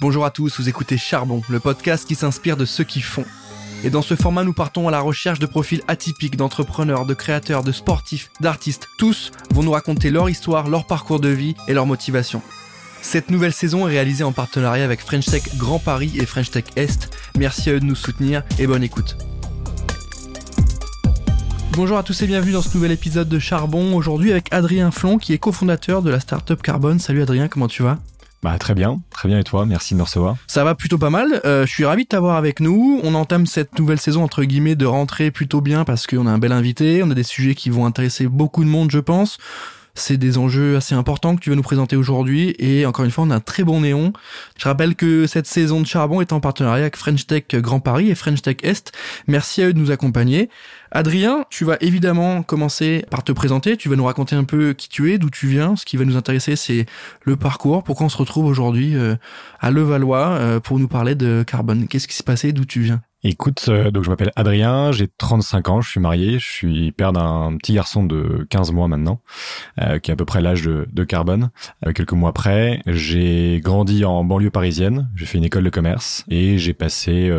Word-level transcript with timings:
Bonjour 0.00 0.24
à 0.24 0.30
tous, 0.30 0.60
vous 0.60 0.68
écoutez 0.68 0.96
Charbon, 0.96 1.42
le 1.48 1.58
podcast 1.58 2.06
qui 2.06 2.14
s'inspire 2.14 2.56
de 2.56 2.64
ceux 2.64 2.84
qui 2.84 3.00
font. 3.00 3.24
Et 3.82 3.90
dans 3.90 4.00
ce 4.00 4.14
format, 4.14 4.44
nous 4.44 4.52
partons 4.52 4.86
à 4.86 4.92
la 4.92 5.00
recherche 5.00 5.40
de 5.40 5.46
profils 5.46 5.82
atypiques 5.88 6.36
d'entrepreneurs, 6.36 7.04
de 7.04 7.14
créateurs, 7.14 7.64
de 7.64 7.72
sportifs, 7.72 8.30
d'artistes. 8.38 8.86
Tous 8.96 9.32
vont 9.52 9.64
nous 9.64 9.72
raconter 9.72 10.10
leur 10.10 10.30
histoire, 10.30 10.68
leur 10.68 10.86
parcours 10.86 11.18
de 11.18 11.30
vie 11.30 11.56
et 11.66 11.74
leur 11.74 11.84
motivation. 11.84 12.42
Cette 13.02 13.28
nouvelle 13.28 13.52
saison 13.52 13.88
est 13.88 13.90
réalisée 13.90 14.22
en 14.22 14.30
partenariat 14.30 14.84
avec 14.84 15.00
French 15.00 15.26
Tech 15.26 15.56
Grand 15.56 15.80
Paris 15.80 16.12
et 16.14 16.26
French 16.26 16.52
Tech 16.52 16.66
Est. 16.76 17.10
Merci 17.36 17.68
à 17.68 17.72
eux 17.72 17.80
de 17.80 17.84
nous 17.84 17.96
soutenir 17.96 18.44
et 18.60 18.68
bonne 18.68 18.84
écoute. 18.84 19.16
Bonjour 21.72 21.98
à 21.98 22.04
tous 22.04 22.22
et 22.22 22.28
bienvenue 22.28 22.52
dans 22.52 22.62
ce 22.62 22.72
nouvel 22.72 22.92
épisode 22.92 23.28
de 23.28 23.40
Charbon. 23.40 23.96
Aujourd'hui 23.96 24.30
avec 24.30 24.52
Adrien 24.52 24.92
Flon 24.92 25.18
qui 25.18 25.32
est 25.32 25.38
cofondateur 25.38 26.02
de 26.02 26.10
la 26.10 26.20
startup 26.20 26.62
Carbone. 26.62 27.00
Salut 27.00 27.22
Adrien, 27.22 27.48
comment 27.48 27.66
tu 27.66 27.82
vas? 27.82 27.98
Bah 28.42 28.56
très 28.58 28.74
bien, 28.74 29.00
très 29.10 29.28
bien 29.28 29.40
et 29.40 29.44
toi, 29.44 29.66
merci 29.66 29.94
de 29.94 29.98
me 29.98 30.04
recevoir. 30.04 30.36
Ça 30.46 30.62
va 30.62 30.76
plutôt 30.76 30.98
pas 30.98 31.10
mal, 31.10 31.40
euh, 31.44 31.66
je 31.66 31.72
suis 31.72 31.84
ravi 31.84 32.04
de 32.04 32.08
t'avoir 32.08 32.36
avec 32.36 32.60
nous. 32.60 33.00
On 33.02 33.14
entame 33.14 33.46
cette 33.46 33.78
nouvelle 33.78 33.98
saison 33.98 34.22
entre 34.22 34.44
guillemets 34.44 34.76
de 34.76 34.86
rentrée 34.86 35.32
plutôt 35.32 35.60
bien 35.60 35.84
parce 35.84 36.06
qu'on 36.06 36.26
a 36.26 36.30
un 36.30 36.38
bel 36.38 36.52
invité, 36.52 37.02
on 37.02 37.10
a 37.10 37.14
des 37.14 37.24
sujets 37.24 37.56
qui 37.56 37.68
vont 37.68 37.84
intéresser 37.84 38.28
beaucoup 38.28 38.62
de 38.62 38.68
monde 38.68 38.92
je 38.92 39.00
pense. 39.00 39.38
C'est 39.94 40.16
des 40.16 40.38
enjeux 40.38 40.76
assez 40.76 40.94
importants 40.94 41.34
que 41.34 41.40
tu 41.40 41.50
vas 41.50 41.56
nous 41.56 41.62
présenter 41.62 41.96
aujourd'hui 41.96 42.54
et 42.60 42.86
encore 42.86 43.04
une 43.04 43.10
fois 43.10 43.24
on 43.24 43.30
a 43.30 43.34
un 43.34 43.40
très 43.40 43.64
bon 43.64 43.80
néon. 43.80 44.12
Je 44.56 44.64
rappelle 44.66 44.94
que 44.94 45.26
cette 45.26 45.48
saison 45.48 45.80
de 45.80 45.86
Charbon 45.86 46.20
est 46.20 46.32
en 46.32 46.38
partenariat 46.38 46.82
avec 46.82 46.96
French 46.96 47.26
Tech 47.26 47.46
Grand 47.54 47.80
Paris 47.80 48.08
et 48.08 48.14
French 48.14 48.40
Tech 48.40 48.58
Est. 48.62 48.92
Merci 49.26 49.62
à 49.62 49.66
eux 49.66 49.72
de 49.72 49.78
nous 49.80 49.90
accompagner. 49.90 50.48
Adrien, 50.90 51.44
tu 51.50 51.64
vas 51.64 51.76
évidemment 51.80 52.42
commencer 52.42 53.04
par 53.10 53.22
te 53.22 53.32
présenter, 53.32 53.76
tu 53.76 53.88
vas 53.88 53.96
nous 53.96 54.04
raconter 54.04 54.36
un 54.36 54.44
peu 54.44 54.72
qui 54.72 54.88
tu 54.88 55.12
es, 55.12 55.18
d'où 55.18 55.28
tu 55.28 55.46
viens. 55.46 55.76
Ce 55.76 55.84
qui 55.84 55.96
va 55.96 56.04
nous 56.04 56.16
intéresser, 56.16 56.56
c'est 56.56 56.86
le 57.22 57.36
parcours, 57.36 57.82
pourquoi 57.84 58.06
on 58.06 58.08
se 58.08 58.16
retrouve 58.16 58.46
aujourd'hui 58.46 58.96
euh, 58.96 59.16
à 59.60 59.70
Levallois 59.70 60.28
euh, 60.28 60.60
pour 60.60 60.78
nous 60.78 60.88
parler 60.88 61.14
de 61.14 61.44
carbone? 61.46 61.88
Qu'est-ce 61.88 62.08
qui 62.08 62.14
s'est 62.14 62.22
passé, 62.22 62.52
d'où 62.52 62.64
tu 62.64 62.80
viens? 62.80 63.02
Écoute, 63.22 63.66
euh, 63.68 63.90
donc 63.90 64.04
je 64.04 64.10
m'appelle 64.10 64.30
Adrien, 64.36 64.92
j'ai 64.92 65.08
35 65.08 65.68
ans, 65.68 65.80
je 65.80 65.90
suis 65.90 66.00
marié, 66.00 66.38
je 66.38 66.46
suis 66.46 66.92
père 66.92 67.12
d'un 67.12 67.56
petit 67.58 67.74
garçon 67.74 68.04
de 68.04 68.46
15 68.48 68.72
mois 68.72 68.88
maintenant, 68.88 69.20
qui 70.02 70.10
est 70.10 70.14
à 70.14 70.16
peu 70.16 70.24
près 70.24 70.40
l'âge 70.40 70.62
de, 70.62 70.88
de 70.90 71.04
Carbone. 71.04 71.50
quelques 71.94 72.12
mois 72.12 72.30
après, 72.30 72.80
j'ai 72.86 73.60
grandi 73.62 74.04
en 74.04 74.24
banlieue 74.24 74.50
parisienne, 74.50 75.10
j'ai 75.16 75.26
fait 75.26 75.38
une 75.38 75.44
école 75.44 75.64
de 75.64 75.70
commerce 75.70 76.24
et 76.28 76.58
j'ai 76.58 76.74
passé 76.74 77.30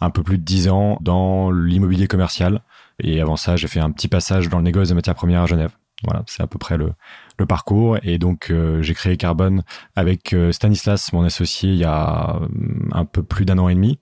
un 0.00 0.10
peu 0.10 0.22
plus 0.22 0.38
de 0.38 0.42
10 0.42 0.68
ans 0.68 0.98
dans 1.00 1.50
l'immobilier 1.50 2.06
commercial. 2.06 2.60
Et 3.00 3.20
avant 3.20 3.36
ça, 3.36 3.56
j'ai 3.56 3.68
fait 3.68 3.80
un 3.80 3.90
petit 3.90 4.08
passage 4.08 4.48
dans 4.48 4.58
le 4.58 4.64
négoce 4.64 4.88
de 4.88 4.94
matières 4.94 5.14
premières 5.14 5.42
à 5.42 5.46
Genève. 5.46 5.70
Voilà, 6.02 6.22
c'est 6.26 6.42
à 6.42 6.46
peu 6.46 6.58
près 6.58 6.76
le, 6.76 6.92
le 7.38 7.46
parcours. 7.46 7.98
Et 8.02 8.18
donc, 8.18 8.48
euh, 8.50 8.82
j'ai 8.82 8.94
créé 8.94 9.16
Carbone 9.16 9.62
avec 9.96 10.32
euh, 10.32 10.52
Stanislas, 10.52 11.12
mon 11.12 11.24
associé, 11.24 11.70
il 11.70 11.78
y 11.78 11.84
a 11.84 12.36
euh, 12.36 12.48
un 12.92 13.04
peu 13.04 13.22
plus 13.22 13.44
d'un 13.44 13.58
an 13.58 13.68
et 13.68 13.74
demi. 13.74 13.98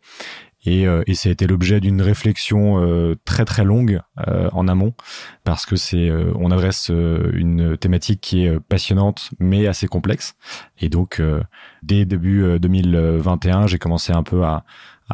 Et, 0.64 0.84
et 0.84 1.14
ça 1.14 1.28
a 1.28 1.32
été 1.32 1.48
l'objet 1.48 1.80
d'une 1.80 2.00
réflexion 2.00 3.16
très 3.24 3.44
très 3.44 3.64
longue 3.64 4.00
en 4.52 4.68
amont 4.68 4.94
parce 5.42 5.66
que 5.66 5.74
c'est 5.74 6.08
on 6.36 6.52
adresse 6.52 6.88
une 6.88 7.76
thématique 7.76 8.20
qui 8.20 8.44
est 8.44 8.60
passionnante 8.60 9.30
mais 9.40 9.66
assez 9.66 9.88
complexe 9.88 10.36
et 10.78 10.88
donc 10.88 11.20
dès 11.82 12.04
début 12.04 12.60
2021 12.60 13.66
j'ai 13.66 13.78
commencé 13.80 14.12
un 14.12 14.22
peu 14.22 14.44
à, 14.44 14.64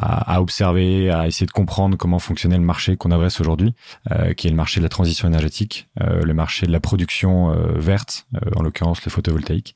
à, 0.01 0.41
observer, 0.41 1.09
à 1.09 1.27
essayer 1.27 1.45
de 1.45 1.51
comprendre 1.51 1.97
comment 1.97 2.19
fonctionnait 2.19 2.57
le 2.57 2.63
marché 2.63 2.95
qu'on 2.95 3.11
adresse 3.11 3.41
aujourd'hui, 3.41 3.73
euh, 4.11 4.33
qui 4.33 4.47
est 4.47 4.49
le 4.49 4.55
marché 4.55 4.79
de 4.79 4.85
la 4.85 4.89
transition 4.89 5.27
énergétique, 5.27 5.89
euh, 6.01 6.21
le 6.21 6.33
marché 6.33 6.65
de 6.65 6.71
la 6.71 6.79
production 6.79 7.51
euh, 7.51 7.77
verte, 7.77 8.25
en 8.55 8.61
l'occurrence 8.61 9.03
le 9.03 9.11
photovoltaïque. 9.11 9.75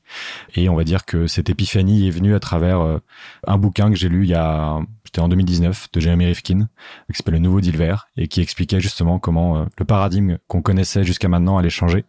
Et 0.54 0.68
on 0.68 0.76
va 0.76 0.84
dire 0.84 1.04
que 1.04 1.26
cette 1.26 1.50
épiphanie 1.50 2.08
est 2.08 2.10
venue 2.10 2.34
à 2.34 2.40
travers 2.40 3.00
un 3.46 3.58
bouquin 3.58 3.90
que 3.90 3.96
j'ai 3.96 4.08
lu 4.08 4.24
il 4.24 4.30
y 4.30 4.34
a 4.34 4.78
c'était 5.04 5.20
en 5.20 5.28
2019 5.28 5.88
de 5.92 6.00
Jeremy 6.00 6.26
Rifkin, 6.26 6.68
qui 7.08 7.16
s'appelle 7.16 7.34
Le 7.34 7.40
Nouveau 7.40 7.60
Deal 7.60 7.76
Vert 7.76 8.08
et 8.16 8.26
qui 8.26 8.40
expliquait 8.40 8.80
justement 8.80 9.20
comment 9.20 9.66
le 9.78 9.84
paradigme 9.84 10.38
qu'on 10.48 10.60
connaissait 10.60 11.04
jusqu'à 11.04 11.28
maintenant 11.28 11.56
allait 11.56 11.70
changer 11.70 12.04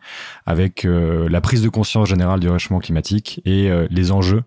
avec 0.48 0.88
la 0.88 1.42
prise 1.42 1.62
de 1.62 1.70
conscience 1.70 2.10
générale 2.10 2.40
du 2.40 2.50
réchauffement 2.50 2.80
climatique 2.80 3.42
et 3.46 3.70
les 3.92 4.12
enjeux 4.12 4.44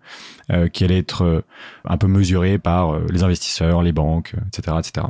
qui 0.73 0.83
allaient 0.83 0.97
être 0.97 1.45
un 1.85 1.97
peu 1.97 2.07
mesurés 2.07 2.59
par 2.59 2.99
les 3.09 3.23
investisseurs 3.23 3.58
les 3.61 3.91
banques, 3.91 4.35
etc., 4.47 4.77
etc. 4.79 5.07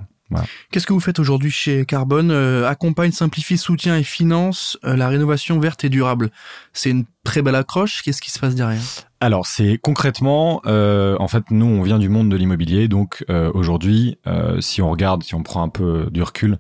Qu'est-ce 0.71 0.85
que 0.85 0.93
vous 0.93 0.99
faites 0.99 1.19
aujourd'hui 1.19 1.51
chez 1.51 1.85
Carbone 1.85 2.31
euh, 2.31 2.67
Accompagne, 2.67 3.11
simplifie, 3.11 3.57
soutient 3.57 3.97
et 3.97 4.03
finance 4.03 4.77
euh, 4.83 4.95
la 4.95 5.07
rénovation 5.07 5.59
verte 5.59 5.83
et 5.83 5.89
durable. 5.89 6.29
C'est 6.71 6.91
une 6.91 7.05
très 7.23 7.41
belle 7.41 7.55
accroche. 7.55 8.03
Qu'est-ce 8.03 8.21
qui 8.21 8.29
se 8.31 8.39
passe 8.39 8.55
derrière? 8.55 8.81
Alors 9.21 9.47
c'est 9.47 9.77
concrètement, 9.77 10.61
euh, 10.65 11.17
en 11.19 11.27
fait, 11.27 11.51
nous 11.51 11.65
on 11.65 11.81
vient 11.81 11.99
du 11.99 12.09
monde 12.09 12.29
de 12.29 12.37
l'immobilier, 12.37 12.87
donc 12.87 13.25
aujourd'hui, 13.53 14.17
si 14.61 14.81
on 14.81 14.89
regarde, 14.89 15.23
si 15.23 15.35
on 15.35 15.43
prend 15.43 15.61
un 15.61 15.69
peu 15.69 16.07
du 16.09 16.23
recul 16.23 16.57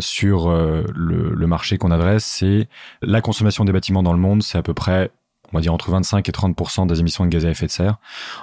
sur 0.00 0.50
le, 0.50 1.34
le 1.34 1.46
marché 1.46 1.76
qu'on 1.76 1.90
adresse, 1.90 2.24
c'est 2.24 2.68
la 3.02 3.20
consommation 3.20 3.66
des 3.66 3.72
bâtiments 3.72 4.02
dans 4.02 4.14
le 4.14 4.18
monde, 4.18 4.42
c'est 4.42 4.56
à 4.56 4.62
peu 4.62 4.72
près 4.72 5.10
on 5.54 5.58
va 5.58 5.62
dire 5.62 5.72
entre 5.72 5.90
25 5.90 6.28
et 6.28 6.32
30% 6.32 6.86
des 6.88 7.00
émissions 7.00 7.24
de 7.24 7.30
gaz 7.30 7.46
à 7.46 7.50
effet 7.50 7.66
de 7.66 7.70
serre. 7.70 7.96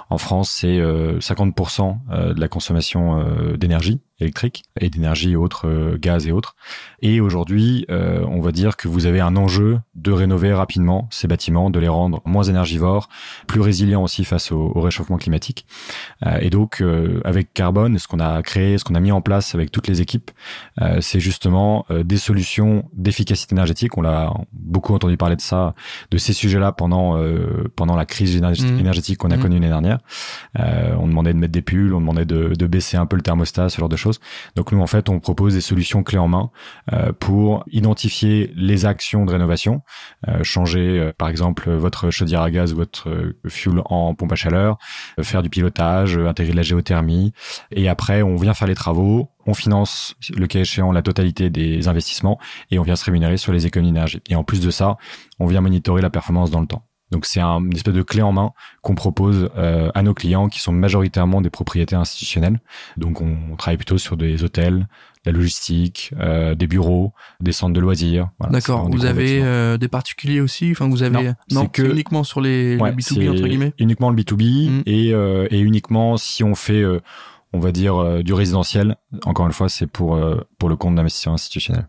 En 0.08 0.16
France, 0.16 0.50
c'est 0.50 0.78
50% 0.78 2.34
de 2.34 2.40
la 2.40 2.48
consommation 2.48 3.54
d'énergie 3.56 4.00
électrique 4.20 4.64
et 4.80 4.90
d'énergie 4.90 5.36
autres, 5.36 5.68
euh, 5.68 5.98
gaz 5.98 6.26
et 6.26 6.32
autres. 6.32 6.56
Et 7.00 7.20
aujourd'hui, 7.20 7.84
euh, 7.90 8.24
on 8.28 8.40
va 8.40 8.52
dire 8.52 8.76
que 8.76 8.88
vous 8.88 9.06
avez 9.06 9.20
un 9.20 9.36
enjeu 9.36 9.80
de 9.94 10.12
rénover 10.12 10.52
rapidement 10.52 11.08
ces 11.10 11.28
bâtiments, 11.28 11.70
de 11.70 11.78
les 11.78 11.88
rendre 11.88 12.22
moins 12.24 12.44
énergivores, 12.44 13.08
plus 13.46 13.60
résilients 13.60 14.02
aussi 14.02 14.24
face 14.24 14.52
au, 14.52 14.72
réchauffement 14.80 15.18
climatique. 15.18 15.66
Euh, 16.26 16.38
et 16.40 16.50
donc, 16.50 16.82
avec 17.24 17.52
Carbone, 17.52 17.98
ce 17.98 18.08
qu'on 18.08 18.20
a 18.20 18.42
créé, 18.42 18.78
ce 18.78 18.84
qu'on 18.84 18.94
a 18.94 19.00
mis 19.00 19.12
en 19.12 19.20
place 19.20 19.54
avec 19.54 19.70
toutes 19.70 19.86
les 19.86 20.00
équipes, 20.00 20.30
c'est 21.00 21.20
justement 21.20 21.86
des 21.90 22.16
solutions 22.16 22.88
d'efficacité 22.94 23.54
énergétique. 23.54 23.96
On 23.96 24.02
l'a 24.02 24.32
beaucoup 24.52 24.94
entendu 24.94 25.16
parler 25.16 25.36
de 25.36 25.40
ça, 25.40 25.74
de 26.10 26.18
ces 26.18 26.32
sujets-là 26.32 26.72
pendant 26.72 27.22
pendant 27.76 27.96
la 27.96 28.06
crise 28.06 28.40
mmh. 28.40 28.78
énergétique 28.78 29.18
qu'on 29.18 29.30
a 29.30 29.36
mmh. 29.36 29.40
connue 29.40 29.56
l'année 29.56 29.68
dernière. 29.68 29.98
on 30.56 31.06
demandait 31.06 31.32
de 31.32 31.38
mettre 31.38 31.52
des 31.52 31.62
pulls, 31.62 31.94
on 31.94 32.00
demandait 32.00 32.24
de, 32.24 32.54
de 32.54 32.66
baisser 32.66 32.96
un 32.96 33.06
peu 33.06 33.16
le 33.16 33.22
thermostat, 33.22 33.68
ce 33.68 33.78
genre 33.78 33.88
de 33.88 33.96
Donc 34.56 34.72
nous, 34.72 34.80
en 34.80 34.86
fait, 34.86 35.08
on 35.08 35.20
propose 35.20 35.54
des 35.54 35.60
solutions 35.60 36.02
clés 36.02 36.18
en 36.18 36.28
main 36.28 36.50
euh, 36.92 37.12
pour 37.12 37.64
identifier 37.70 38.52
les 38.56 38.86
actions 38.86 39.24
de 39.24 39.32
rénovation, 39.32 39.82
euh, 40.28 40.42
changer, 40.42 40.98
euh, 40.98 41.12
par 41.16 41.28
exemple, 41.28 41.70
votre 41.70 42.10
chaudière 42.10 42.42
à 42.42 42.50
gaz 42.50 42.72
ou 42.72 42.76
votre 42.76 43.34
fuel 43.48 43.82
en 43.86 44.14
pompe 44.14 44.32
à 44.32 44.36
chaleur, 44.36 44.78
faire 45.20 45.42
du 45.42 45.50
pilotage, 45.50 46.16
intégrer 46.16 46.52
de 46.52 46.56
la 46.56 46.62
géothermie, 46.62 47.32
et 47.70 47.88
après, 47.88 48.22
on 48.22 48.36
vient 48.36 48.54
faire 48.54 48.68
les 48.68 48.74
travaux, 48.74 49.28
on 49.46 49.54
finance 49.54 50.14
le 50.34 50.46
cas 50.46 50.60
échéant 50.60 50.92
la 50.92 51.02
totalité 51.02 51.50
des 51.50 51.88
investissements 51.88 52.38
et 52.70 52.78
on 52.78 52.82
vient 52.82 52.96
se 52.96 53.04
rémunérer 53.04 53.36
sur 53.36 53.52
les 53.52 53.66
économies 53.66 53.92
d'énergie. 53.92 54.20
Et 54.28 54.36
en 54.36 54.44
plus 54.44 54.60
de 54.60 54.70
ça, 54.70 54.96
on 55.40 55.46
vient 55.46 55.60
monitorer 55.60 56.02
la 56.02 56.10
performance 56.10 56.50
dans 56.50 56.60
le 56.60 56.66
temps. 56.66 56.84
Donc 57.12 57.26
c'est 57.26 57.40
un, 57.40 57.60
une 57.60 57.76
espèce 57.76 57.94
de 57.94 58.02
clé 58.02 58.22
en 58.22 58.32
main 58.32 58.52
qu'on 58.80 58.94
propose 58.94 59.50
euh, 59.56 59.90
à 59.94 60.02
nos 60.02 60.14
clients 60.14 60.48
qui 60.48 60.60
sont 60.60 60.72
majoritairement 60.72 61.42
des 61.42 61.50
propriétés 61.50 61.94
institutionnelles. 61.94 62.58
Donc 62.96 63.20
on, 63.20 63.54
travaille 63.56 63.76
plutôt 63.76 63.98
sur 63.98 64.16
des 64.16 64.42
hôtels, 64.42 64.88
la 65.26 65.30
logistique, 65.30 66.12
euh, 66.18 66.54
des 66.54 66.66
bureaux, 66.66 67.12
des 67.40 67.52
centres 67.52 67.74
de 67.74 67.80
loisirs. 67.80 68.30
D'accord. 68.50 68.88
Vous 68.90 69.04
avez 69.04 69.40
euh, 69.42 69.76
des 69.76 69.88
particuliers 69.88 70.40
aussi? 70.40 70.70
Enfin, 70.72 70.88
vous 70.88 71.02
avez 71.02 71.32
non, 71.50 71.66
que 71.66 71.82
uniquement 71.82 72.24
sur 72.24 72.40
les, 72.40 72.78
B2B 72.78 73.30
entre 73.30 73.46
guillemets? 73.46 73.74
Uniquement 73.78 74.10
le 74.10 74.16
B2B 74.16 74.70
mm. 74.70 74.82
et, 74.86 75.10
et 75.54 75.60
uniquement 75.60 76.16
si 76.16 76.42
on 76.42 76.54
fait 76.54 76.82
on 77.52 77.58
va 77.58 77.72
dire 77.72 77.96
euh, 77.96 78.22
du 78.22 78.32
résidentiel. 78.32 78.96
Encore 79.24 79.46
une 79.46 79.52
fois, 79.52 79.68
c'est 79.68 79.86
pour 79.86 80.16
euh, 80.16 80.40
pour 80.58 80.68
le 80.68 80.76
compte 80.76 80.94
d'investisseurs 80.94 81.34
institutionnels. 81.34 81.86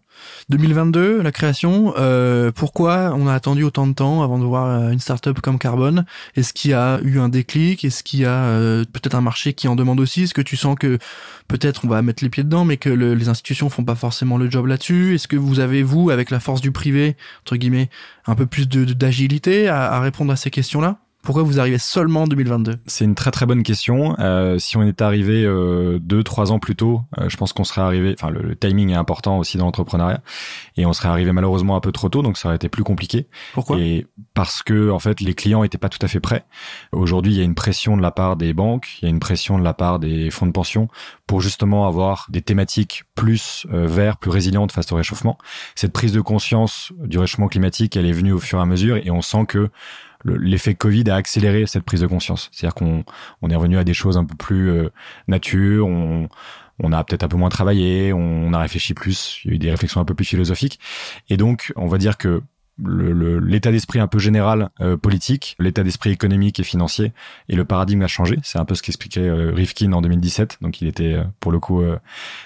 2022, 0.50 1.22
la 1.22 1.32
création. 1.32 1.94
Euh, 1.98 2.52
pourquoi 2.52 3.14
on 3.16 3.28
a 3.28 3.34
attendu 3.34 3.64
autant 3.64 3.88
de 3.88 3.94
temps 3.94 4.24
avant 4.24 4.38
de 4.38 4.44
voir 4.44 4.92
une 4.92 5.00
startup 5.00 5.40
comme 5.42 5.58
Carbone? 5.58 6.06
Est-ce 6.36 6.54
qu'il 6.54 6.72
y 6.72 6.74
a 6.74 7.00
eu 7.02 7.20
un 7.20 7.30
déclic? 7.30 7.84
Est-ce 7.84 8.04
qu'il 8.04 8.20
y 8.20 8.26
a 8.26 8.84
peut-être 8.94 9.16
un 9.16 9.22
marché 9.22 9.54
qui 9.54 9.68
en 9.68 9.76
demande 9.76 10.00
aussi? 10.00 10.24
Est-ce 10.24 10.34
que 10.34 10.42
tu 10.42 10.58
sens 10.58 10.76
que 10.80 11.00
peut-être 11.48 11.86
on 11.86 11.88
va 11.88 12.02
mettre 12.02 12.24
les 12.24 12.30
pieds 12.30 12.44
dedans, 12.44 12.66
mais 12.66 12.78
que 12.78 12.90
les 12.90 13.30
institutions 13.30 13.70
font 13.70 13.84
pas 13.84 13.96
forcément 13.96 14.38
le 14.38 14.52
job 14.52 14.68
là-dessus? 14.68 15.16
Est-ce 15.16 15.28
que 15.28 15.38
vous 15.38 15.60
avez 15.60 15.82
vous, 15.82 16.10
avec 16.10 16.30
la 16.30 16.40
force 16.40 16.62
du 16.62 16.72
privé 16.72 17.16
entre 17.42 17.56
guillemets, 17.56 17.90
un 18.28 18.36
peu 18.36 18.46
plus 18.46 18.68
de 18.68 18.84
d'agilité 18.94 19.68
à, 19.68 19.94
à 19.94 20.00
répondre 20.00 20.32
à 20.32 20.36
ces 20.36 20.52
questions-là? 20.52 21.00
Pourquoi 21.24 21.44
vous 21.44 21.60
arrivez 21.60 21.78
seulement 21.78 22.24
en 22.24 22.28
2022 22.28 22.76
C'est 22.86 23.06
une 23.06 23.16
très 23.16 23.32
très 23.32 23.46
bonne 23.46 23.64
question. 23.64 24.16
Euh, 24.20 24.60
si 24.60 24.76
on 24.76 24.86
était 24.86 25.04
arrivé 25.04 25.46
euh, 25.46 25.98
deux 26.00 26.22
trois 26.22 26.52
ans 26.52 26.60
plus 26.60 26.76
tôt, 26.76 27.02
euh, 27.18 27.30
je 27.30 27.38
pense 27.38 27.54
qu'on 27.54 27.64
serait 27.64 27.82
arrivé. 27.82 28.14
Enfin, 28.20 28.30
le, 28.30 28.56
timing 28.58 28.90
est 28.90 28.96
important 28.96 29.40
aussi 29.40 29.58
dans 29.58 29.66
l'entrepreneuriat, 29.66 30.22
et 30.76 30.86
on 30.86 30.92
serait 30.92 31.08
arrivé 31.08 31.32
malheureusement 31.32 31.78
un 31.78 31.80
peu 31.80 31.94
trop 31.94 32.10
tôt, 32.10 32.22
donc 32.22 32.38
ça 32.38 32.50
aurait 32.50 32.58
été 32.58 32.68
plus 32.68 32.84
compliqué. 32.84 33.28
Pourquoi? 33.54 33.80
Et 33.80 34.06
parce 34.34 34.64
que 34.64 34.92
en 34.92 35.00
fait, 35.00 35.22
les 35.22 35.34
clients 35.34 35.64
étaient 35.64 35.78
pas 35.78 35.90
tout 35.90 36.00
à 36.02 36.10
fait 36.10 36.20
prêts. 36.20 36.44
Aujourd'hui, 36.92 37.34
il 37.34 37.38
y 37.38 37.42
a 37.42 37.46
une 37.46 37.56
pression 37.56 37.96
de 37.96 38.02
la 38.02 38.12
part 38.12 38.36
des 38.36 38.54
banques, 38.54 38.98
il 39.02 39.06
y 39.06 39.08
a 39.08 39.10
une 39.10 39.22
pression 39.22 39.58
de 39.58 39.64
la 39.64 39.74
part 39.74 40.00
des 40.00 40.30
fonds 40.30 40.46
de 40.46 40.52
pension 40.52 40.90
pour 41.26 41.40
justement 41.40 41.88
avoir 41.88 42.28
des 42.30 42.42
thématiques 42.42 43.04
plus 43.16 43.66
euh, 43.72 43.88
verts, 43.88 44.18
plus 44.18 44.30
résilientes 44.30 44.74
face 44.74 44.92
au 44.92 44.96
réchauffement. 44.96 45.38
Cette 45.76 45.94
prise 45.94 46.12
de 46.12 46.22
conscience 46.22 46.92
du 47.00 47.18
réchauffement 47.18 47.48
climatique, 47.48 47.96
elle 47.96 48.06
est 48.06 48.12
venue 48.12 48.34
au 48.34 48.40
fur 48.40 48.60
et 48.60 48.62
à 48.62 48.66
mesure, 48.66 48.98
et 48.98 49.10
on 49.10 49.22
sent 49.22 49.46
que 49.48 49.70
l'effet 50.26 50.76
Covid 50.76 51.10
a 51.10 51.16
accéléré 51.16 51.66
cette 51.68 51.84
prise 51.84 52.02
de 52.02 52.08
conscience. 52.08 52.50
C'est-à-dire 52.52 52.76
qu'on 52.76 53.04
on 53.42 53.50
est 53.50 53.56
revenu 53.56 53.78
à 53.78 53.84
des 53.84 53.94
choses 53.94 54.18
un 54.18 54.26
peu 54.26 54.36
plus 54.36 54.70
euh, 54.70 54.90
nature, 55.28 55.88
on, 55.88 56.30
on 56.80 56.92
a 56.92 57.04
peut-être 57.04 57.24
un 57.24 57.28
peu 57.28 57.38
moins 57.38 57.50
travaillé, 57.50 58.14
on 58.14 58.54
a 58.54 58.60
réfléchi 58.60 58.94
plus, 58.94 59.42
il 59.46 59.50
y 59.50 59.54
a 59.54 59.56
eu 59.56 59.60
des 59.60 59.72
réflexions 59.72 60.02
un 60.02 60.06
peu 60.06 60.16
plus 60.16 60.26
philosophiques. 60.26 60.80
Et 61.30 61.38
donc, 61.38 61.72
on 61.76 61.88
va 61.88 61.98
dire 61.98 62.18
que 62.18 62.42
l'état 62.80 63.72
d'esprit 63.72 64.00
un 64.00 64.08
peu 64.08 64.18
général 64.18 64.70
euh, 64.82 64.98
politique, 64.98 65.56
l'état 65.60 65.84
d'esprit 65.84 66.10
économique 66.12 66.60
et 66.60 66.64
financier 66.64 67.14
et 67.48 67.56
le 67.56 67.66
paradigme 67.66 68.02
a 68.02 68.08
changé. 68.08 68.40
C'est 68.44 68.58
un 68.58 68.66
peu 68.66 68.74
ce 68.74 68.82
qu'expliquait 68.82 69.28
euh, 69.28 69.52
Rifkin 69.54 69.92
en 69.94 70.02
2017. 70.02 70.58
Donc 70.62 70.82
il 70.82 70.88
était 70.88 71.14
euh, 71.14 71.24
pour 71.40 71.52
le 71.52 71.60
coup 71.60 71.84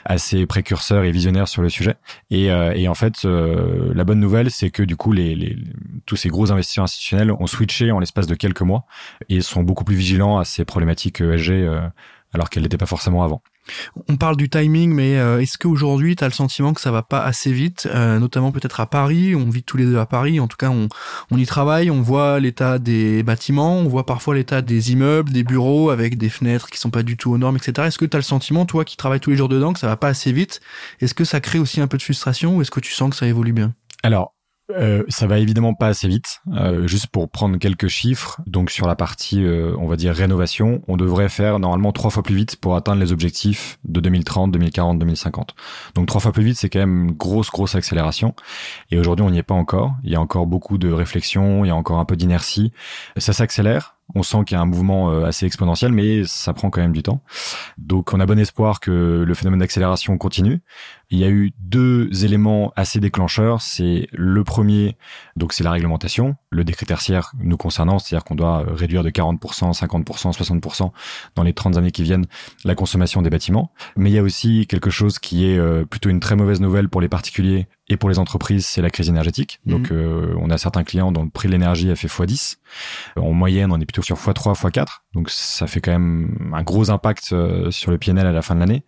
assez 0.05 0.45
précurseur 0.45 1.03
et 1.03 1.11
visionnaire 1.11 1.47
sur 1.47 1.61
le 1.61 1.69
sujet. 1.69 1.95
Et, 2.29 2.45
et 2.45 2.87
en 2.87 2.93
fait, 2.93 3.23
la 3.23 4.03
bonne 4.03 4.19
nouvelle, 4.19 4.51
c'est 4.51 4.69
que 4.69 4.83
du 4.83 4.95
coup, 4.95 5.11
les, 5.11 5.35
les, 5.35 5.57
tous 6.05 6.15
ces 6.15 6.29
gros 6.29 6.51
investisseurs 6.51 6.83
institutionnels 6.83 7.31
ont 7.31 7.47
switché 7.47 7.91
en 7.91 7.99
l'espace 7.99 8.27
de 8.27 8.35
quelques 8.35 8.61
mois 8.61 8.85
et 9.29 9.41
sont 9.41 9.63
beaucoup 9.63 9.83
plus 9.83 9.95
vigilants 9.95 10.37
à 10.37 10.45
ces 10.45 10.65
problématiques 10.65 11.21
ESG 11.21 11.67
alors 12.33 12.49
qu'elles 12.49 12.63
n'étaient 12.63 12.77
pas 12.77 12.85
forcément 12.85 13.23
avant. 13.23 13.41
On 14.07 14.17
parle 14.17 14.37
du 14.37 14.49
timing, 14.49 14.93
mais 14.93 15.17
euh, 15.17 15.41
est-ce 15.41 15.57
qu'aujourd'hui, 15.57 16.15
tu 16.15 16.23
as 16.23 16.27
le 16.27 16.33
sentiment 16.33 16.73
que 16.73 16.81
ça 16.81 16.91
va 16.91 17.03
pas 17.03 17.23
assez 17.23 17.51
vite, 17.51 17.87
euh, 17.93 18.19
notamment 18.19 18.51
peut-être 18.51 18.79
à 18.79 18.85
Paris, 18.85 19.35
on 19.35 19.49
vit 19.49 19.63
tous 19.63 19.77
les 19.77 19.85
deux 19.85 19.97
à 19.97 20.05
Paris, 20.05 20.39
en 20.39 20.47
tout 20.47 20.57
cas 20.57 20.69
on, 20.69 20.87
on 21.31 21.37
y 21.37 21.45
travaille, 21.45 21.91
on 21.91 22.01
voit 22.01 22.39
l'état 22.39 22.79
des 22.79 23.23
bâtiments, 23.23 23.77
on 23.79 23.87
voit 23.87 24.05
parfois 24.05 24.35
l'état 24.35 24.61
des 24.61 24.91
immeubles, 24.91 25.31
des 25.31 25.43
bureaux 25.43 25.89
avec 25.89 26.17
des 26.17 26.29
fenêtres 26.29 26.69
qui 26.69 26.79
sont 26.79 26.91
pas 26.91 27.03
du 27.03 27.17
tout 27.17 27.31
aux 27.31 27.37
normes, 27.37 27.57
etc. 27.57 27.87
Est-ce 27.87 27.97
que 27.97 28.05
tu 28.05 28.15
as 28.15 28.19
le 28.19 28.23
sentiment, 28.23 28.65
toi 28.65 28.85
qui 28.85 28.97
travailles 28.97 29.19
tous 29.19 29.31
les 29.31 29.37
jours 29.37 29.49
dedans, 29.49 29.73
que 29.73 29.79
ça 29.79 29.87
va 29.87 29.97
pas 29.97 30.09
assez 30.09 30.31
vite? 30.31 30.61
Est-ce 31.01 31.13
que 31.13 31.25
ça 31.25 31.39
crée 31.39 31.59
aussi 31.59 31.81
un 31.81 31.87
peu 31.87 31.97
de 31.97 32.03
frustration 32.03 32.57
ou 32.57 32.61
est-ce 32.61 32.71
que 32.71 32.79
tu 32.79 32.93
sens 32.93 33.09
que 33.09 33.15
ça 33.15 33.27
évolue 33.27 33.53
bien? 33.53 33.73
Alors, 34.03 34.36
euh, 34.71 35.03
ça 35.07 35.27
va 35.27 35.39
évidemment 35.39 35.73
pas 35.73 35.87
assez 35.87 36.07
vite. 36.07 36.41
Euh, 36.53 36.87
juste 36.87 37.07
pour 37.07 37.29
prendre 37.29 37.57
quelques 37.57 37.87
chiffres, 37.87 38.41
donc 38.45 38.69
sur 38.69 38.87
la 38.87 38.95
partie, 38.95 39.43
euh, 39.43 39.75
on 39.79 39.87
va 39.87 39.95
dire 39.95 40.13
rénovation, 40.13 40.81
on 40.87 40.97
devrait 40.97 41.29
faire 41.29 41.59
normalement 41.59 41.91
trois 41.91 42.09
fois 42.09 42.23
plus 42.23 42.35
vite 42.35 42.57
pour 42.57 42.75
atteindre 42.75 42.99
les 42.99 43.11
objectifs 43.11 43.79
de 43.85 43.99
2030, 43.99 44.51
2040, 44.51 44.99
2050. 44.99 45.55
Donc 45.95 46.07
trois 46.07 46.21
fois 46.21 46.31
plus 46.31 46.43
vite, 46.43 46.57
c'est 46.57 46.69
quand 46.69 46.79
même 46.79 47.05
une 47.05 47.11
grosse 47.11 47.49
grosse 47.49 47.75
accélération. 47.75 48.33
Et 48.91 48.99
aujourd'hui, 48.99 49.25
on 49.25 49.31
n'y 49.31 49.37
est 49.37 49.43
pas 49.43 49.55
encore. 49.55 49.93
Il 50.03 50.11
y 50.11 50.15
a 50.15 50.21
encore 50.21 50.47
beaucoup 50.47 50.77
de 50.77 50.91
réflexion, 50.91 51.63
il 51.63 51.69
y 51.69 51.71
a 51.71 51.75
encore 51.75 51.99
un 51.99 52.05
peu 52.05 52.15
d'inertie. 52.15 52.71
Ça 53.17 53.33
s'accélère. 53.33 53.97
On 54.15 54.23
sent 54.23 54.37
qu'il 54.45 54.55
y 54.55 54.57
a 54.57 54.61
un 54.61 54.65
mouvement 54.65 55.11
euh, 55.11 55.25
assez 55.25 55.45
exponentiel, 55.45 55.91
mais 55.91 56.23
ça 56.25 56.53
prend 56.53 56.69
quand 56.69 56.81
même 56.81 56.93
du 56.93 57.03
temps. 57.03 57.21
Donc 57.77 58.13
on 58.13 58.19
a 58.19 58.25
bon 58.25 58.39
espoir 58.39 58.79
que 58.79 59.23
le 59.27 59.33
phénomène 59.33 59.59
d'accélération 59.59 60.17
continue. 60.17 60.61
Il 61.09 61.19
y 61.19 61.23
a 61.23 61.29
eu 61.29 61.53
deux 61.59 62.09
éléments 62.25 62.73
assez 62.75 62.99
déclencheurs. 62.99 63.61
C'est 63.61 64.07
le 64.11 64.43
premier, 64.43 64.97
donc 65.35 65.53
c'est 65.53 65.63
la 65.63 65.71
réglementation, 65.71 66.35
le 66.49 66.63
décret 66.63 66.85
tertiaire 66.85 67.31
nous 67.39 67.57
concernant, 67.57 67.99
c'est-à-dire 67.99 68.25
qu'on 68.25 68.35
doit 68.35 68.65
réduire 68.67 69.03
de 69.03 69.09
40%, 69.09 69.73
50%, 69.73 70.33
60% 70.33 70.91
dans 71.35 71.43
les 71.43 71.53
30 71.53 71.77
années 71.77 71.91
qui 71.91 72.03
viennent 72.03 72.25
la 72.65 72.75
consommation 72.75 73.21
des 73.21 73.29
bâtiments. 73.29 73.71
Mais 73.95 74.09
il 74.09 74.13
y 74.13 74.19
a 74.19 74.23
aussi 74.23 74.67
quelque 74.67 74.89
chose 74.89 75.19
qui 75.19 75.49
est 75.49 75.57
euh, 75.57 75.85
plutôt 75.85 76.09
une 76.09 76.19
très 76.19 76.35
mauvaise 76.35 76.59
nouvelle 76.59 76.89
pour 76.89 77.01
les 77.01 77.09
particuliers 77.09 77.67
et 77.89 77.95
pour 77.95 78.09
les 78.09 78.19
entreprises, 78.19 78.65
c'est 78.65 78.81
la 78.81 78.89
crise 78.89 79.07
énergétique. 79.07 79.59
Mhm. 79.65 79.73
Donc, 79.73 79.91
euh, 79.91 80.33
on 80.39 80.49
a 80.49 80.57
certains 80.57 80.83
clients 80.83 81.11
dont 81.11 81.23
le 81.23 81.29
prix 81.29 81.47
de 81.47 81.53
l'énergie 81.53 81.89
a 81.89 81.95
fait 81.95 82.07
x10. 82.07 82.57
En 83.15 83.31
moyenne, 83.31 83.71
on 83.71 83.79
est 83.79 83.85
plutôt 83.85 84.01
sur 84.01 84.17
x3, 84.17 84.55
x4. 84.55 85.03
Donc, 85.13 85.29
ça 85.29 85.67
fait 85.67 85.79
quand 85.79 85.91
même 85.91 86.51
un 86.53 86.63
gros 86.63 86.91
impact 86.91 87.29
euh, 87.31 87.71
sur 87.71 87.91
le 87.91 87.97
PNL 87.97 88.27
à 88.27 88.31
la 88.31 88.41
fin 88.41 88.55
de 88.55 88.59
l'année. 88.59 88.83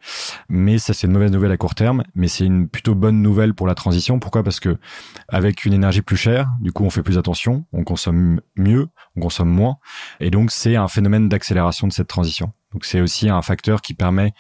Mais 0.50 0.78
ça, 0.78 0.94
c'est 0.94 1.08
une 1.08 1.14
mauvaise 1.14 1.32
nouvelle 1.32 1.52
à 1.52 1.58
court 1.58 1.76
terme. 1.76 2.04
Mais 2.16 2.28
c'est 2.28 2.46
une 2.46 2.68
plutôt 2.68 2.96
bonne 2.96 3.22
nouvelle 3.22 3.54
pour 3.54 3.68
la 3.68 3.76
transition. 3.76 4.20
Pourquoi? 4.20 4.44
Parce 4.44 4.60
que 4.60 4.78
avec 5.28 5.66
une 5.66 5.74
énergie 5.74 6.02
plus 6.02 6.18
chère, 6.18 6.48
du 6.62 6.72
coup, 6.72 6.84
on 6.84 6.90
fait 6.90 7.04
plus 7.04 7.18
attention, 7.18 7.66
on 7.74 7.84
consomme 7.84 8.42
mieux, 8.56 8.88
on 9.16 9.22
consomme 9.22 9.50
moins. 9.50 9.78
Et 10.20 10.32
donc, 10.32 10.52
c'est 10.52 10.76
un 10.76 10.88
phénomène 10.88 11.30
d'accélération 11.30 11.88
de 11.88 11.94
cette 11.94 12.08
transition. 12.08 12.54
Donc 12.74 12.86
c'est 12.86 13.02
aussi 13.02 13.30
un 13.30 13.42
facteur 13.42 13.82
qui 13.82 13.96
permet, 13.96 14.34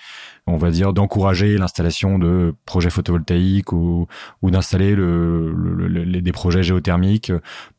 on 0.45 0.57
va 0.57 0.69
dire, 0.69 0.93
d'encourager 0.93 1.57
l'installation 1.57 2.19
de 2.19 2.53
projets 2.65 2.91
photovoltaïques 2.91 3.73
ou, 3.73 4.05
ou 4.43 4.51
d'installer 4.51 4.93
le, 4.93 6.21
des 6.21 6.31
projets 6.31 6.61
géothermiques 6.61 7.31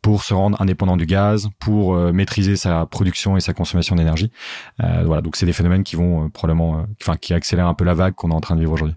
pour 0.02 0.24
se 0.24 0.34
rendre 0.34 0.60
indépendant 0.60 0.96
du 0.96 1.06
gaz, 1.06 1.48
pour 1.60 1.94
euh, 1.94 2.12
maîtriser 2.12 2.56
sa 2.56 2.84
production 2.86 3.36
et 3.36 3.40
sa 3.40 3.54
consommation 3.54 3.94
d'énergie. 3.94 4.32
Euh, 4.82 5.04
voilà, 5.06 5.22
donc 5.22 5.36
c'est 5.36 5.46
des 5.46 5.52
phénomènes 5.52 5.84
qui 5.84 5.94
vont 5.94 6.24
euh, 6.24 6.28
probablement, 6.28 6.84
enfin, 7.00 7.16
qui 7.16 7.32
accélèrent 7.32 7.68
un 7.68 7.74
peu 7.74 7.84
la 7.84 7.94
vague 7.94 8.14
qu'on 8.14 8.30
est 8.30 8.34
en 8.34 8.40
train 8.40 8.56
de 8.56 8.60
vivre 8.60 8.72
aujourd'hui. 8.72 8.96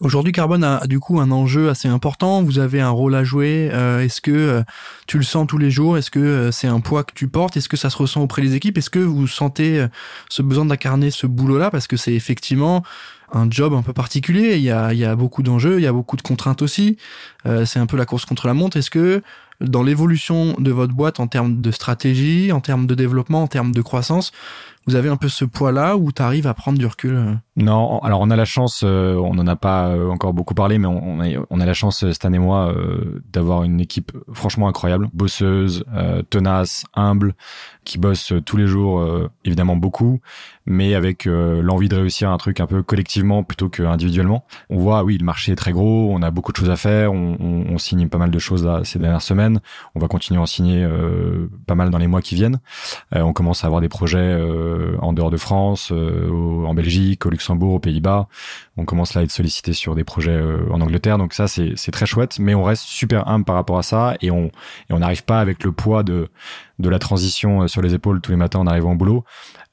Aujourd'hui, 0.00 0.32
Carbone 0.32 0.64
a 0.64 0.86
du 0.86 1.00
coup 1.00 1.20
un 1.20 1.30
enjeu 1.30 1.68
assez 1.68 1.88
important. 1.88 2.42
Vous 2.42 2.58
avez 2.58 2.80
un 2.80 2.90
rôle 2.90 3.14
à 3.14 3.24
jouer. 3.24 3.70
Euh, 3.72 4.00
est-ce 4.00 4.20
que 4.20 4.30
euh, 4.30 4.62
tu 5.06 5.18
le 5.18 5.24
sens 5.24 5.46
tous 5.46 5.58
les 5.58 5.70
jours? 5.70 5.96
Est-ce 5.96 6.10
que 6.10 6.18
euh, 6.18 6.52
c'est 6.52 6.66
un 6.66 6.80
poids 6.80 7.04
que 7.04 7.14
tu 7.14 7.28
portes? 7.28 7.56
Est-ce 7.56 7.68
que 7.68 7.76
ça 7.76 7.90
se 7.90 7.96
ressent 7.96 8.22
auprès 8.22 8.42
des 8.42 8.54
équipes? 8.54 8.76
Est-ce 8.78 8.90
que 8.90 8.98
vous 8.98 9.26
sentez 9.26 9.86
ce 10.28 10.42
besoin 10.42 10.66
d'incarner 10.66 11.10
ce 11.10 11.26
boulot-là? 11.26 11.70
Parce 11.70 11.86
que 11.86 11.96
c'est 11.96 12.14
effectivement 12.14 12.82
un 13.32 13.50
job 13.50 13.72
un 13.74 13.82
peu 13.82 13.92
particulier. 13.92 14.56
Il 14.56 14.62
y 14.62 14.70
a, 14.70 14.92
il 14.92 14.98
y 14.98 15.04
a 15.04 15.16
beaucoup 15.16 15.42
d'enjeux, 15.42 15.78
il 15.78 15.82
y 15.82 15.86
a 15.86 15.92
beaucoup 15.92 16.16
de 16.16 16.22
contraintes 16.22 16.62
aussi. 16.62 16.98
c'est 17.64 17.78
un 17.78 17.86
peu 17.86 17.96
la 17.96 18.04
course 18.06 18.24
contre 18.24 18.46
la 18.46 18.54
montre. 18.54 18.76
Est-ce 18.76 18.90
que 18.90 19.22
dans 19.60 19.82
l'évolution 19.82 20.54
de 20.58 20.70
votre 20.70 20.94
boîte 20.94 21.20
en 21.20 21.26
termes 21.26 21.60
de 21.60 21.70
stratégie, 21.70 22.52
en 22.52 22.60
termes 22.60 22.86
de 22.86 22.94
développement, 22.94 23.42
en 23.42 23.46
termes 23.46 23.72
de 23.72 23.82
croissance, 23.82 24.32
vous 24.86 24.94
avez 24.94 25.08
un 25.08 25.16
peu 25.16 25.28
ce 25.28 25.44
poids-là 25.44 25.96
où 25.96 26.12
tu 26.12 26.22
arrives 26.22 26.46
à 26.46 26.54
prendre 26.54 26.78
du 26.78 26.86
recul 26.86 27.14
euh? 27.14 27.34
Non, 27.56 28.00
alors 28.00 28.20
on 28.20 28.30
a 28.30 28.36
la 28.36 28.44
chance, 28.44 28.82
euh, 28.84 29.14
on 29.14 29.34
n'en 29.34 29.46
a 29.46 29.54
pas 29.54 29.88
euh, 29.88 30.10
encore 30.10 30.32
beaucoup 30.32 30.54
parlé, 30.54 30.78
mais 30.78 30.88
on, 30.88 31.20
a, 31.20 31.26
on 31.50 31.60
a 31.60 31.66
la 31.66 31.74
chance 31.74 32.00
cette 32.00 32.24
année 32.24 32.40
moi 32.40 32.74
d'avoir 33.32 33.62
une 33.62 33.80
équipe 33.80 34.12
franchement 34.32 34.68
incroyable, 34.68 35.08
bosseuse, 35.12 35.84
tenace, 36.30 36.84
humble, 36.94 37.34
qui 37.84 37.98
bosse 37.98 38.32
tous 38.44 38.56
les 38.56 38.66
jours 38.66 39.06
évidemment 39.44 39.76
beaucoup, 39.76 40.20
mais 40.66 40.94
avec 40.94 41.26
l'envie 41.26 41.88
de 41.88 41.96
réussir 41.96 42.30
un 42.30 42.36
truc 42.38 42.60
un 42.60 42.66
peu 42.66 42.82
collectivement 42.82 43.44
plutôt 43.44 43.68
qu'individuellement. 43.68 44.44
On 44.70 44.78
voit, 44.78 45.04
oui, 45.04 45.18
le 45.18 45.24
marché 45.24 45.52
est 45.52 45.56
très 45.56 45.72
gros, 45.72 46.08
on 46.12 46.22
a 46.22 46.30
beaucoup 46.30 46.52
de 46.52 46.56
choses 46.56 46.70
à 46.70 46.76
faire, 46.76 47.12
on, 47.12 47.36
on, 47.40 47.78
signe 47.78 48.08
pas 48.08 48.18
mal 48.18 48.30
de 48.30 48.38
choses 48.38 48.64
là 48.64 48.80
ces 48.84 48.98
dernières 48.98 49.22
semaines, 49.22 49.60
on 49.94 50.00
va 50.00 50.08
continuer 50.08 50.38
à 50.38 50.42
en 50.42 50.46
signer 50.46 50.86
pas 51.66 51.74
mal 51.74 51.90
dans 51.90 51.98
les 51.98 52.08
mois 52.08 52.22
qui 52.22 52.34
viennent. 52.34 52.58
on 53.12 53.32
commence 53.32 53.62
à 53.64 53.66
avoir 53.68 53.80
des 53.80 53.88
projets 53.88 54.34
euh, 54.64 54.96
en 55.00 55.12
dehors 55.12 55.30
de 55.30 55.36
France, 55.36 55.90
euh, 55.92 56.64
en 56.64 56.74
Belgique, 56.74 57.26
au 57.26 57.30
Luxembourg, 57.30 57.43
aux 57.50 57.78
Pays-Bas. 57.78 58.28
On 58.76 58.84
commence 58.84 59.14
là 59.14 59.20
à 59.20 59.24
être 59.24 59.30
sollicité 59.30 59.72
sur 59.72 59.94
des 59.94 60.04
projets 60.04 60.32
euh, 60.32 60.66
en 60.70 60.80
Angleterre. 60.80 61.18
Donc 61.18 61.34
ça, 61.34 61.48
c'est 61.48 61.90
très 61.92 62.06
chouette, 62.06 62.38
mais 62.38 62.54
on 62.54 62.64
reste 62.64 62.84
super 62.84 63.28
humble 63.28 63.44
par 63.44 63.56
rapport 63.56 63.78
à 63.78 63.82
ça 63.82 64.16
et 64.20 64.30
on 64.30 64.50
n'arrive 64.90 65.24
pas 65.24 65.40
avec 65.40 65.64
le 65.64 65.72
poids 65.72 66.02
de 66.02 66.28
de 66.80 66.88
la 66.88 66.98
transition 66.98 67.68
sur 67.68 67.82
les 67.82 67.94
épaules 67.94 68.20
tous 68.20 68.32
les 68.32 68.36
matins 68.36 68.58
en 68.58 68.66
arrivant 68.66 68.92
au 68.92 68.96
boulot. 68.96 69.24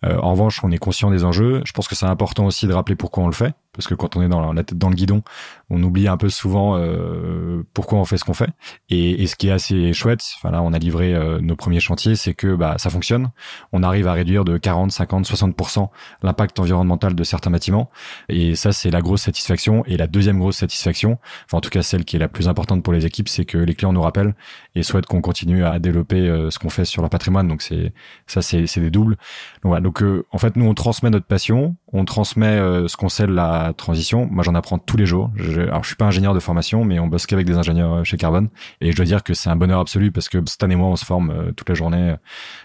en 0.04 0.32
revanche, 0.32 0.64
on 0.64 0.72
est 0.72 0.78
conscient 0.78 1.10
des 1.10 1.24
enjeux. 1.24 1.62
Je 1.66 1.74
pense 1.74 1.88
que 1.88 1.96
c'est 1.96 2.06
important 2.06 2.46
aussi 2.46 2.68
de 2.68 2.74
rappeler 2.74 2.96
pourquoi 2.96 3.24
on 3.24 3.28
le 3.28 3.34
fait 3.34 3.56
parce 3.74 3.88
que 3.88 3.94
quand 3.94 4.16
on 4.16 4.22
est 4.22 4.28
dans 4.28 4.54
la 4.54 4.64
tête 4.64 4.78
dans 4.78 4.90
le 4.90 4.96
guidon, 4.96 5.24
on 5.70 5.82
oublie 5.84 6.08
un 6.08 6.18
peu 6.18 6.30
souvent 6.30 6.76
euh, 6.78 7.64
pourquoi 7.74 8.00
on 8.00 8.06
fait 8.06 8.18
ce 8.18 8.26
qu'on 8.26 8.34
fait. 8.34 8.50
Et, 8.90 9.26
ce 9.28 9.36
qui 9.36 9.48
est 9.48 9.52
assez 9.52 9.94
chouette, 9.94 10.22
enfin 10.38 10.52
là 10.52 10.62
on 10.62 10.74
a 10.74 10.80
livré 10.80 11.14
euh, 11.16 11.40
nos 11.40 11.56
premiers 11.56 11.80
chantiers, 11.80 12.16
c'est 12.16 12.34
que 12.34 12.56
bah 12.56 12.76
ça 12.78 12.90
fonctionne. 12.90 13.32
On 13.72 13.84
arrive 13.84 14.08
à 14.08 14.14
réduire 14.14 14.44
de 14.44 14.58
40, 14.58 14.92
50, 14.92 15.26
60% 15.26 15.90
l'impact 16.24 16.60
environnemental 16.60 17.16
de 17.16 17.24
certains 17.24 17.52
bâtiments. 17.52 17.90
Et 18.28 18.56
ça 18.56 18.74
c'est 18.74 18.92
la 18.92 19.02
grosse 19.02 19.22
satisfaction. 19.22 19.86
Et 19.86 19.96
la 19.96 20.08
deuxième 20.08 20.40
grosse 20.40 20.58
satisfaction, 20.58 21.18
enfin 21.46 21.58
en 21.58 21.62
tout 21.62 21.70
cas 21.70 21.82
celle 21.82 22.04
qui 22.04 22.18
est 22.18 22.20
la 22.20 22.28
plus 22.28 22.50
importante 22.50 22.84
pour 22.84 22.94
les 22.94 23.06
équipes, 23.06 23.30
c'est 23.30 23.46
que 23.46 23.58
les 23.58 23.76
clients 23.76 23.94
nous 23.94 24.02
rappellent 24.02 24.36
et 24.76 24.84
souhaitent 24.84 25.06
qu'on 25.06 25.22
continue 25.22 25.66
à 25.66 25.80
développer 25.80 26.28
euh, 26.28 26.50
ce 26.50 26.60
qu'on 26.60 26.70
fait 26.70 26.86
sur 26.86 27.02
leur 27.02 27.10
patrimoine. 27.10 27.48
Donc 27.48 27.62
c'est 27.62 27.94
ça 28.28 28.42
c'est 28.42 28.80
des 28.80 28.92
doubles. 28.92 29.16
Donc, 29.64 29.70
voilà. 29.70 29.82
Donc 29.82 30.04
en 30.32 30.38
fait 30.38 30.56
nous 30.56 30.66
on 30.66 30.74
transmet 30.74 31.10
notre 31.10 31.26
passion, 31.26 31.76
on 31.94 32.06
transmet 32.06 32.58
ce 32.88 32.96
qu'on 32.96 33.10
sait 33.10 33.28
de 33.28 33.34
la 33.34 33.74
transition. 33.76 34.28
Moi 34.32 34.44
j'en 34.44 34.56
apprends 34.56 34.80
tous 34.80 34.98
les 34.98 35.06
jours. 35.06 35.32
Je, 35.36 35.62
alors 35.62 35.84
je 35.84 35.88
suis 35.88 35.96
pas 35.96 36.06
ingénieur 36.06 36.34
de 36.34 36.40
formation, 36.40 36.86
mais 36.86 37.00
on 37.00 37.08
bosse 37.08 37.26
qu'avec 37.26 37.46
des 37.46 37.58
ingénieurs 37.58 37.94
euh, 37.94 38.04
chez 38.04 38.18
Carbone. 38.18 38.50
Et 38.80 38.92
je 38.92 38.96
dois 38.96 39.06
dire 39.06 39.24
que 39.24 39.34
c'est 39.34 39.50
un 39.50 39.56
bonheur 39.56 39.80
absolu 39.80 40.12
parce 40.12 40.30
que 40.30 40.38
cette 40.46 40.64
année 40.64 40.76
moi 40.76 40.88
on 40.88 40.96
se 40.96 41.06
forme 41.06 41.32
euh, 41.32 41.52
toute 41.52 41.70
la 41.70 41.76
journée 41.76 42.12
euh, 42.12 42.16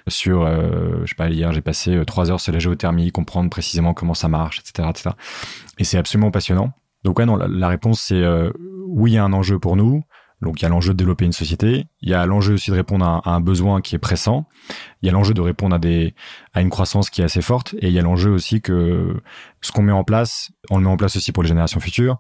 sur, 0.09 0.47
je 0.47 1.07
sais 1.07 1.15
pas, 1.15 1.29
hier 1.29 1.53
j'ai 1.53 1.61
passé 1.61 2.01
trois 2.07 2.31
heures 2.31 2.41
sur 2.41 2.53
la 2.53 2.59
géothermie, 2.59 3.11
comprendre 3.13 3.51
précisément 3.51 3.95
comment 3.95 4.15
ça 4.15 4.29
marche, 4.29 4.61
etc., 4.61 4.89
etc. 4.91 5.11
Et 5.79 5.85
c'est 5.85 5.99
absolument 5.99 6.31
passionnant. 6.31 6.73
Donc 7.05 7.19
ouais 7.19 7.27
non, 7.27 7.37
la, 7.37 7.69
réponse 7.69 8.01
c'est 8.01 8.25
oui 8.87 9.13
il 9.13 9.15
y 9.15 9.19
a 9.19 9.25
un 9.25 9.33
enjeu 9.33 9.59
pour 9.59 9.77
nous. 9.77 10.05
Donc 10.43 10.61
il 10.61 10.65
y 10.65 10.67
a 10.67 10.69
l'enjeu 10.69 10.93
de 10.93 10.99
développer 10.99 11.25
une 11.25 11.33
société, 11.33 11.87
il 12.03 12.11
y 12.11 12.15
a 12.15 12.27
l'enjeu 12.27 12.55
aussi 12.55 12.71
de 12.71 12.77
répondre 12.77 13.07
à, 13.07 13.23
un 13.31 13.41
besoin 13.41 13.81
qui 13.81 13.95
est 13.95 13.99
pressant, 13.99 14.47
il 15.01 15.07
y 15.07 15.09
a 15.09 15.13
l'enjeu 15.13 15.33
de 15.33 15.41
répondre 15.41 15.75
à 15.75 15.79
des 15.79 16.15
à 16.53 16.61
une 16.61 16.69
croissance 16.69 17.09
qui 17.09 17.23
est 17.23 17.25
assez 17.25 17.43
forte. 17.43 17.75
Et 17.81 17.89
il 17.89 17.93
y 17.93 17.99
a 17.99 18.03
l'enjeu 18.03 18.31
aussi 18.31 18.61
que 18.61 19.17
ce 19.63 19.73
qu'on 19.73 19.83
met 19.83 19.93
en 19.93 20.05
place, 20.05 20.51
on 20.71 20.79
le 20.79 20.85
met 20.85 20.91
en 20.91 20.97
place 20.97 21.17
aussi 21.17 21.33
pour 21.33 21.43
les 21.43 21.49
générations 21.49 21.81
futures. 21.81 22.19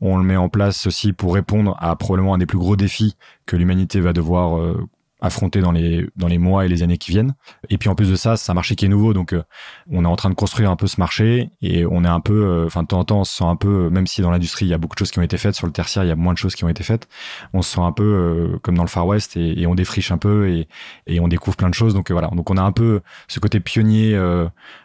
On 0.00 0.16
le 0.16 0.24
met 0.24 0.36
en 0.36 0.48
place 0.48 0.86
aussi 0.86 1.12
pour 1.12 1.34
répondre 1.34 1.76
à 1.80 1.96
probablement 1.96 2.34
un 2.34 2.38
des 2.38 2.46
plus 2.46 2.58
gros 2.58 2.76
défis 2.76 3.16
que 3.46 3.56
l'humanité 3.56 4.00
va 4.00 4.12
devoir 4.12 4.58
euh, 4.58 4.88
affronter 5.20 5.60
dans 5.60 5.72
les 5.72 6.08
dans 6.16 6.28
les 6.28 6.38
mois 6.38 6.64
et 6.64 6.68
les 6.68 6.82
années 6.82 6.98
qui 6.98 7.10
viennent. 7.10 7.34
Et 7.70 7.78
puis 7.78 7.88
en 7.88 7.94
plus 7.94 8.10
de 8.10 8.16
ça, 8.16 8.36
c'est 8.36 8.50
un 8.50 8.54
marché 8.54 8.76
qui 8.76 8.84
est 8.84 8.88
nouveau, 8.88 9.14
donc 9.14 9.34
on 9.90 10.04
est 10.04 10.08
en 10.08 10.16
train 10.16 10.30
de 10.30 10.34
construire 10.34 10.70
un 10.70 10.76
peu 10.76 10.86
ce 10.86 11.00
marché 11.00 11.50
et 11.62 11.86
on 11.86 12.04
est 12.04 12.08
un 12.08 12.20
peu, 12.20 12.64
enfin 12.66 12.82
de 12.82 12.88
temps 12.88 13.00
en 13.00 13.04
temps, 13.04 13.20
on 13.20 13.24
se 13.24 13.36
sent 13.36 13.44
un 13.44 13.56
peu, 13.56 13.90
même 13.90 14.06
si 14.06 14.22
dans 14.22 14.30
l'industrie 14.30 14.66
il 14.66 14.68
y 14.68 14.74
a 14.74 14.78
beaucoup 14.78 14.94
de 14.94 14.98
choses 14.98 15.10
qui 15.10 15.18
ont 15.18 15.22
été 15.22 15.38
faites, 15.38 15.54
sur 15.54 15.66
le 15.66 15.72
tertiaire 15.72 16.04
il 16.04 16.08
y 16.08 16.12
a 16.12 16.16
moins 16.16 16.32
de 16.32 16.38
choses 16.38 16.54
qui 16.54 16.64
ont 16.64 16.68
été 16.68 16.84
faites, 16.84 17.08
on 17.52 17.62
se 17.62 17.74
sent 17.74 17.80
un 17.80 17.92
peu 17.92 18.58
comme 18.62 18.76
dans 18.76 18.84
le 18.84 18.88
Far 18.88 19.06
West 19.06 19.36
et, 19.36 19.60
et, 19.60 19.66
on 19.66 19.74
défriche 19.74 20.10
un 20.10 20.18
peu 20.18 20.48
et, 20.48 20.68
et 21.06 21.20
on 21.20 21.28
découvre 21.28 21.56
plein 21.56 21.68
de 21.68 21.74
choses. 21.74 21.94
Donc 21.94 22.10
voilà, 22.10 22.28
donc 22.28 22.50
on 22.50 22.56
a 22.56 22.62
un 22.62 22.72
peu 22.72 23.00
ce 23.28 23.40
côté 23.40 23.60
pionnier, 23.60 24.18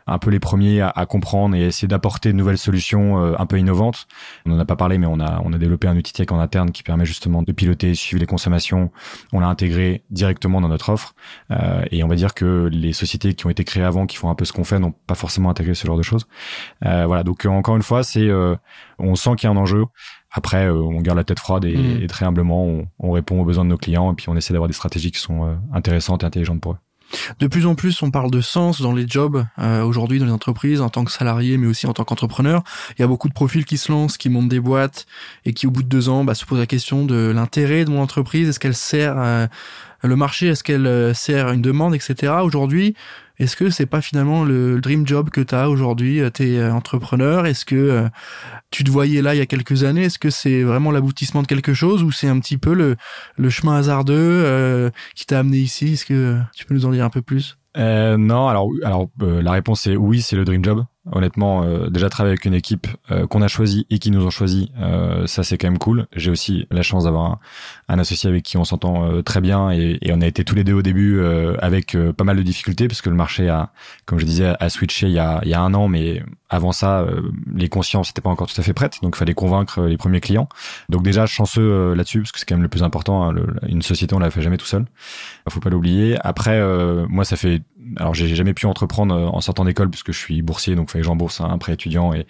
un 0.08 0.18
peu 0.18 0.30
les 0.30 0.40
premiers 0.40 0.82
à, 0.82 0.90
à 0.90 1.06
comprendre 1.06 1.56
et 1.56 1.62
essayer 1.62 1.88
d'apporter 1.88 2.32
de 2.32 2.38
nouvelles 2.38 2.58
solutions 2.58 3.18
un 3.38 3.46
peu 3.46 3.58
innovantes. 3.58 4.08
On 4.46 4.52
en 4.52 4.60
a 4.60 4.66
pas 4.66 4.76
parlé, 4.76 4.98
mais 4.98 5.08
on 5.08 5.20
a 5.20 5.42
on 5.44 5.54
a 5.54 5.58
développé 5.58 5.88
un 5.88 5.98
outil 5.98 6.14
tech 6.14 6.28
en 6.32 6.40
interne 6.40 6.72
qui 6.72 6.84
permet 6.84 7.06
justement 7.06 7.44
de 7.44 7.52
piloter, 7.52 7.96
suivre 7.96 8.20
les 8.20 8.26
consommations. 8.26 8.92
On 9.32 9.40
l'a 9.40 9.48
intégré 9.48 10.04
directement 10.10 10.62
dans 10.62 10.68
notre 10.68 10.90
offre. 10.90 11.16
Euh, 11.52 11.84
et 11.92 12.04
on 12.04 12.08
va 12.08 12.16
dire 12.16 12.34
que 12.34 12.70
les 12.72 12.94
sociétés 12.94 13.34
qui 13.34 13.46
ont 13.46 13.50
été 13.50 13.64
créées 13.64 13.84
avant, 13.84 14.06
qui 14.06 14.18
font 14.18 14.30
un 14.30 14.36
peu 14.36 14.46
ce 14.46 14.54
qu'on 14.54 14.64
fait, 14.64 14.80
n'ont 14.80 14.94
pas 15.08 15.16
forcément 15.16 15.50
intégré 15.50 15.74
ce 15.74 15.86
genre 15.86 15.98
de 15.98 16.04
choses. 16.04 16.28
Euh, 16.86 17.06
voilà. 17.06 17.24
Donc 17.24 17.46
encore 17.46 17.76
une 17.76 17.84
fois, 17.84 18.04
c'est 18.04 18.28
euh, 18.28 18.56
on 19.00 19.16
sent 19.16 19.32
qu'il 19.38 19.50
y 19.50 19.52
a 19.52 19.56
un 19.56 19.58
enjeu. 19.58 19.86
Après, 20.32 20.68
on 20.68 21.00
garde 21.02 21.18
la 21.18 21.24
tête 21.24 21.40
froide 21.40 21.64
et, 21.64 21.78
mmh. 21.78 22.08
très 22.08 22.26
humblement, 22.26 22.66
on, 22.66 22.88
on, 22.98 23.12
répond 23.12 23.40
aux 23.40 23.46
besoins 23.46 23.66
de 23.66 23.70
nos 23.70 23.78
clients 23.78 24.12
et 24.12 24.16
puis 24.16 24.30
on 24.30 24.36
essaie 24.36 24.52
d'avoir 24.52 24.68
des 24.68 24.74
stratégies 24.74 25.12
qui 25.12 25.20
sont 25.20 25.60
intéressantes 25.72 26.24
et 26.24 26.26
intelligentes 26.26 26.60
pour 26.60 26.72
eux. 26.72 26.78
De 27.40 27.48
plus 27.48 27.66
en 27.66 27.76
plus, 27.76 28.02
on 28.02 28.12
parle 28.12 28.32
de 28.32 28.42
sens 28.42 28.82
dans 28.82 28.94
les 28.94 29.08
jobs 29.08 29.46
euh, 29.60 29.84
aujourd'hui 29.84 30.20
dans 30.20 30.26
les 30.26 30.32
entreprises 30.32 30.82
en 30.82 30.90
tant 30.90 31.04
que 31.04 31.12
salarié, 31.12 31.58
mais 31.58 31.68
aussi 31.68 31.88
en 31.88 31.94
tant 31.94 32.04
qu'entrepreneur. 32.04 32.64
Il 32.98 33.02
y 33.02 33.04
a 33.04 33.08
beaucoup 33.08 33.30
de 33.30 33.34
profils 33.34 33.66
qui 33.66 33.78
se 33.78 33.92
lancent, 33.92 34.18
qui 34.18 34.30
montent 34.30 34.50
des 34.50 34.60
boîtes 34.60 35.06
et 35.46 35.54
qui, 35.54 35.68
au 35.68 35.72
bout 35.72 35.84
de 35.84 35.90
deux 35.90 36.10
ans, 36.10 36.24
bah, 36.24 36.36
se 36.36 36.46
posent 36.46 36.60
la 36.60 36.66
question 36.66 37.06
de 37.06 37.32
l'intérêt 37.34 37.86
de 37.86 37.90
mon 37.90 38.02
entreprise. 38.02 38.50
Est-ce 38.50 38.60
qu'elle 38.60 38.76
sert 38.76 39.16
euh, 39.18 39.48
le 40.04 40.16
marché 40.16 40.48
Est-ce 40.48 40.64
qu'elle 40.64 40.88
euh, 40.88 41.14
sert 41.14 41.52
une 41.52 41.62
demande, 41.62 41.96
etc. 41.96 42.34
Aujourd'hui, 42.44 42.96
est-ce 43.40 43.56
que 43.56 43.70
c'est 43.70 43.88
pas 43.88 44.02
finalement 44.02 44.44
le 44.44 44.80
dream 44.80 45.08
job 45.08 45.30
que 45.30 45.42
tu 45.42 45.56
as 45.56 45.70
aujourd'hui 45.70 46.20
euh, 46.22 46.30
Tu 46.30 46.44
es 46.44 46.60
euh, 46.60 46.72
entrepreneur? 46.72 47.46
Est-ce 47.48 47.66
que 47.66 47.76
euh, 47.76 48.08
tu 48.70 48.84
te 48.84 48.92
voyais 48.92 49.22
là 49.22 49.34
il 49.34 49.40
y 49.40 49.42
a 49.42 49.46
quelques 49.46 49.84
années? 49.84 50.04
Est-ce 50.04 50.20
que 50.20 50.30
c'est 50.30 50.62
vraiment 50.62 50.92
l'aboutissement 50.92 51.42
de 51.42 51.48
quelque 51.48 51.74
chose 51.74 52.04
ou 52.04 52.12
c'est 52.12 52.28
un 52.28 52.40
petit 52.40 52.58
peu 52.58 52.74
le, 52.74 52.96
le 53.38 53.50
chemin 53.50 53.76
hasardeux 53.76 54.92
qui 55.16 55.26
t'a 55.26 55.40
amené 55.40 55.58
ici? 55.58 55.94
Est-ce 55.94 56.06
que 56.06 56.38
tu 56.56 56.66
peux 56.66 56.76
nous 56.76 56.86
en 56.86 56.92
dire 56.92 57.06
un 57.06 57.10
peu 57.10 57.22
plus? 57.22 57.58
Euh, 57.78 58.18
Non, 58.18 58.48
alors, 58.48 58.70
alors 58.84 59.10
la 59.20 59.52
réponse 59.52 59.88
est 59.88 59.96
oui, 59.96 60.22
c'est 60.22 60.36
le 60.36 60.46
dream 60.46 60.64
job. 60.64 60.86
Honnêtement, 61.12 61.64
euh, 61.64 61.90
déjà 61.90 62.08
travailler 62.08 62.32
avec 62.32 62.46
une 62.46 62.54
équipe 62.54 62.88
euh, 63.12 63.28
qu'on 63.28 63.42
a 63.42 63.50
choisie 63.50 63.86
et 63.90 64.00
qui 64.00 64.10
nous 64.10 64.26
ont 64.26 64.30
choisi, 64.30 64.72
euh, 64.80 65.28
ça 65.28 65.44
c'est 65.44 65.58
quand 65.58 65.68
même 65.68 65.78
cool. 65.78 66.08
J'ai 66.16 66.32
aussi 66.32 66.66
la 66.72 66.82
chance 66.82 67.04
d'avoir 67.04 67.40
un, 67.90 68.00
associé 68.00 68.30
avec 68.30 68.44
qui 68.44 68.56
on 68.56 68.64
s'entend 68.64 69.22
très 69.22 69.42
bien 69.42 69.70
et, 69.72 69.98
et, 70.02 70.14
on 70.14 70.22
a 70.22 70.26
été 70.26 70.46
tous 70.46 70.56
les 70.56 70.64
deux 70.64 70.74
au 70.74 70.82
début 70.82 71.22
avec 71.60 71.98
pas 72.18 72.24
mal 72.24 72.38
de 72.38 72.42
difficultés 72.42 72.88
parce 72.88 73.02
que 73.02 73.10
le 73.10 73.16
marché 73.16 73.50
a, 73.50 73.72
comme 74.06 74.18
je 74.18 74.26
disais, 74.26 74.54
a 74.60 74.70
switché 74.70 75.08
il 75.08 75.14
y 75.14 75.20
a, 75.20 75.42
il 75.44 75.50
y 75.50 75.54
a 75.54 75.62
un 75.62 75.74
an, 75.74 75.88
mais 75.88 76.24
avant 76.50 76.72
ça, 76.72 77.06
les 77.54 77.70
consciences 77.70 78.10
n'étaient 78.10 78.22
pas 78.22 78.30
encore 78.30 78.48
tout 78.48 78.60
à 78.60 78.64
fait 78.64 78.74
prêtes, 78.74 79.00
donc 79.02 79.16
il 79.16 79.20
fallait 79.20 79.34
convaincre 79.34 79.82
les 79.82 79.98
premiers 79.98 80.22
clients. 80.22 80.48
Donc 80.90 81.04
déjà 81.04 81.26
chanceux 81.26 81.94
là-dessus 81.94 82.22
parce 82.22 82.32
que 82.32 82.40
c'est 82.40 82.46
quand 82.46 82.56
même 82.56 82.64
le 82.64 82.70
plus 82.70 82.84
important. 82.84 83.30
Hein, 83.30 83.36
une 83.68 83.82
société 83.82 84.16
on 84.16 84.20
la 84.20 84.32
fait 84.32 84.42
jamais 84.42 84.58
tout 84.58 84.66
seul, 84.66 84.86
faut 85.50 85.60
pas 85.60 85.70
l'oublier. 85.70 86.18
Après, 86.22 86.62
moi 87.08 87.26
ça 87.26 87.36
fait, 87.36 87.62
alors 87.98 88.14
j'ai 88.14 88.36
jamais 88.36 88.54
pu 88.54 88.66
entreprendre 88.66 89.16
en 89.16 89.42
sortant 89.42 89.66
d'école 89.66 89.90
puisque 89.90 90.12
je 90.12 90.18
suis 90.18 90.42
boursier, 90.42 90.76
donc 90.76 90.90
fallait 90.90 91.02
que 91.02 91.08
j'embourse 91.08 91.42
un 91.42 91.58
prêt 91.58 91.74
étudiant 91.74 92.14
et, 92.14 92.26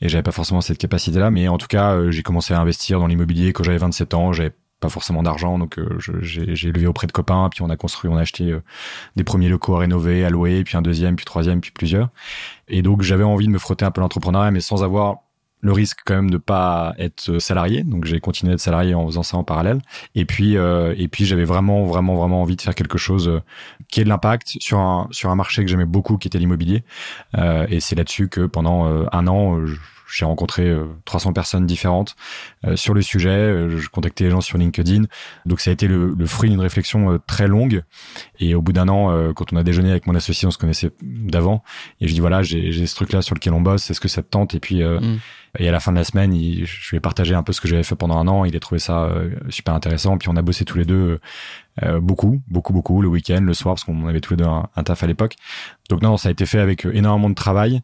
et 0.00 0.08
j'avais 0.08 0.22
pas 0.22 0.32
forcément 0.32 0.60
cette 0.60 0.78
capacité 0.78 1.18
là. 1.18 1.30
Mais 1.30 1.48
en 1.48 1.58
tout 1.58 1.66
cas, 1.66 1.94
euh, 1.94 2.10
j'ai 2.10 2.22
commencé 2.22 2.54
à 2.54 2.60
investir 2.60 3.00
dans 3.00 3.06
l'immobilier 3.06 3.52
quand 3.52 3.62
j'avais 3.62 3.78
27 3.78 4.14
ans. 4.14 4.32
J'avais 4.32 4.52
pas 4.80 4.88
forcément 4.88 5.22
d'argent, 5.22 5.58
donc 5.58 5.78
euh, 5.78 5.98
j'ai 5.98 6.72
levé 6.72 6.86
auprès 6.86 7.06
de 7.08 7.12
copains, 7.12 7.48
puis 7.50 7.62
on 7.62 7.70
a 7.70 7.76
construit, 7.76 8.08
on 8.10 8.16
a 8.16 8.20
acheté 8.20 8.52
euh, 8.52 8.62
des 9.16 9.24
premiers 9.24 9.48
locaux 9.48 9.74
à 9.74 9.80
rénover, 9.80 10.24
à 10.24 10.30
louer, 10.30 10.62
puis 10.62 10.76
un 10.76 10.82
deuxième, 10.82 11.16
puis 11.16 11.24
troisième, 11.24 11.60
puis 11.60 11.72
plusieurs. 11.72 12.10
Et 12.68 12.82
donc 12.82 13.02
j'avais 13.02 13.24
envie 13.24 13.46
de 13.46 13.52
me 13.52 13.58
frotter 13.58 13.84
un 13.84 13.90
peu 13.90 14.00
l'entrepreneuriat, 14.00 14.52
mais 14.52 14.60
sans 14.60 14.84
avoir 14.84 15.16
le 15.60 15.72
risque 15.72 15.98
quand 16.04 16.14
même 16.14 16.30
de 16.30 16.38
pas 16.38 16.94
être 16.98 17.38
salarié. 17.38 17.82
Donc 17.82 18.04
j'ai 18.04 18.20
continué 18.20 18.52
d'être 18.52 18.60
salarié 18.60 18.94
en 18.94 19.06
faisant 19.06 19.22
ça 19.22 19.36
en 19.36 19.44
parallèle. 19.44 19.80
Et 20.14 20.24
puis 20.24 20.56
euh, 20.56 20.94
et 20.96 21.08
puis 21.08 21.24
j'avais 21.24 21.44
vraiment 21.44 21.84
vraiment 21.84 22.14
vraiment 22.14 22.42
envie 22.42 22.56
de 22.56 22.62
faire 22.62 22.74
quelque 22.74 22.98
chose 22.98 23.28
euh, 23.28 23.40
qui 23.88 24.00
ait 24.00 24.04
de 24.04 24.08
l'impact 24.08 24.56
sur 24.60 24.78
un 24.78 25.08
sur 25.10 25.30
un 25.30 25.36
marché 25.36 25.62
que 25.64 25.70
j'aimais 25.70 25.84
beaucoup 25.84 26.16
qui 26.16 26.28
était 26.28 26.38
l'immobilier. 26.38 26.84
Euh, 27.36 27.66
et 27.68 27.80
c'est 27.80 27.96
là-dessus 27.96 28.28
que 28.28 28.46
pendant 28.46 28.86
un 29.12 29.26
an 29.26 29.58
j'ai 30.10 30.24
rencontré 30.24 30.74
300 31.04 31.32
personnes 31.32 31.66
différentes 31.66 32.16
sur 32.74 32.94
le 32.94 33.02
sujet. 33.02 33.68
je 33.68 33.88
contactais 33.88 34.24
les 34.24 34.30
gens 34.30 34.40
sur 34.40 34.58
LinkedIn. 34.58 35.04
Donc 35.46 35.60
ça 35.60 35.70
a 35.70 35.72
été 35.72 35.86
le, 35.86 36.14
le 36.16 36.26
fruit 36.26 36.50
d'une 36.50 36.60
réflexion 36.60 37.18
très 37.26 37.48
longue. 37.48 37.82
Et 38.40 38.54
au 38.54 38.62
bout 38.62 38.72
d'un 38.72 38.88
an, 38.88 39.32
quand 39.34 39.52
on 39.52 39.56
a 39.56 39.62
déjeuné 39.62 39.90
avec 39.90 40.06
mon 40.06 40.14
associé, 40.14 40.48
on 40.48 40.50
se 40.50 40.58
connaissait 40.58 40.90
d'avant. 41.02 41.62
Et 42.00 42.08
je 42.08 42.14
dis 42.14 42.20
voilà, 42.20 42.42
j'ai 42.42 42.86
ce 42.86 42.94
truc-là 42.94 43.22
sur 43.22 43.34
lequel 43.34 43.52
on 43.52 43.60
bosse. 43.60 43.90
Est-ce 43.90 44.00
que 44.00 44.08
ça 44.08 44.22
te 44.22 44.28
tente? 44.28 44.54
Et 44.54 44.60
puis 44.60 44.82
mmh. 44.82 45.18
Et 45.58 45.68
à 45.68 45.72
la 45.72 45.80
fin 45.80 45.92
de 45.92 45.96
la 45.96 46.04
semaine, 46.04 46.32
je 46.32 46.90
lui 46.90 46.96
ai 46.96 47.00
partagé 47.00 47.34
un 47.34 47.42
peu 47.42 47.52
ce 47.52 47.60
que 47.60 47.68
j'avais 47.68 47.82
fait 47.82 47.96
pendant 47.96 48.18
un 48.18 48.28
an. 48.28 48.44
Il 48.44 48.54
a 48.54 48.60
trouvé 48.60 48.78
ça 48.78 49.04
euh, 49.04 49.30
super 49.48 49.74
intéressant. 49.74 50.18
Puis 50.18 50.28
on 50.28 50.36
a 50.36 50.42
bossé 50.42 50.64
tous 50.64 50.78
les 50.78 50.84
deux 50.84 51.18
euh, 51.82 52.00
beaucoup, 52.00 52.42
beaucoup, 52.48 52.72
beaucoup, 52.72 53.02
le 53.02 53.08
week-end, 53.08 53.40
le 53.40 53.54
soir, 53.54 53.74
parce 53.74 53.84
qu'on 53.84 54.06
avait 54.08 54.20
tous 54.20 54.34
les 54.34 54.38
deux 54.38 54.46
un, 54.48 54.82
taf 54.82 55.02
à 55.02 55.06
l'époque. 55.06 55.36
Donc 55.88 56.02
non, 56.02 56.16
ça 56.16 56.28
a 56.28 56.32
été 56.32 56.44
fait 56.44 56.58
avec 56.58 56.84
euh, 56.84 56.94
énormément 56.94 57.30
de 57.30 57.34
travail, 57.34 57.80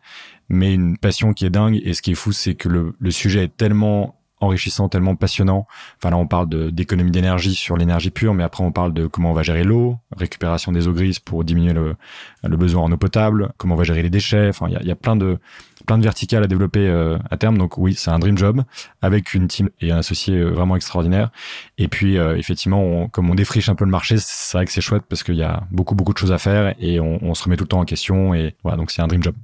mais 0.48 0.74
une 0.74 0.98
passion 0.98 1.32
qui 1.32 1.46
est 1.46 1.50
dingue. 1.50 1.80
Et 1.84 1.94
ce 1.94 2.02
qui 2.02 2.12
est 2.12 2.16
fou, 2.16 2.32
c'est 2.32 2.54
que 2.54 2.68
le, 2.68 2.94
le 2.98 3.10
sujet 3.10 3.44
est 3.44 3.56
tellement 3.56 4.16
enrichissant, 4.44 4.88
tellement 4.88 5.16
passionnant. 5.16 5.66
Enfin 5.96 6.10
là, 6.10 6.16
on 6.16 6.26
parle 6.26 6.48
d'économie 6.72 7.10
d'énergie 7.10 7.54
sur 7.54 7.76
l'énergie 7.76 8.10
pure, 8.10 8.34
mais 8.34 8.44
après 8.44 8.62
on 8.62 8.72
parle 8.72 8.92
de 8.92 9.06
comment 9.06 9.30
on 9.30 9.34
va 9.34 9.42
gérer 9.42 9.64
l'eau, 9.64 9.98
récupération 10.16 10.72
des 10.72 10.86
eaux 10.86 10.92
grises 10.92 11.18
pour 11.18 11.44
diminuer 11.44 11.72
le, 11.72 11.96
le 12.42 12.56
besoin 12.56 12.82
en 12.82 12.92
eau 12.92 12.96
potable, 12.96 13.52
comment 13.56 13.74
on 13.74 13.78
va 13.78 13.84
gérer 13.84 14.02
les 14.02 14.10
déchets. 14.10 14.48
Enfin, 14.48 14.66
il 14.68 14.74
y 14.74 14.76
a, 14.76 14.82
y 14.82 14.90
a, 14.90 14.96
plein 14.96 15.16
de 15.16 15.38
plein 15.86 15.98
de 15.98 16.02
verticales 16.02 16.42
à 16.42 16.46
développer 16.46 16.86
euh, 16.86 17.18
à 17.30 17.36
terme. 17.36 17.58
Donc 17.58 17.78
oui, 17.78 17.94
c'est 17.94 18.10
un 18.10 18.18
dream 18.18 18.38
job 18.38 18.62
avec 19.02 19.34
une 19.34 19.48
team 19.48 19.68
et 19.80 19.92
un 19.92 19.98
associé 19.98 20.38
euh, 20.38 20.50
vraiment 20.50 20.76
extraordinaire. 20.76 21.30
Et 21.78 21.88
puis 21.88 22.18
euh, 22.18 22.36
effectivement, 22.36 23.08
comme 23.08 23.30
on 23.30 23.34
défriche 23.34 23.68
un 23.68 23.74
peu 23.74 23.84
le 23.84 23.90
marché, 23.90 24.16
c'est 24.18 24.56
vrai 24.56 24.66
que 24.66 24.72
c'est 24.72 24.80
chouette 24.80 25.04
parce 25.08 25.22
qu'il 25.22 25.36
y 25.36 25.42
a 25.42 25.64
beaucoup 25.70 25.94
beaucoup 25.94 26.12
de 26.12 26.18
choses 26.18 26.32
à 26.32 26.38
faire 26.38 26.74
et 26.78 27.00
on, 27.00 27.22
on 27.22 27.34
se 27.34 27.44
remet 27.44 27.56
tout 27.56 27.64
le 27.64 27.68
temps 27.68 27.80
en 27.80 27.84
question. 27.84 28.34
Et 28.34 28.54
voilà, 28.62 28.76
donc 28.76 28.90
c'est 28.90 29.02
un 29.02 29.08
dream 29.08 29.22
job. 29.22 29.34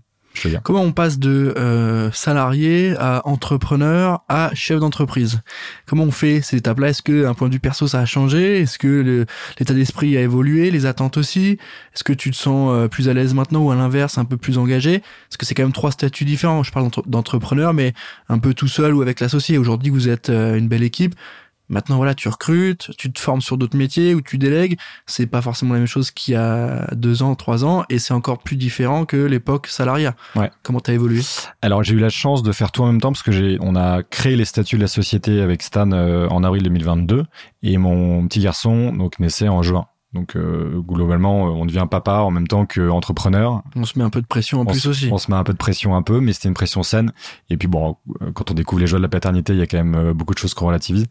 Comment 0.62 0.82
on 0.82 0.92
passe 0.92 1.18
de 1.18 1.54
euh, 1.56 2.10
salarié 2.12 2.94
à 2.98 3.26
entrepreneur 3.26 4.22
à 4.28 4.50
chef 4.54 4.78
d'entreprise? 4.78 5.40
Comment 5.86 6.04
on 6.04 6.10
fait 6.10 6.40
ces 6.40 6.58
étapes-là? 6.58 6.90
Est-ce 6.90 7.02
que 7.02 7.26
un 7.26 7.34
point 7.34 7.48
de 7.48 7.54
vue 7.54 7.60
perso 7.60 7.86
ça 7.86 8.00
a 8.00 8.06
changé? 8.06 8.60
Est-ce 8.60 8.78
que 8.78 9.26
l'état 9.58 9.74
d'esprit 9.74 10.16
a 10.16 10.20
évolué? 10.20 10.70
Les 10.70 10.86
attentes 10.86 11.16
aussi? 11.16 11.58
Est-ce 11.94 12.04
que 12.04 12.12
tu 12.12 12.30
te 12.30 12.36
sens 12.36 12.70
euh, 12.72 12.88
plus 12.88 13.08
à 13.08 13.14
l'aise 13.14 13.34
maintenant 13.34 13.60
ou 13.60 13.70
à 13.70 13.74
l'inverse 13.74 14.18
un 14.18 14.24
peu 14.24 14.36
plus 14.36 14.56
engagé? 14.56 15.00
Parce 15.28 15.36
que 15.36 15.46
c'est 15.46 15.54
quand 15.54 15.64
même 15.64 15.72
trois 15.72 15.90
statuts 15.90 16.24
différents. 16.24 16.62
Je 16.62 16.72
parle 16.72 16.90
d'entrepreneur, 17.06 17.74
mais 17.74 17.92
un 18.28 18.38
peu 18.38 18.54
tout 18.54 18.68
seul 18.68 18.94
ou 18.94 19.02
avec 19.02 19.20
l'associé. 19.20 19.58
Aujourd'hui, 19.58 19.90
vous 19.90 20.08
êtes 20.08 20.30
euh, 20.30 20.56
une 20.56 20.68
belle 20.68 20.84
équipe. 20.84 21.14
Maintenant, 21.70 21.96
voilà, 21.96 22.14
tu 22.14 22.28
recrutes, 22.28 22.90
tu 22.98 23.12
te 23.12 23.20
formes 23.20 23.40
sur 23.40 23.56
d'autres 23.56 23.76
métiers 23.76 24.14
ou 24.14 24.20
tu 24.20 24.38
délègues. 24.38 24.76
C'est 25.06 25.26
pas 25.26 25.40
forcément 25.40 25.74
la 25.74 25.78
même 25.78 25.86
chose 25.86 26.10
qu'il 26.10 26.34
y 26.34 26.36
a 26.36 26.88
deux 26.94 27.22
ans, 27.22 27.36
trois 27.36 27.64
ans, 27.64 27.84
et 27.88 27.98
c'est 27.98 28.12
encore 28.12 28.38
plus 28.38 28.56
différent 28.56 29.04
que 29.04 29.16
l'époque 29.16 29.68
salariat. 29.68 30.14
Ouais. 30.34 30.50
Comment 30.62 30.80
t'as 30.80 30.92
évolué? 30.92 31.22
Alors, 31.62 31.84
j'ai 31.84 31.94
eu 31.94 32.00
la 32.00 32.10
chance 32.10 32.42
de 32.42 32.50
faire 32.50 32.72
tout 32.72 32.82
en 32.82 32.86
même 32.86 33.00
temps 33.00 33.12
parce 33.12 33.22
que 33.22 33.32
j'ai, 33.32 33.56
on 33.60 33.76
a 33.76 34.02
créé 34.02 34.34
les 34.34 34.44
statuts 34.44 34.76
de 34.76 34.82
la 34.82 34.88
société 34.88 35.40
avec 35.40 35.62
Stan 35.62 35.92
euh, 35.92 36.28
en 36.28 36.42
avril 36.42 36.64
2022 36.64 37.24
et 37.62 37.78
mon 37.78 38.26
petit 38.26 38.40
garçon 38.40 38.92
donc 38.92 39.20
naissait 39.20 39.48
en 39.48 39.62
juin. 39.62 39.86
Donc 40.12 40.34
euh, 40.34 40.80
globalement, 40.80 41.46
euh, 41.46 41.50
on 41.50 41.64
devient 41.66 41.86
papa 41.88 42.14
en 42.14 42.32
même 42.32 42.48
temps 42.48 42.66
qu'entrepreneur. 42.66 43.62
On 43.76 43.84
se 43.84 43.96
met 43.96 44.04
un 44.04 44.10
peu 44.10 44.20
de 44.20 44.26
pression 44.26 44.60
en 44.60 44.64
plus 44.64 44.86
aussi. 44.86 45.08
On 45.12 45.18
se 45.18 45.30
met 45.30 45.36
un 45.36 45.44
peu 45.44 45.52
de 45.52 45.58
pression 45.58 45.94
un 45.94 46.02
peu, 46.02 46.18
mais 46.18 46.32
c'était 46.32 46.48
une 46.48 46.54
pression 46.54 46.82
saine. 46.82 47.12
Et 47.48 47.56
puis 47.56 47.68
bon, 47.68 47.96
euh, 48.20 48.32
quand 48.32 48.50
on 48.50 48.54
découvre 48.54 48.80
les 48.80 48.88
joies 48.88 48.98
de 48.98 49.04
la 49.04 49.08
paternité, 49.08 49.52
il 49.52 49.60
y 49.60 49.62
a 49.62 49.68
quand 49.68 49.76
même 49.82 50.12
beaucoup 50.12 50.34
de 50.34 50.38
choses 50.38 50.52
qu'on 50.52 50.66
relativise. 50.66 51.06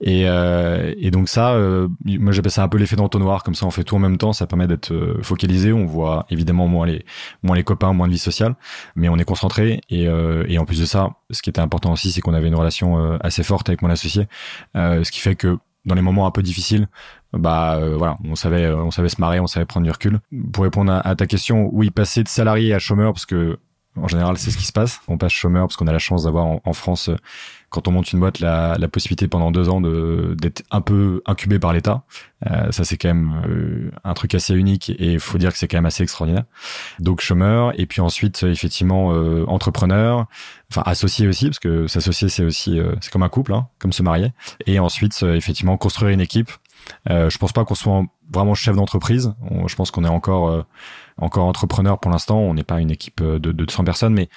Et, 0.00 0.22
et 0.22 1.10
donc 1.10 1.28
ça, 1.28 1.58
moi 2.04 2.32
j'appelle 2.32 2.52
ça 2.52 2.62
un 2.62 2.68
peu 2.68 2.78
l'effet 2.78 2.94
d'entonnoir. 2.94 3.42
Comme 3.42 3.56
ça, 3.56 3.66
on 3.66 3.70
fait 3.70 3.82
tout 3.82 3.96
en 3.96 3.98
même 3.98 4.16
temps. 4.16 4.32
Ça 4.32 4.46
permet 4.46 4.68
d'être 4.68 5.18
focalisé. 5.22 5.72
On 5.72 5.86
voit 5.86 6.24
évidemment 6.30 6.68
moins 6.68 6.86
les 6.86 7.04
moins 7.42 7.56
les 7.56 7.64
copains, 7.64 7.92
moins 7.92 8.06
de 8.06 8.12
vie 8.12 8.18
sociale, 8.18 8.54
mais 8.94 9.08
on 9.08 9.16
est 9.16 9.24
concentré. 9.24 9.80
Et, 9.90 10.04
et 10.04 10.58
en 10.58 10.64
plus 10.64 10.78
de 10.78 10.84
ça, 10.84 11.10
ce 11.30 11.42
qui 11.42 11.50
était 11.50 11.60
important 11.60 11.92
aussi, 11.92 12.12
c'est 12.12 12.20
qu'on 12.20 12.34
avait 12.34 12.46
une 12.46 12.54
relation 12.54 13.18
assez 13.20 13.42
forte 13.42 13.68
avec 13.68 13.82
mon 13.82 13.90
associé, 13.90 14.28
ce 14.74 15.10
qui 15.10 15.18
fait 15.18 15.34
que 15.34 15.58
dans 15.88 15.96
les 15.96 16.02
moments 16.02 16.26
un 16.26 16.30
peu 16.30 16.42
difficiles, 16.42 16.86
bah 17.32 17.76
euh, 17.76 17.96
voilà, 17.96 18.16
on 18.24 18.36
savait, 18.36 18.64
euh, 18.64 18.76
on 18.76 18.90
savait 18.90 19.08
se 19.08 19.20
marrer, 19.20 19.40
on 19.40 19.46
savait 19.46 19.66
prendre 19.66 19.84
du 19.84 19.90
recul. 19.90 20.20
Pour 20.52 20.64
répondre 20.64 20.92
à, 21.04 21.16
ta 21.16 21.26
question, 21.26 21.68
oui, 21.72 21.90
passer 21.90 22.22
de 22.22 22.28
salarié 22.28 22.72
à 22.74 22.78
chômeur, 22.78 23.12
parce 23.12 23.26
que 23.26 23.58
en 24.02 24.08
général, 24.08 24.38
c'est 24.38 24.50
ce 24.50 24.56
qui 24.56 24.64
se 24.64 24.72
passe. 24.72 25.00
On 25.08 25.18
passe 25.18 25.32
chômeur 25.32 25.66
parce 25.66 25.76
qu'on 25.76 25.86
a 25.86 25.92
la 25.92 25.98
chance 25.98 26.24
d'avoir 26.24 26.46
en, 26.64 26.72
France, 26.72 27.10
quand 27.70 27.88
on 27.88 27.92
monte 27.92 28.12
une 28.12 28.20
boîte, 28.20 28.40
la, 28.40 28.76
la 28.78 28.88
possibilité 28.88 29.28
pendant 29.28 29.50
deux 29.50 29.68
ans 29.68 29.80
d'être 29.80 30.62
un 30.70 30.80
peu 30.80 31.22
incubé 31.26 31.58
par 31.58 31.72
l'État. 31.72 32.02
Euh, 32.50 32.70
ça, 32.70 32.84
c'est 32.84 32.96
quand 32.96 33.08
même 33.08 33.90
un 34.04 34.14
truc 34.14 34.34
assez 34.34 34.54
unique 34.54 34.90
et 34.90 35.12
il 35.12 35.20
faut 35.20 35.38
dire 35.38 35.52
que 35.52 35.58
c'est 35.58 35.68
quand 35.68 35.76
même 35.78 35.86
assez 35.86 36.02
extraordinaire. 36.02 36.44
Donc 36.98 37.20
chômeur 37.20 37.72
et 37.78 37.86
puis 37.86 38.00
ensuite 38.00 38.42
effectivement 38.42 39.08
entrepreneur, 39.48 40.26
enfin 40.70 40.82
associé 40.84 41.26
aussi 41.26 41.46
parce 41.46 41.58
que 41.58 41.86
s'associer 41.86 42.28
c'est 42.28 42.44
aussi 42.44 42.80
c'est 43.00 43.12
comme 43.12 43.22
un 43.22 43.28
couple, 43.28 43.54
hein, 43.54 43.68
comme 43.78 43.92
se 43.92 44.02
marier. 44.02 44.32
Et 44.66 44.78
ensuite 44.78 45.22
effectivement 45.22 45.76
construire 45.76 46.12
une 46.12 46.20
équipe 46.20 46.50
euh, 47.10 47.30
je 47.30 47.38
pense 47.38 47.52
pas 47.52 47.64
qu'on 47.64 47.74
soit 47.74 48.02
vraiment 48.32 48.54
chef 48.54 48.76
d'entreprise. 48.76 49.34
Je 49.66 49.74
pense 49.74 49.90
qu'on 49.90 50.04
est 50.04 50.08
encore 50.08 50.64
encore 51.18 51.46
entrepreneur 51.46 51.98
pour 51.98 52.10
l'instant. 52.10 52.38
On 52.38 52.54
n'est 52.54 52.64
pas 52.64 52.80
une 52.80 52.90
équipe 52.90 53.22
de, 53.22 53.38
de 53.38 53.52
200 53.52 53.84
personnes, 53.84 54.14
mais 54.14 54.28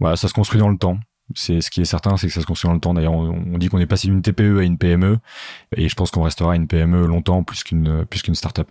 voilà, 0.00 0.16
ça 0.16 0.28
se 0.28 0.34
construit 0.34 0.60
dans 0.60 0.68
le 0.68 0.78
temps. 0.78 0.98
C'est 1.34 1.60
ce 1.60 1.70
qui 1.70 1.80
est 1.80 1.86
certain, 1.86 2.16
c'est 2.16 2.26
que 2.26 2.32
ça 2.32 2.40
se 2.40 2.46
construit 2.46 2.68
dans 2.68 2.74
le 2.74 2.80
temps. 2.80 2.94
D'ailleurs, 2.94 3.12
on, 3.12 3.56
dit 3.58 3.68
qu'on 3.68 3.78
est 3.78 3.86
passé 3.86 4.08
d'une 4.08 4.22
TPE 4.22 4.58
à 4.58 4.62
une 4.62 4.76
PME, 4.76 5.18
et 5.76 5.88
je 5.88 5.94
pense 5.94 6.10
qu'on 6.10 6.22
restera 6.22 6.56
une 6.56 6.66
PME 6.66 7.06
longtemps 7.06 7.42
plus 7.42 7.62
qu'une 7.62 8.04
plus 8.06 8.22
qu'une 8.22 8.34
startup. 8.34 8.68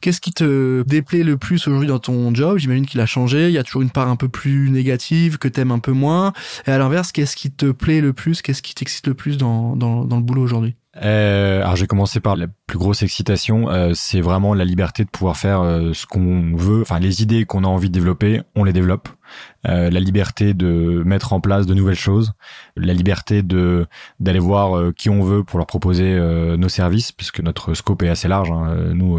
Qu'est-ce 0.00 0.20
qui 0.20 0.32
te 0.32 0.82
déplaît 0.82 1.24
le 1.24 1.36
plus 1.36 1.66
aujourd'hui 1.66 1.88
dans 1.88 1.98
ton 1.98 2.32
job? 2.32 2.58
J'imagine 2.58 2.86
qu'il 2.86 3.00
a 3.00 3.06
changé. 3.06 3.48
Il 3.48 3.54
y 3.54 3.58
a 3.58 3.64
toujours 3.64 3.82
une 3.82 3.90
part 3.90 4.08
un 4.08 4.14
peu 4.14 4.28
plus 4.28 4.70
négative 4.70 5.38
que 5.38 5.48
t'aimes 5.48 5.72
un 5.72 5.80
peu 5.80 5.90
moins. 5.90 6.32
Et 6.68 6.70
à 6.70 6.78
l'inverse, 6.78 7.10
qu'est-ce 7.10 7.34
qui 7.34 7.50
te 7.50 7.72
plaît 7.72 8.00
le 8.00 8.12
plus? 8.12 8.40
Qu'est-ce 8.40 8.62
qui 8.62 8.74
t'excite 8.74 9.08
le 9.08 9.14
plus 9.14 9.36
dans, 9.36 9.74
dans 9.74 10.04
le 10.04 10.22
boulot 10.22 10.42
aujourd'hui? 10.42 10.76
Euh, 11.02 11.60
alors, 11.60 11.76
je 11.76 11.82
vais 11.82 11.86
commencer 11.86 12.20
par 12.20 12.36
la 12.36 12.46
plus 12.66 12.78
grosse 12.78 13.02
excitation. 13.02 13.68
Euh, 13.70 13.92
c'est 13.94 14.20
vraiment 14.20 14.54
la 14.54 14.64
liberté 14.64 15.04
de 15.04 15.10
pouvoir 15.10 15.36
faire 15.36 15.60
euh, 15.60 15.92
ce 15.92 16.06
qu'on 16.06 16.54
veut. 16.56 16.82
Enfin, 16.82 16.98
les 16.98 17.22
idées 17.22 17.44
qu'on 17.44 17.64
a 17.64 17.66
envie 17.66 17.88
de 17.88 17.94
développer, 17.94 18.42
on 18.54 18.64
les 18.64 18.72
développe. 18.72 19.08
Euh, 19.66 19.90
la 19.90 20.00
liberté 20.00 20.52
de 20.52 21.02
mettre 21.06 21.32
en 21.32 21.40
place 21.40 21.66
de 21.66 21.72
nouvelles 21.72 21.96
choses, 21.96 22.32
la 22.76 22.92
liberté 22.92 23.42
de 23.42 23.86
d'aller 24.20 24.38
voir 24.38 24.76
euh, 24.76 24.92
qui 24.92 25.08
on 25.08 25.22
veut 25.22 25.42
pour 25.42 25.58
leur 25.58 25.66
proposer 25.66 26.12
euh, 26.12 26.56
nos 26.58 26.68
services, 26.68 27.12
puisque 27.12 27.40
notre 27.40 27.72
scope 27.72 28.02
est 28.02 28.08
assez 28.08 28.28
large. 28.28 28.50
Hein. 28.50 28.92
Nous, 28.94 29.18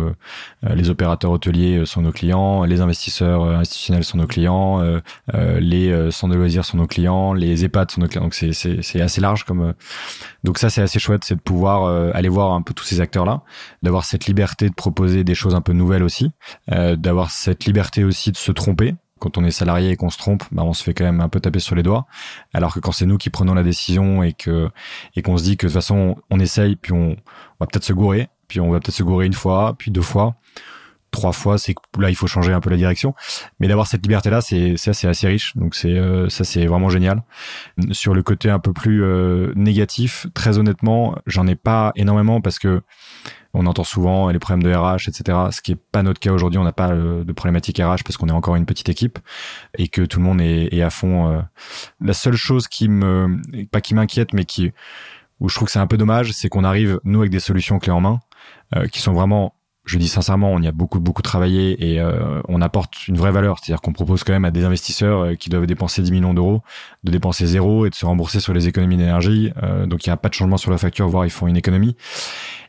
les 0.63 0.89
opérateurs 0.89 1.31
hôteliers 1.31 1.85
sont 1.85 2.01
nos 2.01 2.11
clients, 2.11 2.63
les 2.63 2.81
investisseurs 2.81 3.43
institutionnels 3.43 4.03
sont 4.03 4.17
nos 4.17 4.27
clients, 4.27 4.81
les 5.33 6.11
centres 6.11 6.33
de 6.33 6.39
loisirs 6.39 6.65
sont 6.65 6.77
nos 6.77 6.87
clients, 6.87 7.33
les 7.33 7.65
EHPAD 7.65 7.91
sont 7.91 8.01
nos 8.01 8.07
clients. 8.07 8.23
Donc 8.23 8.33
c'est 8.33 8.53
c'est 8.53 8.81
c'est 8.81 9.01
assez 9.01 9.21
large 9.21 9.43
comme. 9.43 9.73
Donc 10.43 10.57
ça 10.57 10.69
c'est 10.69 10.81
assez 10.81 10.99
chouette, 10.99 11.23
c'est 11.23 11.35
de 11.35 11.41
pouvoir 11.41 11.87
aller 12.15 12.29
voir 12.29 12.53
un 12.53 12.61
peu 12.61 12.73
tous 12.73 12.85
ces 12.85 13.01
acteurs 13.01 13.25
là, 13.25 13.41
d'avoir 13.83 14.05
cette 14.05 14.25
liberté 14.25 14.69
de 14.69 14.75
proposer 14.75 15.23
des 15.23 15.35
choses 15.35 15.55
un 15.55 15.61
peu 15.61 15.73
nouvelles 15.73 16.03
aussi, 16.03 16.31
d'avoir 16.67 17.31
cette 17.31 17.65
liberté 17.65 18.03
aussi 18.03 18.31
de 18.31 18.37
se 18.37 18.51
tromper 18.51 18.95
quand 19.25 19.39
on 19.39 19.43
est 19.43 19.49
salarié 19.49 19.89
et 19.89 19.95
qu'on 19.95 20.11
se 20.11 20.19
trompe, 20.19 20.43
bah 20.51 20.61
on 20.63 20.73
se 20.73 20.83
fait 20.83 20.93
quand 20.93 21.03
même 21.03 21.19
un 21.19 21.29
peu 21.29 21.39
taper 21.39 21.59
sur 21.59 21.73
les 21.73 21.81
doigts. 21.81 22.05
Alors 22.53 22.75
que 22.75 22.79
quand 22.79 22.91
c'est 22.91 23.07
nous 23.07 23.17
qui 23.17 23.31
prenons 23.31 23.55
la 23.55 23.63
décision 23.63 24.21
et 24.21 24.33
qu'on 24.33 25.37
se 25.37 25.43
dit 25.43 25.57
que 25.57 25.65
de 25.65 25.71
toute 25.71 25.73
façon 25.73 26.17
on 26.29 26.39
essaye, 26.39 26.75
puis 26.75 26.93
on, 26.93 27.15
va 27.59 27.65
peut-être 27.65 27.83
se 27.83 27.93
gourer, 27.93 28.29
puis 28.47 28.59
on 28.59 28.69
va 28.69 28.79
peut-être 28.79 28.93
se 28.93 29.01
gourer 29.01 29.25
une 29.25 29.33
fois, 29.33 29.73
puis 29.79 29.89
deux 29.89 30.03
fois, 30.03 30.35
trois 31.15 31.31
fois, 31.31 31.57
c'est 31.57 31.75
là 31.99 32.09
il 32.09 32.15
faut 32.15 32.27
changer 32.27 32.53
un 32.53 32.59
peu 32.59 32.69
la 32.69 32.77
direction. 32.77 33.15
Mais 33.59 33.67
d'avoir 33.67 33.87
cette 33.87 34.03
liberté 34.03 34.29
là, 34.29 34.41
c'est 34.41 34.77
ça 34.77 34.93
c'est 34.93 35.07
assez 35.07 35.27
riche. 35.27 35.55
Donc 35.55 35.75
c'est 35.75 35.93
euh, 35.93 36.29
ça 36.29 36.43
c'est 36.43 36.65
vraiment 36.65 36.89
génial. 36.89 37.23
Sur 37.91 38.13
le 38.13 38.21
côté 38.21 38.49
un 38.49 38.59
peu 38.59 38.73
plus 38.73 39.03
euh, 39.03 39.51
négatif, 39.55 40.27
très 40.33 40.57
honnêtement, 40.57 41.15
j'en 41.25 41.47
ai 41.47 41.55
pas 41.55 41.91
énormément 41.95 42.41
parce 42.41 42.59
que 42.59 42.81
on 43.55 43.65
entend 43.67 43.85
souvent 43.85 44.29
les 44.29 44.39
problèmes 44.39 44.63
de 44.63 44.75
RH, 44.75 45.07
etc. 45.07 45.37
Ce 45.51 45.61
qui 45.61 45.71
est 45.71 45.77
pas 45.91 46.03
notre 46.03 46.19
cas 46.19 46.31
aujourd'hui. 46.31 46.59
On 46.59 46.63
n'a 46.63 46.73
pas 46.73 46.91
euh, 46.91 47.23
de 47.23 47.31
problématique 47.31 47.77
RH 47.77 48.03
parce 48.03 48.17
qu'on 48.17 48.27
est 48.27 48.33
encore 48.33 48.55
une 48.55 48.65
petite 48.65 48.89
équipe 48.89 49.17
et 49.77 49.87
que 49.87 50.01
tout 50.01 50.19
le 50.19 50.25
monde 50.25 50.41
est, 50.41 50.81
à 50.81 50.89
fond. 50.89 51.31
Euh. 51.31 51.41
La 52.01 52.13
seule 52.13 52.35
chose 52.35 52.67
qui 52.67 52.89
me, 52.89 53.39
pas 53.71 53.81
qui 53.81 53.95
m'inquiète, 53.95 54.33
mais 54.33 54.43
qui 54.43 54.71
où 55.39 55.49
je 55.49 55.55
trouve 55.55 55.67
que 55.67 55.71
c'est 55.71 55.79
un 55.79 55.87
peu 55.87 55.97
dommage, 55.97 56.31
c'est 56.31 56.49
qu'on 56.49 56.63
arrive 56.63 56.99
nous 57.03 57.19
avec 57.19 57.31
des 57.31 57.39
solutions 57.39 57.79
clés 57.79 57.91
en 57.91 58.01
main 58.01 58.19
euh, 58.75 58.87
qui 58.87 58.99
sont 59.01 59.13
vraiment 59.13 59.54
je 59.85 59.97
dis 59.97 60.07
sincèrement, 60.07 60.51
on 60.51 60.61
y 60.61 60.67
a 60.67 60.71
beaucoup 60.71 60.99
beaucoup 60.99 61.21
travaillé 61.21 61.91
et 61.91 62.01
on 62.47 62.61
apporte 62.61 63.07
une 63.07 63.17
vraie 63.17 63.31
valeur. 63.31 63.59
C'est-à-dire 63.59 63.81
qu'on 63.81 63.93
propose 63.93 64.23
quand 64.23 64.33
même 64.33 64.45
à 64.45 64.51
des 64.51 64.65
investisseurs 64.65 65.37
qui 65.37 65.49
doivent 65.49 65.67
dépenser 65.67 66.01
10 66.01 66.11
millions 66.11 66.33
d'euros 66.33 66.61
de 67.03 67.11
dépenser 67.11 67.45
zéro 67.45 67.85
et 67.85 67.89
de 67.89 67.95
se 67.95 68.05
rembourser 68.05 68.39
sur 68.39 68.53
les 68.53 68.67
économies 68.67 68.97
d'énergie. 68.97 69.51
donc 69.85 70.05
il 70.05 70.09
n'y 70.09 70.13
a 70.13 70.17
pas 70.17 70.29
de 70.29 70.33
changement 70.33 70.57
sur 70.57 70.71
la 70.71 70.77
facture, 70.77 71.07
voire 71.07 71.25
ils 71.25 71.31
font 71.31 71.47
une 71.47 71.57
économie. 71.57 71.95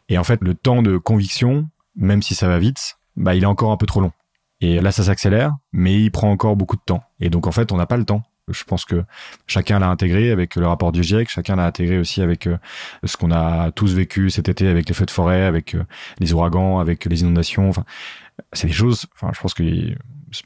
Et 0.08 0.18
en 0.18 0.24
fait, 0.24 0.40
le 0.42 0.54
temps 0.54 0.82
de 0.82 0.98
conviction, 0.98 1.68
même 1.96 2.22
si 2.22 2.34
ça 2.34 2.48
va 2.48 2.58
vite, 2.58 2.98
bah, 3.16 3.34
il 3.34 3.42
est 3.42 3.46
encore 3.46 3.72
un 3.72 3.76
peu 3.76 3.86
trop 3.86 4.00
long. 4.00 4.12
Et 4.60 4.80
là, 4.80 4.92
ça 4.92 5.02
s'accélère, 5.02 5.54
mais 5.72 6.00
il 6.00 6.10
prend 6.10 6.30
encore 6.30 6.56
beaucoup 6.56 6.76
de 6.76 6.82
temps. 6.84 7.02
Et 7.20 7.28
donc, 7.28 7.46
en 7.46 7.52
fait, 7.52 7.72
on 7.72 7.76
n'a 7.76 7.86
pas 7.86 7.96
le 7.96 8.04
temps. 8.04 8.22
Je 8.52 8.62
pense 8.62 8.84
que 8.84 9.02
chacun 9.48 9.80
l'a 9.80 9.88
intégré 9.88 10.30
avec 10.30 10.54
le 10.54 10.68
rapport 10.68 10.92
du 10.92 11.02
GIEC, 11.02 11.28
chacun 11.28 11.56
l'a 11.56 11.66
intégré 11.66 11.98
aussi 11.98 12.22
avec 12.22 12.46
euh, 12.46 12.58
ce 13.02 13.16
qu'on 13.16 13.32
a 13.32 13.72
tous 13.72 13.92
vécu 13.94 14.30
cet 14.30 14.48
été 14.48 14.68
avec 14.68 14.88
les 14.88 14.94
feux 14.94 15.04
de 15.04 15.10
forêt, 15.10 15.42
avec 15.42 15.74
euh, 15.74 15.82
les 16.20 16.32
ouragans, 16.32 16.78
avec 16.78 17.06
les 17.06 17.22
inondations. 17.22 17.68
Enfin, 17.68 17.84
c'est 18.52 18.68
des 18.68 18.72
choses. 18.72 19.06
Enfin, 19.16 19.32
je 19.34 19.40
pense 19.40 19.52
que 19.52 19.64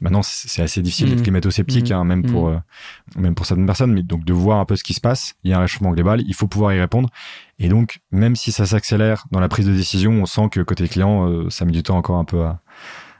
maintenant 0.01 0.23
c'est 0.23 0.63
assez 0.63 0.81
difficile 0.81 1.09
d'être 1.09 1.19
mmh. 1.19 1.23
climato-sceptique, 1.23 1.91
mmh. 1.91 1.93
hein, 1.93 2.03
même 2.03 2.23
pour 2.23 2.49
mmh. 2.49 2.53
euh, 2.53 3.19
même 3.21 3.35
pour 3.35 3.45
certaines 3.45 3.67
personnes. 3.67 3.93
Mais 3.93 4.01
donc 4.01 4.25
de 4.25 4.33
voir 4.33 4.59
un 4.59 4.65
peu 4.65 4.75
ce 4.75 4.83
qui 4.83 4.95
se 4.95 5.01
passe, 5.01 5.35
il 5.43 5.51
y 5.51 5.53
a 5.53 5.59
un 5.59 5.61
réchauffement 5.61 5.91
global, 5.91 6.23
il 6.25 6.33
faut 6.33 6.47
pouvoir 6.47 6.73
y 6.73 6.79
répondre. 6.79 7.09
Et 7.59 7.69
donc 7.69 7.99
même 8.11 8.35
si 8.35 8.51
ça 8.51 8.65
s'accélère 8.65 9.25
dans 9.29 9.39
la 9.39 9.47
prise 9.47 9.67
de 9.67 9.73
décision, 9.73 10.11
on 10.13 10.25
sent 10.25 10.49
que 10.51 10.61
côté 10.61 10.87
client, 10.87 11.29
euh, 11.29 11.51
ça 11.51 11.65
met 11.65 11.71
du 11.71 11.83
temps 11.83 11.97
encore 11.97 12.17
un 12.17 12.25
peu 12.25 12.41
à, 12.43 12.61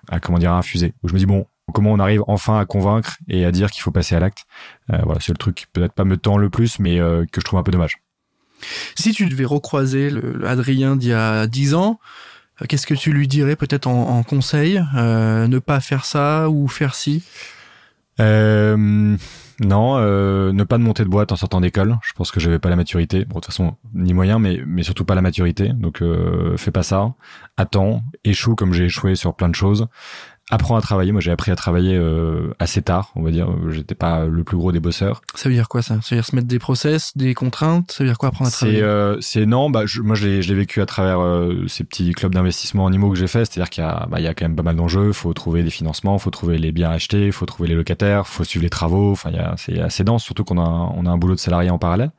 à 0.10 0.20
comment 0.20 0.40
dire 0.40 0.54
à 0.54 0.58
infuser. 0.58 0.96
Où 1.04 1.08
je 1.08 1.14
me 1.14 1.20
dis 1.20 1.28
bon, 1.28 1.46
comment 1.72 1.92
on 1.92 2.00
arrive 2.00 2.24
enfin 2.28 2.60
à 2.60 2.66
convaincre 2.66 3.18
et 3.28 3.46
à 3.46 3.52
dire 3.52 3.72
qu'il 3.72 3.82
faut 3.82 3.92
passer 3.92 4.16
à 4.16 4.20
l'acte. 4.20 4.46
Euh, 4.92 4.98
voilà, 5.04 5.20
c'est 5.20 5.32
le 5.32 5.38
truc 5.38 5.56
qui 5.56 5.66
peut-être 5.72 5.94
pas 5.94 6.06
me 6.06 6.18
tend 6.18 6.38
le 6.38 6.50
plus, 6.50 6.80
mais 6.80 6.98
que 6.98 7.42
je 7.42 7.46
trouve 7.46 7.60
un 7.60 7.64
peu 7.64 7.72
dommage. 7.72 8.02
Si 8.96 9.12
tu 9.12 9.28
devais 9.28 9.46
recroiser 9.46 10.10
le, 10.10 10.48
Adrien 10.48 10.96
d'il 10.96 11.10
y 11.10 11.14
a 11.14 11.48
dix 11.48 11.74
ans, 11.74 12.00
euh, 12.62 12.66
qu'est-ce 12.68 12.88
que 12.88 12.94
tu 12.94 13.12
lui 13.12 13.28
dirais 13.28 13.56
peut-être 13.56 13.88
en, 13.88 14.24
conseil 14.24 14.82
euh, 14.96 15.48
Ne 15.48 15.60
pas 15.60 15.80
faire 15.80 16.06
ça 16.06 16.50
ou 16.50 16.68
faire 16.68 16.96
ci? 16.96 17.24
Euh, 18.20 19.18
Non, 19.60 20.00
ne 20.00 20.64
pas 20.64 20.78
de 20.78 20.84
monter 20.84 21.04
de 21.04 21.10
boîte 21.10 21.32
en 21.32 21.36
sortant 21.36 21.62
d'école. 21.62 21.98
Je 22.04 22.14
pense 22.14 22.32
que 22.32 22.40
j'avais 22.40 22.60
pas 22.60 22.70
la 22.70 22.76
maturité. 22.76 23.26
Bon, 23.26 23.36
de 23.36 23.42
toute 23.42 23.46
façon, 23.48 23.76
ni 23.94 24.14
moyen, 24.14 24.40
mais, 24.40 24.62
mais 24.66 24.84
surtout 24.84 25.06
pas 25.06 25.16
la 25.16 25.22
maturité. 25.22 25.70
Donc, 25.70 26.04
fais 26.58 26.72
pas 26.72 26.84
ça. 26.84 27.14
Attends, 27.58 28.04
échoue 28.24 28.56
comme 28.56 28.74
j'ai 28.74 28.86
échoué 28.86 29.16
sur 29.16 29.36
plein 29.36 29.50
de 29.50 29.56
choses 29.56 29.88
apprends 30.52 30.76
à 30.76 30.82
travailler. 30.82 31.12
Moi, 31.12 31.22
j'ai 31.22 31.32
appris 31.32 31.52
à 31.52 31.56
travailler 31.56 31.96
euh, 31.96 32.54
assez 32.60 32.82
tard, 32.82 33.12
on 33.16 33.24
va 33.24 33.32
dire. 33.32 33.48
J'étais 33.70 33.96
pas 33.96 34.26
le 34.26 34.44
plus 34.44 34.58
gros 34.58 34.72
des 34.72 34.80
bosseurs. 34.80 35.22
Ça 35.34 35.50
veut 35.50 35.56
dire 35.56 35.70
quoi 35.70 35.82
ça? 35.82 35.96
Ça 36.02 36.10
veut 36.12 36.18
dire 36.18 36.26
se 36.26 36.36
mettre 36.36 36.48
des 36.48 36.60
process, 36.60 37.16
des 37.16 37.34
contraintes? 37.34 37.92
Ça 37.92 38.04
veut 38.04 38.10
dire 38.10 38.18
quoi 38.18 38.30
apprendre 38.30 38.50
à 38.50 38.52
travailler? 38.52 38.80
C'est 38.80 38.84
euh, 38.84 39.18
c'est 39.22 39.46
non. 39.46 39.70
Bah 39.70 39.86
je, 39.86 40.02
moi, 40.02 40.16
je 40.16 40.28
l'ai 40.28 40.54
vécu 40.54 40.82
à 40.82 40.86
travers 40.86 41.22
euh, 41.22 41.66
ces 41.68 41.84
petits 41.84 42.12
clubs 42.12 42.34
d'investissement 42.34 42.84
en 42.84 42.92
IMO 42.92 43.10
que 43.10 43.18
j'ai 43.18 43.28
fait. 43.28 43.46
C'est-à-dire 43.46 43.70
qu'il 43.70 43.84
y 43.84 43.88
a 43.88 44.08
bah, 44.10 44.20
il 44.20 44.24
y 44.24 44.28
a 44.28 44.34
quand 44.34 44.46
même 44.46 44.56
pas 44.56 44.64
mal 44.64 44.76
d'enjeux. 44.76 45.14
Faut 45.14 45.34
trouver 45.34 45.64
des 45.64 45.70
financements, 45.70 46.18
faut 46.18 46.30
trouver 46.30 46.58
les 46.58 46.72
biens 46.72 46.92
achetés, 46.92 47.32
faut 47.32 47.46
trouver 47.46 47.70
les 47.70 47.76
locataires, 47.76 48.28
faut 48.28 48.44
suivre 48.44 48.64
les 48.64 48.70
travaux. 48.70 49.12
Enfin, 49.12 49.30
il 49.32 49.38
y 49.38 49.40
a 49.40 49.56
c'est 49.58 49.80
assez 49.80 50.04
dense, 50.04 50.24
surtout 50.24 50.44
qu'on 50.44 50.60
a 50.60 50.92
on 50.96 51.06
a 51.06 51.10
un 51.10 51.18
boulot 51.18 51.36
de 51.36 51.40
salarié 51.40 51.70
en 51.70 51.80
parallèle. 51.80 52.12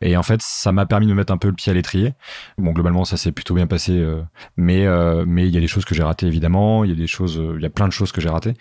Et 0.00 0.16
en 0.16 0.22
fait, 0.22 0.40
ça 0.42 0.72
m'a 0.72 0.86
permis 0.86 1.06
de 1.06 1.10
me 1.10 1.16
mettre 1.16 1.32
un 1.32 1.38
peu 1.38 1.48
le 1.48 1.54
pied 1.54 1.70
à 1.70 1.74
l'étrier. 1.74 2.14
Bon, 2.58 2.72
globalement, 2.72 3.04
ça 3.04 3.16
s'est 3.16 3.32
plutôt 3.32 3.54
bien 3.54 3.66
passé. 3.66 3.92
Euh, 3.98 4.22
mais 4.56 4.86
mais 5.26 5.46
il 5.48 5.54
y 5.54 5.58
a 5.58 5.60
des 5.60 5.66
choses 5.66 5.84
que 5.84 5.94
j'ai 5.94 6.02
ratées 6.02 6.26
évidemment. 6.26 6.84
Il 6.84 6.90
y 6.90 6.92
a 6.92 6.96
des 6.96 7.06
choses, 7.06 7.40
il 7.56 7.62
y 7.62 7.66
a 7.66 7.70
plein 7.80 7.88
de 7.88 7.94
choses 7.94 8.12
que 8.12 8.20
j'ai 8.20 8.28
ratées. 8.28 8.52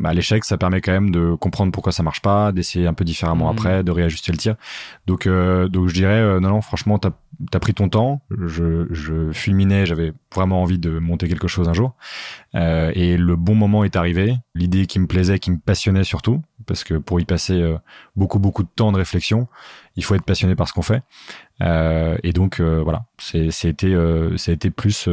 Bah, 0.00 0.12
l'échec, 0.12 0.44
ça 0.44 0.58
permet 0.58 0.80
quand 0.80 0.90
même 0.90 1.12
de 1.12 1.36
comprendre 1.36 1.70
pourquoi 1.70 1.92
ça 1.92 2.02
marche 2.02 2.20
pas, 2.20 2.50
d'essayer 2.50 2.88
un 2.88 2.92
peu 2.92 3.04
différemment 3.04 3.46
mmh. 3.46 3.56
après, 3.56 3.84
de 3.84 3.92
réajuster 3.92 4.32
le 4.32 4.38
tir. 4.38 4.56
Donc, 5.06 5.28
euh, 5.28 5.68
donc 5.68 5.86
je 5.86 5.94
dirais, 5.94 6.20
euh, 6.20 6.40
non, 6.40 6.48
non, 6.48 6.60
franchement, 6.60 6.98
t'as 6.98 7.12
as 7.52 7.60
pris 7.60 7.72
ton 7.72 7.88
temps. 7.88 8.22
Je, 8.46 8.88
je 8.90 9.30
fulminais, 9.30 9.86
j'avais 9.86 10.12
vraiment 10.34 10.60
envie 10.60 10.78
de 10.80 10.98
monter 10.98 11.28
quelque 11.28 11.46
chose 11.46 11.68
un 11.68 11.72
jour. 11.72 11.94
Euh, 12.56 12.90
et 12.94 13.16
le 13.16 13.36
bon 13.36 13.54
moment 13.54 13.84
est 13.84 13.94
arrivé. 13.94 14.34
L'idée 14.56 14.86
qui 14.86 14.98
me 14.98 15.06
plaisait, 15.06 15.38
qui 15.38 15.52
me 15.52 15.58
passionnait 15.58 16.04
surtout, 16.04 16.42
parce 16.66 16.82
que 16.82 16.94
pour 16.94 17.20
y 17.20 17.24
passer 17.24 17.76
beaucoup, 18.16 18.40
beaucoup 18.40 18.64
de 18.64 18.68
temps 18.74 18.90
de 18.90 18.96
réflexion, 18.96 19.46
il 19.94 20.02
faut 20.02 20.16
être 20.16 20.24
passionné 20.24 20.56
par 20.56 20.66
ce 20.66 20.72
qu'on 20.72 20.82
fait. 20.82 21.02
Et 21.60 22.32
donc, 22.32 22.60
voilà, 22.60 23.04
c'était, 23.18 23.94
ça 24.36 24.50
a 24.50 24.54
été 24.54 24.70
plus 24.70 25.08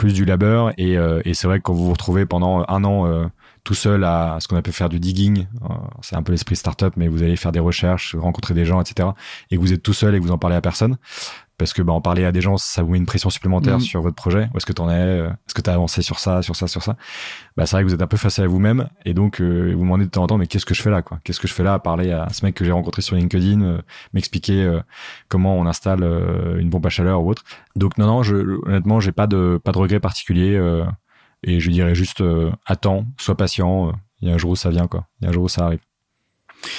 plus 0.00 0.14
du 0.14 0.24
labeur 0.24 0.72
et, 0.78 0.96
euh, 0.96 1.20
et 1.26 1.34
c'est 1.34 1.46
vrai 1.46 1.58
que 1.58 1.64
quand 1.64 1.74
vous 1.74 1.84
vous 1.84 1.92
retrouvez 1.92 2.24
pendant 2.24 2.64
un 2.68 2.84
an 2.84 3.06
euh, 3.06 3.26
tout 3.64 3.74
seul 3.74 4.02
à 4.04 4.38
ce 4.40 4.48
qu'on 4.48 4.56
appelle 4.56 4.72
faire 4.72 4.88
du 4.88 4.98
digging, 4.98 5.46
euh, 5.62 5.74
c'est 6.00 6.16
un 6.16 6.22
peu 6.22 6.32
l'esprit 6.32 6.56
startup, 6.56 6.94
mais 6.96 7.06
vous 7.06 7.22
allez 7.22 7.36
faire 7.36 7.52
des 7.52 7.60
recherches, 7.60 8.16
rencontrer 8.16 8.54
des 8.54 8.64
gens, 8.64 8.80
etc. 8.80 9.10
Et 9.50 9.56
que 9.56 9.60
vous 9.60 9.74
êtes 9.74 9.82
tout 9.82 9.92
seul 9.92 10.14
et 10.14 10.18
que 10.18 10.24
vous 10.24 10.30
en 10.30 10.38
parlez 10.38 10.56
à 10.56 10.62
personne, 10.62 10.96
parce 11.60 11.74
que 11.74 11.82
bah, 11.82 11.92
en 11.92 12.00
parler 12.00 12.24
à 12.24 12.32
des 12.32 12.40
gens, 12.40 12.56
ça 12.56 12.82
vous 12.82 12.92
met 12.92 12.96
une 12.96 13.04
pression 13.04 13.28
supplémentaire 13.28 13.76
mm. 13.76 13.80
sur 13.80 14.00
votre 14.00 14.16
projet. 14.16 14.48
Où 14.54 14.56
est-ce 14.56 14.64
que 14.64 14.72
tu 14.72 14.80
en 14.80 14.88
es 14.88 14.94
euh, 14.94 15.28
Est-ce 15.28 15.52
que 15.52 15.60
tu 15.60 15.68
as 15.68 15.74
avancé 15.74 16.00
sur 16.00 16.18
ça, 16.18 16.40
sur 16.40 16.56
ça, 16.56 16.66
sur 16.68 16.82
ça? 16.82 16.96
Bah 17.54 17.66
c'est 17.66 17.76
vrai 17.76 17.82
que 17.82 17.88
vous 17.88 17.94
êtes 17.94 18.00
un 18.00 18.06
peu 18.06 18.16
face 18.16 18.38
à 18.38 18.46
vous-même 18.46 18.88
et 19.04 19.12
donc 19.12 19.42
euh, 19.42 19.72
vous 19.72 19.80
vous 19.80 19.84
demandez 19.84 20.06
de 20.06 20.10
temps 20.10 20.22
en 20.22 20.26
temps 20.26 20.38
mais 20.38 20.46
qu'est-ce 20.46 20.64
que 20.64 20.72
je 20.72 20.80
fais 20.80 20.88
là 20.88 21.02
quoi? 21.02 21.20
Qu'est-ce 21.22 21.38
que 21.38 21.46
je 21.46 21.52
fais 21.52 21.62
là 21.62 21.74
à 21.74 21.78
parler 21.78 22.12
à 22.12 22.30
ce 22.32 22.46
mec 22.46 22.54
que 22.54 22.64
j'ai 22.64 22.72
rencontré 22.72 23.02
sur 23.02 23.14
LinkedIn, 23.14 23.60
euh, 23.60 23.82
m'expliquer 24.14 24.80
comment 25.28 25.54
on 25.54 25.66
installe 25.66 26.02
une 26.58 26.70
pompe 26.70 26.86
à 26.86 26.88
chaleur 26.88 27.22
ou 27.22 27.28
autre? 27.28 27.44
Donc 27.76 27.98
non 27.98 28.06
non, 28.06 28.22
je, 28.22 28.36
honnêtement, 28.66 28.98
j'ai 28.98 29.12
pas 29.12 29.26
de 29.26 29.60
pas 29.62 29.72
de 29.72 29.78
regret 29.78 30.00
particulier 30.00 30.58
et 31.42 31.60
je 31.60 31.70
dirais 31.70 31.94
juste 31.94 32.22
attends, 32.64 33.04
sois 33.18 33.36
patient, 33.36 33.92
il 34.22 34.28
y 34.28 34.30
a 34.30 34.34
un 34.34 34.38
jour 34.38 34.52
où 34.52 34.56
ça 34.56 34.70
vient 34.70 34.86
quoi. 34.86 35.08
Il 35.20 35.24
y 35.24 35.26
a 35.26 35.30
un 35.30 35.32
jour 35.34 35.44
où 35.44 35.48
ça 35.48 35.66
arrive 35.66 35.80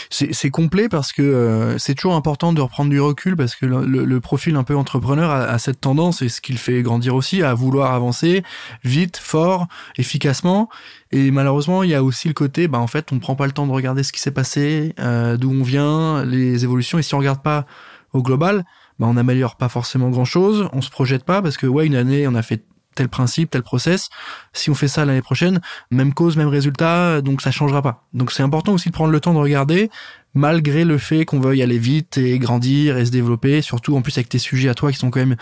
c'est 0.09 0.49
complet 0.49 0.89
parce 0.89 1.13
que 1.13 1.21
euh, 1.21 1.77
c'est 1.77 1.95
toujours 1.95 2.15
important 2.15 2.53
de 2.53 2.61
reprendre 2.61 2.89
du 2.89 2.99
recul 2.99 3.35
parce 3.35 3.55
que 3.55 3.65
le, 3.65 4.19
profil 4.19 4.55
un 4.55 4.63
peu 4.63 4.75
entrepreneur 4.75 5.31
a, 5.31 5.57
cette 5.57 5.81
tendance 5.81 6.21
et 6.21 6.29
ce 6.29 6.41
qu'il 6.41 6.57
fait 6.57 6.81
grandir 6.81 7.15
aussi 7.15 7.41
à 7.43 7.53
vouloir 7.53 7.93
avancer 7.93 8.43
vite, 8.83 9.17
fort, 9.17 9.67
efficacement. 9.97 10.69
Et 11.11 11.31
malheureusement, 11.31 11.83
il 11.83 11.89
y 11.89 11.95
a 11.95 12.03
aussi 12.03 12.27
le 12.27 12.33
côté, 12.33 12.67
bah 12.67 12.77
en 12.77 12.87
fait, 12.87 13.11
on 13.11 13.19
prend 13.19 13.35
pas 13.35 13.45
le 13.45 13.51
temps 13.51 13.67
de 13.67 13.71
regarder 13.71 14.03
ce 14.03 14.13
qui 14.13 14.19
s'est 14.19 14.31
passé, 14.31 14.93
euh, 14.99 15.37
d'où 15.37 15.51
on 15.51 15.63
vient, 15.63 16.23
les 16.23 16.63
évolutions. 16.63 16.99
Et 16.99 17.01
si 17.01 17.15
on 17.15 17.17
regarde 17.17 17.41
pas 17.41 17.65
au 18.13 18.21
global, 18.21 18.65
bah 18.99 19.07
on 19.07 19.15
n'améliore 19.15 19.55
pas 19.55 19.69
forcément 19.69 20.09
grand 20.09 20.25
chose. 20.25 20.69
On 20.73 20.81
se 20.81 20.89
projette 20.89 21.23
pas 21.23 21.41
parce 21.41 21.57
que 21.57 21.65
ouais, 21.67 21.87
une 21.87 21.95
année, 21.95 22.27
on 22.27 22.35
a 22.35 22.43
fait 22.43 22.63
tel 22.95 23.09
principe, 23.09 23.51
tel 23.51 23.63
process. 23.63 24.09
Si 24.53 24.69
on 24.69 24.75
fait 24.75 24.87
ça 24.87 25.05
l'année 25.05 25.21
prochaine, 25.21 25.61
même 25.91 26.13
cause, 26.13 26.37
même 26.37 26.47
résultat, 26.47 27.21
donc 27.21 27.41
ça 27.41 27.51
changera 27.51 27.81
pas. 27.81 28.05
Donc 28.13 28.31
c'est 28.31 28.43
important 28.43 28.73
aussi 28.73 28.89
de 28.89 28.93
prendre 28.93 29.11
le 29.11 29.19
temps 29.19 29.33
de 29.33 29.39
regarder, 29.39 29.89
malgré 30.33 30.85
le 30.85 30.97
fait 30.97 31.25
qu'on 31.25 31.39
veuille 31.39 31.61
aller 31.61 31.79
vite 31.79 32.17
et 32.17 32.39
grandir 32.39 32.97
et 32.97 33.05
se 33.05 33.11
développer, 33.11 33.61
surtout 33.61 33.95
en 33.95 34.01
plus 34.01 34.17
avec 34.17 34.29
tes 34.29 34.39
sujets 34.39 34.69
à 34.69 34.73
toi 34.73 34.91
qui 34.91 34.97
sont 34.97 35.11
quand 35.11 35.19
même 35.19 35.35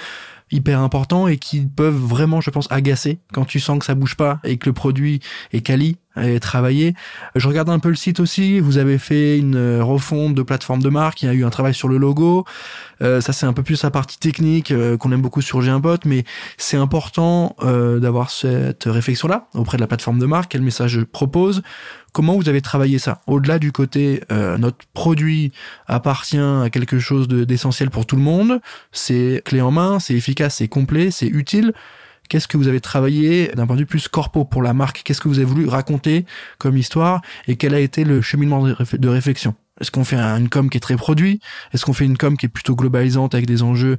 hyper 0.51 0.79
importants 0.79 1.27
et 1.27 1.37
qui 1.37 1.61
peuvent 1.61 1.95
vraiment, 1.95 2.41
je 2.41 2.49
pense, 2.49 2.67
agacer 2.71 3.19
quand 3.33 3.45
tu 3.45 3.59
sens 3.59 3.79
que 3.79 3.85
ça 3.85 3.95
bouge 3.95 4.15
pas 4.15 4.39
et 4.43 4.57
que 4.57 4.67
le 4.67 4.73
produit 4.73 5.19
est 5.53 5.61
quali 5.61 5.97
et 6.21 6.39
travaillé. 6.39 6.95
Je 7.35 7.47
regarde 7.47 7.69
un 7.69 7.79
peu 7.79 7.89
le 7.89 7.95
site 7.95 8.19
aussi. 8.19 8.59
Vous 8.59 8.77
avez 8.77 8.97
fait 8.97 9.37
une 9.37 9.55
euh, 9.55 9.83
refonte 9.83 10.35
de 10.35 10.41
plateforme 10.41 10.81
de 10.81 10.89
marque. 10.89 11.21
Il 11.21 11.27
y 11.27 11.29
a 11.29 11.33
eu 11.33 11.45
un 11.45 11.49
travail 11.49 11.73
sur 11.73 11.87
le 11.87 11.97
logo. 11.97 12.45
Euh, 13.01 13.21
ça, 13.21 13.33
c'est 13.33 13.45
un 13.45 13.53
peu 13.53 13.63
plus 13.63 13.81
la 13.83 13.91
partie 13.91 14.17
technique 14.17 14.71
euh, 14.71 14.97
qu'on 14.97 15.11
aime 15.11 15.21
beaucoup 15.21 15.41
sur 15.41 15.61
G1bot, 15.61 15.99
mais 16.05 16.25
c'est 16.57 16.77
important 16.77 17.55
euh, 17.63 17.99
d'avoir 17.99 18.29
cette 18.29 18.83
réflexion-là 18.85 19.47
auprès 19.53 19.77
de 19.77 19.81
la 19.81 19.87
plateforme 19.87 20.19
de 20.19 20.25
marque. 20.25 20.51
Quel 20.51 20.61
message 20.61 20.91
je 20.91 21.01
propose? 21.01 21.61
Comment 22.11 22.35
vous 22.35 22.49
avez 22.49 22.61
travaillé 22.61 22.97
ça? 22.97 23.21
Au-delà 23.27 23.59
du 23.59 23.71
côté, 23.71 24.23
notre 24.31 24.79
produit 24.95 25.51
appartient 25.85 26.39
à 26.39 26.67
quelque 26.71 26.97
chose 26.97 27.27
d'essentiel 27.27 27.91
pour 27.91 28.07
tout 28.07 28.15
le 28.15 28.23
monde. 28.23 28.61
C'est 28.91 29.43
clé 29.45 29.61
en 29.61 29.69
main, 29.69 29.99
c'est 29.99 30.15
efficace, 30.15 30.38
c'est 30.47 30.69
complet, 30.69 31.11
c'est 31.11 31.27
utile. 31.27 31.73
Qu'est-ce 32.29 32.47
que 32.47 32.55
vous 32.55 32.67
avez 32.67 32.79
travaillé 32.79 33.47
d'un 33.55 33.67
point 33.67 33.75
de 33.75 33.81
vue 33.81 33.87
plus 33.87 34.07
corpo 34.07 34.45
pour 34.45 34.61
la 34.61 34.73
marque? 34.73 35.01
Qu'est-ce 35.03 35.19
que 35.19 35.27
vous 35.27 35.39
avez 35.39 35.45
voulu 35.45 35.67
raconter 35.67 36.25
comme 36.59 36.77
histoire? 36.77 37.21
Et 37.47 37.57
quel 37.57 37.73
a 37.73 37.79
été 37.79 38.05
le 38.05 38.21
cheminement 38.21 38.65
de 38.65 39.07
réflexion? 39.09 39.55
Est-ce 39.81 39.91
qu'on 39.91 40.03
fait 40.03 40.17
une 40.17 40.47
com 40.47 40.69
qui 40.69 40.77
est 40.77 40.81
très 40.81 40.95
produit? 40.95 41.41
Est-ce 41.73 41.85
qu'on 41.85 41.93
fait 41.93 42.05
une 42.05 42.17
com 42.17 42.37
qui 42.37 42.45
est 42.45 42.49
plutôt 42.49 42.75
globalisante 42.75 43.33
avec 43.33 43.47
des 43.47 43.63
enjeux 43.63 43.97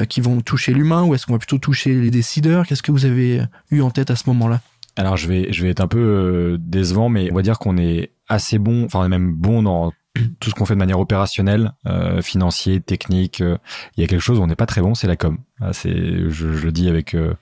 euh, 0.00 0.04
qui 0.06 0.20
vont 0.20 0.40
toucher 0.40 0.72
l'humain 0.72 1.04
Ou 1.04 1.14
est-ce 1.14 1.26
qu'on 1.26 1.34
va 1.34 1.38
plutôt 1.38 1.58
toucher 1.58 1.94
les 1.94 2.10
décideurs? 2.10 2.66
Qu'est-ce 2.66 2.82
que 2.82 2.92
vous 2.92 3.04
avez 3.04 3.42
eu 3.70 3.82
en 3.82 3.90
tête 3.90 4.10
à 4.10 4.16
ce 4.16 4.24
moment-là? 4.28 4.60
Alors 4.98 5.16
je 5.16 5.28
vais 5.28 5.52
je 5.52 5.62
vais 5.62 5.70
être 5.70 5.80
un 5.80 5.86
peu 5.86 6.00
euh, 6.00 6.56
décevant, 6.58 7.08
mais 7.08 7.30
on 7.30 7.34
va 7.36 7.42
dire 7.42 7.60
qu'on 7.60 7.76
est 7.76 8.10
assez 8.28 8.58
bon, 8.58 8.84
enfin 8.84 9.06
même 9.08 9.32
bon 9.32 9.62
dans 9.62 9.92
tout 10.40 10.50
ce 10.50 10.54
qu'on 10.54 10.66
fait 10.66 10.74
de 10.74 10.78
manière 10.78 10.98
opérationnelle, 10.98 11.72
euh, 11.86 12.20
financier, 12.20 12.80
technique. 12.80 13.40
Euh, 13.40 13.58
il 13.96 14.00
y 14.00 14.04
a 14.04 14.06
quelque 14.06 14.20
chose 14.20 14.38
où 14.40 14.42
on 14.42 14.48
n'est 14.48 14.56
pas 14.56 14.66
très 14.66 14.80
bon, 14.80 14.94
c'est 14.94 15.06
la 15.06 15.16
com. 15.16 15.38
Ah, 15.60 15.72
c'est, 15.72 15.90
je, 15.90 16.52
je, 16.52 16.64
le 16.64 16.70
dis 16.70 16.88
avec 16.88 17.14
euh, 17.14 17.34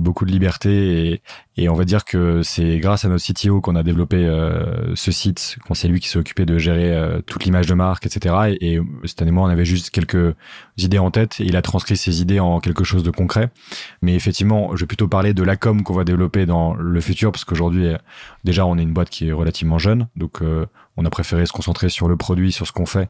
beaucoup 0.00 0.24
de 0.24 0.32
liberté 0.32 1.12
et, 1.12 1.22
et, 1.56 1.68
on 1.68 1.74
va 1.74 1.84
dire 1.84 2.04
que 2.04 2.42
c'est 2.42 2.78
grâce 2.80 3.04
à 3.04 3.08
notre 3.08 3.24
CTO 3.24 3.60
qu'on 3.60 3.76
a 3.76 3.84
développé 3.84 4.16
euh, 4.16 4.96
ce 4.96 5.12
site, 5.12 5.56
qu'on 5.68 5.74
c'est 5.74 5.86
lui 5.86 6.00
qui 6.00 6.08
s'est 6.08 6.18
occupé 6.18 6.46
de 6.46 6.58
gérer 6.58 6.92
euh, 6.92 7.20
toute 7.20 7.44
l'image 7.44 7.66
de 7.68 7.74
marque, 7.74 8.06
etc. 8.06 8.56
Et, 8.60 8.74
et 8.74 8.80
cette 9.04 9.22
année, 9.22 9.30
moi, 9.30 9.46
on 9.46 9.50
avait 9.50 9.64
juste 9.64 9.90
quelques 9.90 10.34
idées 10.78 10.98
en 10.98 11.12
tête 11.12 11.40
et 11.40 11.44
il 11.44 11.54
a 11.54 11.62
transcrit 11.62 11.96
ces 11.96 12.20
idées 12.20 12.40
en 12.40 12.58
quelque 12.58 12.82
chose 12.82 13.04
de 13.04 13.10
concret. 13.12 13.50
Mais 14.02 14.14
effectivement, 14.14 14.74
je 14.74 14.80
vais 14.80 14.88
plutôt 14.88 15.06
parler 15.06 15.32
de 15.32 15.42
la 15.44 15.56
com 15.56 15.84
qu'on 15.84 15.94
va 15.94 16.02
développer 16.02 16.46
dans 16.46 16.74
le 16.74 17.00
futur 17.00 17.30
parce 17.30 17.44
qu'aujourd'hui, 17.44 17.92
déjà, 18.42 18.66
on 18.66 18.78
est 18.78 18.82
une 18.82 18.92
boîte 18.92 19.10
qui 19.10 19.28
est 19.28 19.32
relativement 19.32 19.78
jeune, 19.78 20.08
donc 20.16 20.40
on 20.96 21.04
a 21.04 21.10
préféré 21.10 21.46
se 21.46 21.52
concentrer 21.52 21.88
sur 21.88 22.08
le 22.08 22.16
produit, 22.16 22.52
sur 22.52 22.66
ce 22.66 22.72
qu'on 22.72 22.86
fait, 22.86 23.08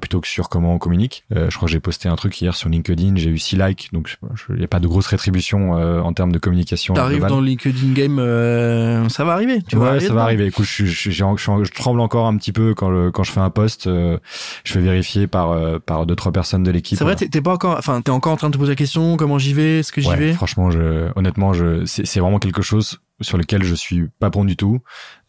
plutôt 0.00 0.20
que 0.20 0.28
sur 0.28 0.48
comment 0.48 0.74
on 0.74 0.78
communique. 0.78 1.24
je 1.30 1.54
crois 1.56 1.66
que 1.66 1.72
j'ai 1.72 1.80
posté 1.80 2.08
un 2.08 2.16
truc 2.16 2.40
hier 2.40 2.54
sur 2.54 2.68
LinkedIn, 2.68 3.16
j'ai 3.16 3.30
eu 3.30 3.38
6 3.38 3.56
likes 3.56 3.88
donc 3.96 4.16
il 4.50 4.56
n'y 4.56 4.64
a 4.64 4.68
pas 4.68 4.80
de 4.80 4.86
grosse 4.86 5.06
rétribution 5.06 5.76
euh, 5.76 6.00
en 6.00 6.12
termes 6.12 6.32
de 6.32 6.38
communication. 6.38 6.94
T'arrives 6.94 7.24
dans 7.26 7.40
le 7.40 7.46
LinkedIn 7.46 7.92
game, 7.92 8.18
euh, 8.18 9.08
ça 9.08 9.24
va 9.24 9.32
arriver. 9.32 9.62
Tu 9.62 9.76
ouais, 9.76 10.00
ça 10.00 10.12
va 10.12 10.22
arriver. 10.22 10.46
Écoute, 10.46 10.66
je, 10.66 10.84
je, 10.84 11.10
je, 11.10 11.24
je, 11.64 11.72
tremble 11.72 12.00
encore 12.00 12.26
un 12.26 12.36
petit 12.36 12.52
peu 12.52 12.74
quand, 12.74 12.90
le, 12.90 13.10
quand 13.10 13.24
je 13.24 13.32
fais 13.32 13.40
un 13.40 13.50
post. 13.50 13.86
Euh, 13.86 14.18
je 14.64 14.72
fais 14.72 14.80
vérifier 14.80 15.26
par 15.26 15.56
par 15.80 16.06
deux 16.06 16.16
trois 16.16 16.32
personnes 16.32 16.62
de 16.62 16.70
l'équipe. 16.70 16.98
C'est 16.98 17.04
vrai, 17.04 17.16
t'es 17.16 17.40
pas 17.40 17.52
encore, 17.52 17.76
enfin 17.78 18.00
t'es 18.00 18.10
encore 18.10 18.32
en 18.32 18.36
train 18.36 18.48
de 18.48 18.54
te 18.54 18.58
poser 18.58 18.72
la 18.72 18.76
question, 18.76 19.16
comment 19.16 19.38
j'y 19.38 19.54
vais, 19.54 19.80
est-ce 19.80 19.92
que 19.92 20.00
j'y 20.00 20.14
vais? 20.14 20.32
Franchement, 20.32 20.70
je, 20.70 21.10
honnêtement, 21.16 21.52
je, 21.52 21.84
c'est 21.84 22.20
vraiment 22.20 22.38
quelque 22.38 22.62
chose 22.62 23.00
sur 23.20 23.38
lequel 23.38 23.64
je 23.64 23.74
suis 23.74 24.08
pas 24.18 24.30
bon 24.30 24.44
du 24.44 24.56
tout. 24.56 24.80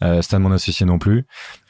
Euh, 0.03 0.21
Stan, 0.21 0.39
mon 0.39 0.51
associé 0.51 0.85
non 0.85 0.99
plus. 0.99 1.25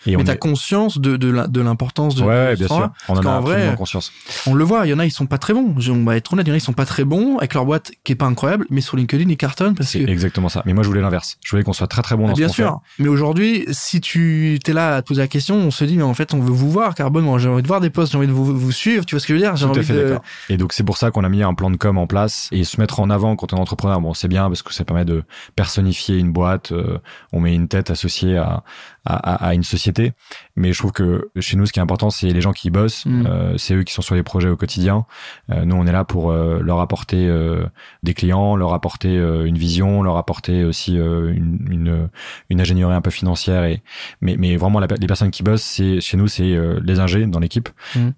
Et 0.05 0.15
mais 0.15 0.23
t'as 0.23 0.35
conscience 0.35 0.99
de, 0.99 1.17
de 1.17 1.61
l'importance 1.61 2.15
de, 2.15 2.23
ouais, 2.23 2.55
bien 2.55 2.67
sûr. 2.67 2.91
On 3.09 3.17
en 3.17 3.25
a 3.25 3.39
vrai, 3.39 3.73
conscience. 3.77 4.11
On 4.45 4.53
le 4.53 4.63
voit, 4.63 4.85
il 4.85 4.89
y 4.89 4.93
en 4.93 4.99
a, 4.99 5.05
ils 5.05 5.11
sont 5.11 5.25
pas 5.25 5.37
très 5.37 5.53
bons. 5.53 5.75
On 5.89 6.03
va 6.03 6.15
être 6.15 6.33
honnête, 6.33 6.45
il 6.45 6.49
y 6.49 6.51
en 6.51 6.53
a, 6.53 6.57
ils 6.57 6.61
sont 6.61 6.73
pas 6.73 6.85
très 6.85 7.03
bons 7.03 7.37
avec 7.37 7.53
leur 7.53 7.65
boîte 7.65 7.91
qui 8.03 8.13
est 8.13 8.15
pas 8.15 8.25
incroyable, 8.25 8.65
mais 8.69 8.81
sur 8.81 8.95
LinkedIn, 8.95 9.29
ils 9.29 9.37
cartonnent 9.37 9.75
parce 9.75 9.93
que. 9.93 9.99
exactement 10.09 10.49
ça. 10.49 10.61
Mais 10.65 10.73
moi, 10.73 10.83
je 10.83 10.87
voulais 10.87 11.01
l'inverse. 11.01 11.37
Je 11.43 11.51
voulais 11.51 11.63
qu'on 11.63 11.73
soit 11.73 11.87
très 11.87 12.01
très 12.01 12.15
bon 12.15 12.27
dans 12.27 12.33
bien 12.33 12.47
ce 12.47 12.55
sûr. 12.55 12.79
Mais 12.99 13.07
aujourd'hui, 13.07 13.65
si 13.71 13.99
tu 14.01 14.59
t'es 14.63 14.73
là 14.73 14.95
à 14.95 15.01
te 15.01 15.07
poser 15.07 15.21
la 15.21 15.27
question, 15.27 15.55
on 15.55 15.71
se 15.71 15.83
dit, 15.83 15.97
mais 15.97 16.03
en 16.03 16.13
fait, 16.13 16.33
on 16.33 16.39
veut 16.39 16.51
vous 16.51 16.71
voir, 16.71 16.95
Carbone. 16.95 17.25
Moi, 17.25 17.39
j'ai 17.39 17.49
envie 17.49 17.63
de 17.63 17.67
voir 17.67 17.81
des 17.81 17.89
posts, 17.89 18.11
j'ai 18.11 18.17
envie 18.17 18.27
de 18.27 18.33
vous, 18.33 18.57
vous 18.57 18.71
suivre. 18.71 19.05
Tu 19.05 19.15
vois 19.15 19.19
ce 19.19 19.27
que 19.27 19.33
je 19.33 19.39
veux 19.39 19.43
dire? 19.43 19.55
J'ai 19.55 19.65
envie 19.65 19.83
fait 19.83 19.93
de... 19.93 20.17
Et 20.49 20.57
donc, 20.57 20.73
c'est 20.73 20.83
pour 20.83 20.97
ça 20.97 21.11
qu'on 21.11 21.23
a 21.23 21.29
mis 21.29 21.43
un 21.43 21.53
plan 21.53 21.69
de 21.69 21.77
com 21.77 21.97
en 21.97 22.07
place 22.07 22.49
et 22.51 22.63
se 22.63 22.79
mettre 22.79 22.99
en 22.99 23.09
avant 23.09 23.35
quand 23.35 23.53
on 23.53 23.57
est 23.57 23.61
entrepreneur. 23.61 23.99
Bon, 23.99 24.13
c'est 24.13 24.27
bien 24.27 24.47
parce 24.47 24.63
que 24.63 24.73
ça 24.73 24.85
permet 24.85 25.05
de 25.05 25.23
personnifier 25.55 26.06
une 26.15 26.31
boîte. 26.31 26.71
Euh, 26.71 26.99
on 27.33 27.39
met 27.39 27.53
une 27.55 27.67
tête 27.67 27.89
associée 27.89 28.37
à, 28.37 28.63
à, 29.07 29.47
à, 29.47 29.53
une 29.53 29.63
société. 29.63 30.13
Mais 30.55 30.73
je 30.73 30.79
trouve 30.79 30.91
que 30.91 31.29
chez 31.39 31.55
nous, 31.55 31.65
ce 31.65 31.71
qui 31.71 31.79
est 31.79 31.81
important, 31.81 32.09
c'est 32.09 32.27
les 32.27 32.41
gens 32.41 32.51
qui 32.51 32.69
bossent. 32.69 33.05
Mm. 33.05 33.25
Euh, 33.27 33.57
c'est 33.57 33.73
eux 33.73 33.83
qui 33.83 33.93
sont 33.93 34.01
sur 34.01 34.15
les 34.15 34.23
projets 34.23 34.49
au 34.49 34.57
quotidien. 34.57 35.05
Euh, 35.51 35.65
nous, 35.65 35.75
on 35.75 35.87
est 35.87 35.91
là 35.91 36.03
pour 36.03 36.31
euh, 36.31 36.59
leur 36.61 36.79
apporter 36.81 37.27
euh, 37.27 37.65
des 38.03 38.13
clients, 38.13 38.55
leur 38.55 38.73
apporter 38.73 39.15
une 39.17 39.57
vision, 39.57 40.03
leur 40.03 40.17
apporter 40.17 40.63
aussi 40.63 40.95
une, 40.95 41.67
une, 41.71 42.09
une, 42.49 42.61
ingénierie 42.61 42.93
un 42.93 43.01
peu 43.01 43.11
financière. 43.11 43.63
Et 43.63 43.81
mais, 44.21 44.35
mais 44.37 44.57
vraiment, 44.57 44.79
les 44.79 45.07
personnes 45.07 45.31
qui 45.31 45.43
bossent, 45.43 45.63
c'est 45.63 46.01
chez 46.01 46.17
nous, 46.17 46.27
c'est 46.27 46.57
les 46.83 46.99
ingés 46.99 47.25
dans 47.25 47.39
l'équipe. 47.39 47.69
Mm. 47.95 48.09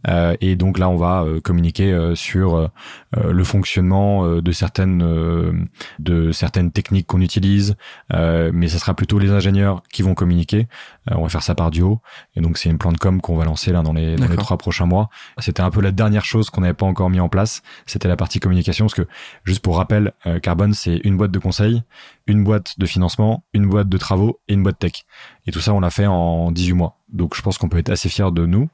et 0.41 0.55
donc 0.55 0.79
là, 0.79 0.89
on 0.89 0.95
va 0.95 1.25
communiquer 1.43 2.13
sur 2.15 2.69
le 3.15 3.43
fonctionnement 3.43 4.41
de 4.41 4.51
certaines 4.51 5.67
de 5.99 6.31
certaines 6.31 6.71
techniques 6.71 7.07
qu'on 7.07 7.21
utilise. 7.21 7.75
mais 8.11 8.67
ce 8.67 8.79
sera 8.79 8.93
plutôt 8.93 9.19
les 9.19 9.31
ingénieurs 9.31 9.83
qui 9.91 10.01
vont 10.01 10.13
communiquer. 10.13 10.67
Euh, 11.09 11.15
on 11.17 11.23
va 11.23 11.29
faire 11.29 11.43
ça 11.43 11.55
par 11.55 11.71
duo. 11.71 12.01
Et 12.35 12.41
donc 12.41 12.57
c'est 12.57 12.69
une 12.69 12.77
plan 12.77 12.91
de 12.91 12.97
com 12.97 13.21
qu'on 13.21 13.35
va 13.35 13.45
lancer 13.45 13.71
là 13.71 13.81
dans 13.81 13.93
les, 13.93 14.15
dans 14.15 14.27
les 14.27 14.37
trois 14.37 14.57
prochains 14.57 14.85
mois. 14.85 15.09
C'était 15.37 15.61
un 15.61 15.71
peu 15.71 15.81
la 15.81 15.91
dernière 15.91 16.25
chose 16.25 16.49
qu'on 16.49 16.61
n'avait 16.61 16.73
pas 16.73 16.85
encore 16.85 17.09
mis 17.09 17.19
en 17.19 17.29
place. 17.29 17.61
C'était 17.85 18.07
la 18.07 18.17
partie 18.17 18.39
communication 18.39 18.85
parce 18.85 18.95
que 18.95 19.07
juste 19.43 19.61
pour 19.61 19.77
rappel, 19.77 20.13
euh, 20.25 20.39
Carbone 20.39 20.73
c'est 20.73 20.97
une 21.03 21.17
boîte 21.17 21.31
de 21.31 21.39
conseil, 21.39 21.83
une 22.27 22.43
boîte 22.43 22.79
de 22.79 22.85
financement, 22.85 23.43
une 23.53 23.67
boîte 23.67 23.89
de 23.89 23.97
travaux 23.97 24.39
et 24.47 24.53
une 24.53 24.63
boîte 24.63 24.79
tech. 24.79 25.05
Et 25.47 25.51
tout 25.51 25.61
ça 25.61 25.73
on 25.73 25.79
l'a 25.79 25.89
fait 25.89 26.07
en 26.07 26.51
18 26.51 26.73
mois. 26.73 26.98
Donc 27.11 27.35
je 27.35 27.41
pense 27.41 27.57
qu'on 27.57 27.69
peut 27.69 27.77
être 27.77 27.89
assez 27.89 28.09
fier 28.09 28.31
de 28.31 28.45
nous. 28.45 28.69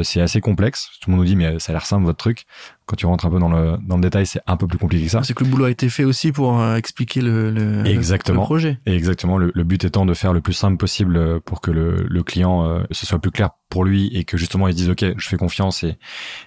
C'est 0.00 0.20
assez 0.20 0.40
complexe. 0.40 0.90
Tout 1.00 1.10
le 1.10 1.16
monde 1.16 1.24
nous 1.24 1.28
dit 1.28 1.36
mais 1.36 1.58
ça 1.58 1.72
a 1.72 1.74
l'air 1.74 1.86
simple 1.86 2.04
votre 2.04 2.18
truc. 2.18 2.44
Quand 2.86 2.96
tu 2.96 3.06
rentres 3.06 3.26
un 3.26 3.30
peu 3.30 3.38
dans 3.38 3.48
le 3.48 3.78
dans 3.82 3.96
le 3.96 4.02
détail, 4.02 4.26
c'est 4.26 4.40
un 4.46 4.56
peu 4.56 4.66
plus 4.66 4.78
compliqué 4.78 5.04
que 5.04 5.10
ça. 5.10 5.22
C'est 5.22 5.34
que 5.34 5.44
le 5.44 5.50
boulot 5.50 5.66
a 5.66 5.70
été 5.70 5.88
fait 5.88 6.04
aussi 6.04 6.32
pour 6.32 6.60
euh, 6.60 6.76
expliquer 6.76 7.20
le, 7.20 7.50
le, 7.50 7.86
exactement. 7.86 8.42
le 8.42 8.46
projet. 8.46 8.80
Et 8.86 8.94
exactement. 8.94 9.38
Le, 9.38 9.52
le, 9.54 9.64
but 9.64 9.84
étant 9.84 10.06
de 10.06 10.14
faire 10.14 10.32
le 10.32 10.40
plus 10.40 10.52
simple 10.52 10.76
possible 10.76 11.16
euh, 11.16 11.40
pour 11.40 11.60
que 11.60 11.70
le, 11.70 12.04
le 12.08 12.22
client 12.22 12.64
euh, 12.64 12.82
ce 12.90 13.06
soit 13.06 13.20
plus 13.20 13.30
clair 13.30 13.50
pour 13.68 13.84
lui 13.84 14.08
et 14.16 14.24
que 14.24 14.36
justement 14.36 14.66
il 14.66 14.74
dise 14.74 14.90
ok 14.90 15.04
je 15.16 15.28
fais 15.28 15.36
confiance 15.36 15.84
et, 15.84 15.96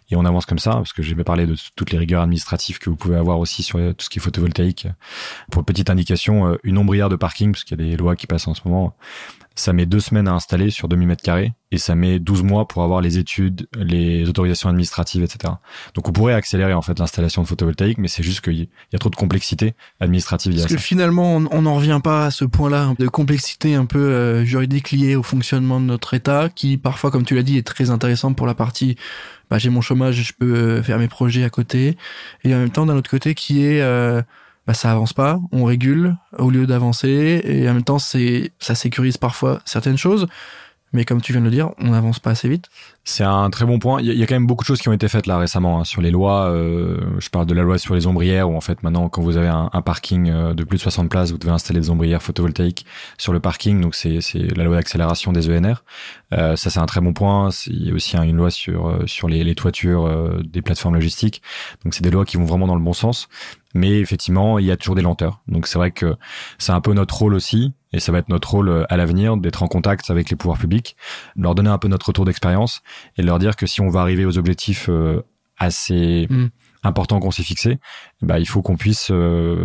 et 0.09 0.17
on 0.17 0.25
avance 0.25 0.45
comme 0.45 0.59
ça 0.59 0.71
parce 0.71 0.91
que 0.91 1.01
j'ai 1.01 1.15
parlé 1.15 1.45
de 1.45 1.55
toutes 1.75 1.91
les 1.91 1.97
rigueurs 1.97 2.21
administratives 2.21 2.79
que 2.79 2.89
vous 2.89 2.97
pouvez 2.97 3.15
avoir 3.15 3.39
aussi 3.39 3.63
sur 3.63 3.79
tout 3.79 4.05
ce 4.05 4.09
qui 4.09 4.19
est 4.19 4.21
photovoltaïque. 4.21 4.87
Pour 5.51 5.63
petite 5.63 5.89
indication, 5.89 6.57
une 6.63 6.77
ombrière 6.77 7.07
de 7.07 7.15
parking 7.15 7.53
parce 7.53 7.63
qu'il 7.63 7.79
y 7.79 7.81
a 7.81 7.89
des 7.91 7.97
lois 7.97 8.17
qui 8.17 8.27
passent 8.27 8.47
en 8.47 8.53
ce 8.53 8.61
moment 8.65 8.95
ça 9.55 9.73
met 9.73 9.85
deux 9.85 9.99
semaines 9.99 10.27
à 10.27 10.33
installer 10.33 10.69
sur 10.69 10.87
2000 10.87 11.07
mètres 11.07 11.23
carrés 11.23 11.53
et 11.71 11.77
ça 11.77 11.95
met 11.95 12.19
12 12.19 12.43
mois 12.43 12.67
pour 12.67 12.83
avoir 12.83 13.01
les 13.01 13.17
études, 13.17 13.67
les 13.75 14.27
autorisations 14.27 14.69
administratives, 14.69 15.23
etc. 15.23 15.53
Donc 15.93 16.07
on 16.07 16.11
pourrait 16.11 16.33
accélérer 16.33 16.73
en 16.73 16.81
fait 16.81 16.97
l'installation 16.97 17.41
de 17.41 17.47
photovoltaïque, 17.47 17.97
mais 17.97 18.07
c'est 18.07 18.23
juste 18.23 18.41
qu'il 18.41 18.57
y 18.57 18.95
a 18.95 18.97
trop 18.99 19.09
de 19.09 19.15
complexité 19.15 19.73
administrative. 19.99 20.55
Parce 20.55 20.67
que 20.67 20.77
finalement, 20.77 21.35
on 21.35 21.61
n'en 21.61 21.75
revient 21.75 22.01
pas 22.03 22.25
à 22.25 22.31
ce 22.31 22.45
point-là 22.45 22.93
de 22.97 23.07
complexité 23.07 23.75
un 23.75 23.85
peu 23.85 23.99
euh, 23.99 24.45
juridique 24.45 24.91
liée 24.91 25.15
au 25.15 25.23
fonctionnement 25.23 25.79
de 25.79 25.85
notre 25.85 26.13
État, 26.13 26.49
qui 26.53 26.77
parfois, 26.77 27.11
comme 27.11 27.25
tu 27.25 27.35
l'as 27.35 27.43
dit, 27.43 27.57
est 27.57 27.65
très 27.65 27.89
intéressant 27.89 28.33
pour 28.33 28.47
la 28.47 28.55
partie 28.55 28.97
bah, 29.49 29.59
j'ai 29.59 29.69
mon 29.69 29.81
chômage, 29.81 30.15
je 30.15 30.33
peux 30.33 30.55
euh, 30.55 30.83
faire 30.83 30.97
mes 30.97 31.07
projets 31.07 31.43
à 31.43 31.49
côté, 31.51 31.95
et 32.43 32.55
en 32.55 32.57
même 32.57 32.71
temps 32.71 32.87
d'un 32.87 32.95
autre 32.95 33.09
côté 33.09 33.35
qui 33.35 33.63
est 33.63 33.81
euh, 33.81 34.21
bah, 34.67 34.73
ça 34.73 34.91
avance 34.91 35.13
pas, 35.13 35.39
on 35.51 35.65
régule 35.65 36.15
au 36.37 36.49
lieu 36.49 36.65
d'avancer, 36.65 37.41
et 37.43 37.69
en 37.69 37.73
même 37.73 37.83
temps, 37.83 37.99
c'est, 37.99 38.51
ça 38.59 38.75
sécurise 38.75 39.17
parfois 39.17 39.59
certaines 39.65 39.97
choses, 39.97 40.27
mais 40.93 41.05
comme 41.05 41.21
tu 41.21 41.31
viens 41.31 41.41
de 41.41 41.45
le 41.45 41.51
dire, 41.51 41.71
on 41.79 41.89
n'avance 41.89 42.19
pas 42.19 42.29
assez 42.29 42.47
vite. 42.47 42.69
C'est 43.03 43.23
un 43.23 43.49
très 43.49 43.65
bon 43.65 43.79
point. 43.79 43.99
Il 43.99 44.13
y, 44.13 44.23
a, 44.23 44.27
quand 44.27 44.35
même 44.35 44.45
beaucoup 44.45 44.63
de 44.63 44.67
choses 44.67 44.79
qui 44.79 44.89
ont 44.89 44.93
été 44.93 45.07
faites 45.07 45.25
là 45.25 45.39
récemment 45.39 45.79
hein, 45.79 45.83
sur 45.83 46.01
les 46.01 46.11
lois. 46.11 46.51
Euh, 46.51 46.99
je 47.17 47.29
parle 47.29 47.47
de 47.47 47.53
la 47.55 47.63
loi 47.63 47.79
sur 47.79 47.95
les 47.95 48.05
ombrières 48.05 48.49
où 48.49 48.55
en 48.55 48.61
fait 48.61 48.83
maintenant 48.83 49.09
quand 49.09 49.23
vous 49.23 49.35
avez 49.35 49.47
un, 49.47 49.69
parking 49.81 50.29
euh, 50.29 50.53
de 50.53 50.63
plus 50.63 50.77
de 50.77 50.83
60 50.83 51.09
places, 51.09 51.31
vous 51.31 51.39
devez 51.39 51.51
installer 51.51 51.79
des 51.79 51.89
ombrières 51.89 52.21
photovoltaïques 52.21 52.85
sur 53.17 53.33
le 53.33 53.39
parking. 53.39 53.81
Donc 53.81 53.95
c'est 53.95 54.19
la 54.55 54.63
loi 54.63 54.75
d'accélération 54.75 55.33
des 55.33 55.49
ENR. 55.49 55.83
Euh, 56.33 56.55
ça 56.55 56.69
c'est 56.69 56.79
un 56.79 56.85
très 56.85 57.01
bon 57.01 57.13
point. 57.13 57.49
Il 57.67 57.87
y 57.87 57.91
a 57.91 57.93
aussi 57.93 58.15
une 58.17 58.37
loi 58.37 58.51
sur 58.51 58.87
euh, 58.87 59.05
sur 59.05 59.27
les, 59.27 59.43
les 59.43 59.55
toitures 59.55 60.05
euh, 60.05 60.41
des 60.43 60.61
plateformes 60.61 60.95
logistiques. 60.95 61.41
Donc 61.83 61.93
c'est 61.93 62.03
des 62.03 62.11
lois 62.11 62.25
qui 62.25 62.37
vont 62.37 62.45
vraiment 62.45 62.67
dans 62.67 62.75
le 62.75 62.81
bon 62.81 62.93
sens. 62.93 63.29
Mais 63.73 63.99
effectivement, 63.99 64.59
il 64.59 64.65
y 64.65 64.71
a 64.71 64.77
toujours 64.77 64.95
des 64.95 65.01
lenteurs. 65.01 65.41
Donc 65.47 65.67
c'est 65.67 65.77
vrai 65.77 65.91
que 65.91 66.15
c'est 66.57 66.71
un 66.71 66.81
peu 66.81 66.93
notre 66.93 67.17
rôle 67.17 67.33
aussi, 67.33 67.73
et 67.91 67.99
ça 67.99 68.11
va 68.11 68.19
être 68.19 68.29
notre 68.29 68.49
rôle 68.51 68.85
à 68.89 68.97
l'avenir 68.97 69.37
d'être 69.37 69.63
en 69.63 69.67
contact 69.67 70.09
avec 70.09 70.29
les 70.29 70.35
pouvoirs 70.35 70.57
publics, 70.57 70.95
leur 71.35 71.55
donner 71.55 71.69
un 71.69 71.77
peu 71.77 71.87
notre 71.87 72.07
retour 72.07 72.25
d'expérience 72.25 72.81
et 73.17 73.23
leur 73.23 73.39
dire 73.39 73.55
que 73.55 73.65
si 73.65 73.81
on 73.81 73.89
va 73.89 74.01
arriver 74.01 74.25
aux 74.25 74.37
objectifs 74.37 74.87
euh, 74.89 75.21
assez 75.57 76.27
mm. 76.29 76.47
importants 76.83 77.19
qu'on 77.19 77.31
s'est 77.31 77.43
fixés, 77.43 77.79
bah, 78.21 78.39
il 78.39 78.47
faut 78.47 78.61
qu'on 78.61 78.77
puisse 78.77 79.11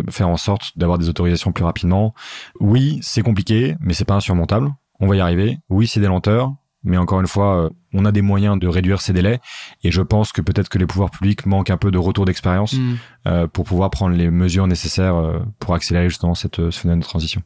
faire 0.09 0.29
en 0.29 0.37
sorte 0.37 0.77
d'avoir 0.77 0.97
des 0.97 1.09
autorisations 1.09 1.51
plus 1.51 1.63
rapidement. 1.63 2.13
Oui, 2.59 2.99
c'est 3.01 3.21
compliqué, 3.21 3.75
mais 3.79 3.93
c'est 3.93 4.05
pas 4.05 4.15
insurmontable. 4.15 4.71
On 4.99 5.07
va 5.07 5.15
y 5.15 5.19
arriver. 5.19 5.59
Oui, 5.69 5.87
c'est 5.87 5.99
des 5.99 6.07
lenteurs, 6.07 6.53
mais 6.83 6.97
encore 6.97 7.19
une 7.19 7.27
fois, 7.27 7.65
euh, 7.65 7.69
on 7.93 8.05
a 8.05 8.11
des 8.11 8.21
moyens 8.21 8.57
de 8.57 8.67
réduire 8.67 9.01
ces 9.01 9.13
délais. 9.13 9.39
Et 9.83 9.91
je 9.91 10.01
pense 10.01 10.31
que 10.31 10.41
peut-être 10.41 10.69
que 10.69 10.77
les 10.77 10.85
pouvoirs 10.85 11.11
publics 11.11 11.45
manquent 11.45 11.69
un 11.69 11.77
peu 11.77 11.91
de 11.91 11.97
retour 11.97 12.25
d'expérience 12.25 12.73
mm. 12.73 12.95
euh, 13.27 13.47
pour 13.47 13.65
pouvoir 13.65 13.89
prendre 13.89 14.15
les 14.15 14.29
mesures 14.29 14.67
nécessaires 14.67 15.15
euh, 15.15 15.39
pour 15.59 15.73
accélérer 15.73 16.09
justement 16.09 16.35
cette, 16.35 16.69
ce 16.69 16.79
phénomène 16.79 17.01
de 17.01 17.05
transition. 17.05 17.41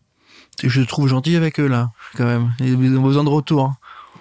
Je 0.63 0.81
te 0.81 0.87
trouve 0.87 1.07
gentil 1.07 1.35
avec 1.35 1.59
eux 1.59 1.67
là, 1.67 1.91
quand 2.15 2.25
même. 2.25 2.53
Ils 2.59 2.95
ont 2.97 3.01
besoin 3.01 3.23
de 3.23 3.29
retour. 3.29 3.73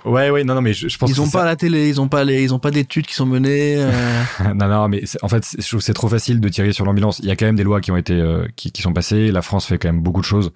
Ouais, 0.04 0.30
ouais, 0.30 0.44
non, 0.44 0.54
non, 0.54 0.62
mais 0.62 0.72
je, 0.72 0.88
je 0.88 0.98
pense 0.98 1.10
ils 1.10 1.20
ont 1.20 1.30
pas 1.30 1.44
la 1.44 1.56
télé, 1.56 1.88
ils 1.88 2.00
ont 2.00 2.08
pas 2.08 2.24
les, 2.24 2.42
ils 2.42 2.52
ont 2.52 2.58
pas 2.58 2.70
d'études 2.70 3.06
qui 3.06 3.14
sont 3.14 3.26
menées. 3.26 3.76
Euh... 3.78 4.12
non, 4.54 4.68
non, 4.68 4.88
mais 4.88 5.02
en 5.22 5.28
fait, 5.28 5.56
je 5.58 5.66
trouve 5.68 5.80
c'est 5.80 5.94
trop 5.94 6.08
facile 6.08 6.40
de 6.40 6.48
tirer 6.48 6.72
sur 6.72 6.84
l'ambulance. 6.84 7.20
Il 7.20 7.26
y 7.26 7.30
a 7.30 7.36
quand 7.36 7.46
même 7.46 7.56
des 7.56 7.62
lois 7.62 7.80
qui 7.80 7.90
ont 7.92 7.96
été, 7.96 8.14
euh, 8.14 8.46
qui, 8.56 8.72
qui, 8.72 8.82
sont 8.82 8.92
passées. 8.92 9.30
La 9.30 9.42
France 9.42 9.66
fait 9.66 9.78
quand 9.78 9.88
même 9.88 10.02
beaucoup 10.02 10.20
de 10.20 10.26
choses 10.26 10.52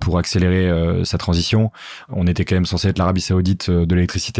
pour 0.00 0.18
accélérer 0.18 0.68
euh, 0.70 1.04
sa 1.04 1.18
transition. 1.18 1.72
On 2.08 2.26
était 2.26 2.44
quand 2.44 2.54
même 2.56 2.66
censé 2.66 2.88
être 2.88 2.98
l'Arabie 2.98 3.20
Saoudite 3.20 3.68
euh, 3.68 3.86
de 3.86 3.94
l'électricité 3.94 4.34